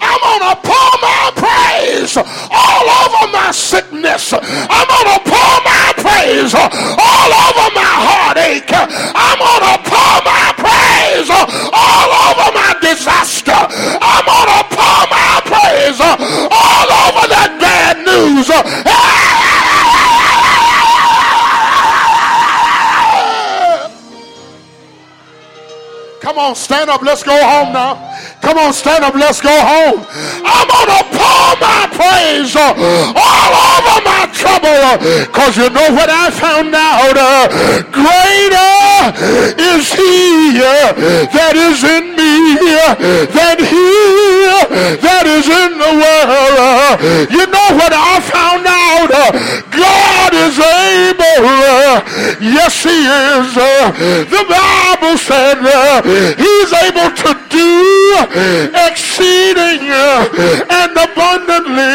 I'm 0.00 0.20
going 0.20 0.44
to 0.44 0.56
pour 0.60 0.92
my 1.00 1.32
praise 1.36 2.16
all 2.16 2.86
over 3.00 3.32
my 3.32 3.50
sickness. 3.52 4.32
I'm 4.32 4.86
going 4.88 5.10
to 5.14 5.20
pour 5.24 5.54
my 5.64 5.92
praise 5.96 6.54
all 6.54 7.30
over 7.48 7.66
my 7.72 7.94
heartache. 8.04 8.72
I'm 8.72 9.38
going 9.40 9.64
to 9.72 9.76
pour 9.88 10.16
my 10.24 10.52
praise 10.60 11.30
all 11.30 12.10
over 12.28 12.48
my 12.52 12.76
disaster. 12.80 13.56
I'm 13.56 14.24
going 14.24 14.50
to 14.52 14.62
pour 14.68 15.00
my 15.08 15.40
praise 15.48 16.00
all 16.00 16.88
over 17.08 17.24
that 17.32 17.56
bad 17.60 18.04
news. 18.04 18.48
Come 26.24 26.38
on, 26.38 26.54
stand 26.54 26.88
up. 26.88 27.02
Let's 27.02 27.22
go 27.22 27.36
home 27.36 27.74
now. 27.74 28.00
Come 28.40 28.56
on, 28.56 28.72
stand 28.72 29.04
up. 29.04 29.14
Let's 29.14 29.42
go 29.42 29.52
home. 29.52 30.08
I'm 30.40 30.66
going 30.72 30.88
to 30.88 31.02
pour 31.12 31.48
my 31.60 31.84
praise 31.92 32.56
uh, 32.56 32.72
all 33.12 33.52
over 33.52 34.00
my 34.08 34.24
trouble. 34.32 34.72
Uh, 34.72 34.96
because 35.28 35.56
you 35.60 35.68
know 35.68 35.92
what 35.92 36.08
I 36.08 36.32
found 36.32 36.72
out? 36.72 37.12
Uh, 37.12 37.84
greater 37.92 38.72
is 39.60 39.92
he 39.92 40.56
that 41.28 41.52
is 41.60 41.84
in 41.84 42.16
me 42.16 42.72
than 43.28 43.60
he 43.60 43.84
that 45.04 45.28
is 45.28 45.44
in 45.44 45.76
the 45.76 45.92
world. 46.00 47.28
You 47.28 47.44
know 47.52 47.68
what 47.76 47.92
I 47.92 48.16
found 48.24 48.64
out? 48.64 49.12
God 49.68 50.32
is 50.32 50.56
able. 50.56 52.00
Yes, 52.40 52.82
he 52.82 52.94
is. 52.94 53.56
Uh, 53.56 53.90
the 54.30 54.44
Bible 54.46 55.18
said 55.18 55.58
uh, 55.58 56.02
He's 56.38 56.72
able 56.72 57.10
to 57.10 57.30
do 57.50 57.70
exceeding 58.86 59.90
uh, 59.90 60.28
and 60.70 60.92
abundantly 60.94 61.94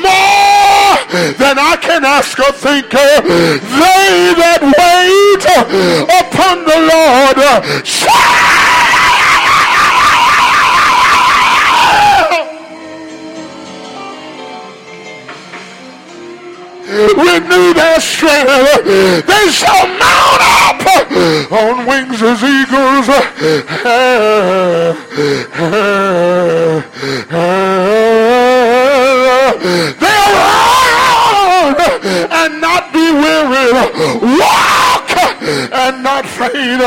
more 0.00 0.94
than 1.38 1.58
I 1.58 1.76
can 1.80 2.04
ask 2.04 2.38
or 2.38 2.52
think. 2.52 2.90
They 2.90 4.34
that 4.38 4.62
wait 4.62 5.44
upon 6.20 6.64
the 6.64 6.78
Lord 6.90 7.86
shall 7.86 8.79
renew 17.20 17.74
their 17.74 18.00
strength. 18.00 18.84
They 19.26 19.46
shall 19.50 19.86
mount 19.86 20.40
up 20.64 20.82
on 21.52 21.86
wings 21.86 22.22
as 22.22 22.42
eagles. 22.42 23.06
They'll 30.00 30.36
run 31.74 32.00
and 32.30 32.60
not 32.60 32.92
be 32.92 33.10
weary, 33.12 33.72
walk 34.38 35.10
and 35.72 36.02
not 36.02 36.26
faint. 36.26 36.82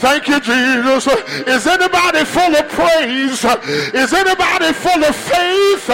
Thank 0.00 0.28
you, 0.28 0.40
Jesus. 0.40 1.06
Is 1.46 1.66
anybody 1.66 2.24
full 2.24 2.56
of 2.56 2.68
praise? 2.70 3.44
Is 3.94 4.12
anybody 4.14 4.72
full 4.72 5.04
of 5.04 5.14
faith? 5.14 5.88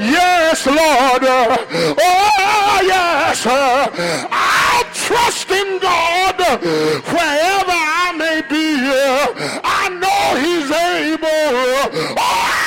Yes, 0.00 0.66
Lord. 0.66 1.22
Oh, 1.22 2.80
yes. 2.82 3.46
I 3.46 4.84
trust 4.92 5.50
in 5.50 5.78
God 5.78 6.36
wherever 7.14 7.70
I 7.70 8.12
may 8.18 8.42
be. 8.50 8.74
I 9.62 9.88
know 10.02 10.34
He's 10.42 10.70
able. 10.70 12.16
Oh, 12.18 12.58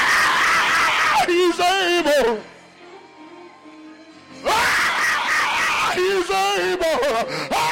he's 1.27 1.59
able. 1.59 2.39
Oh, 4.45 5.91
he's 5.95 6.29
able. 6.29 7.01
Oh, 7.51 7.70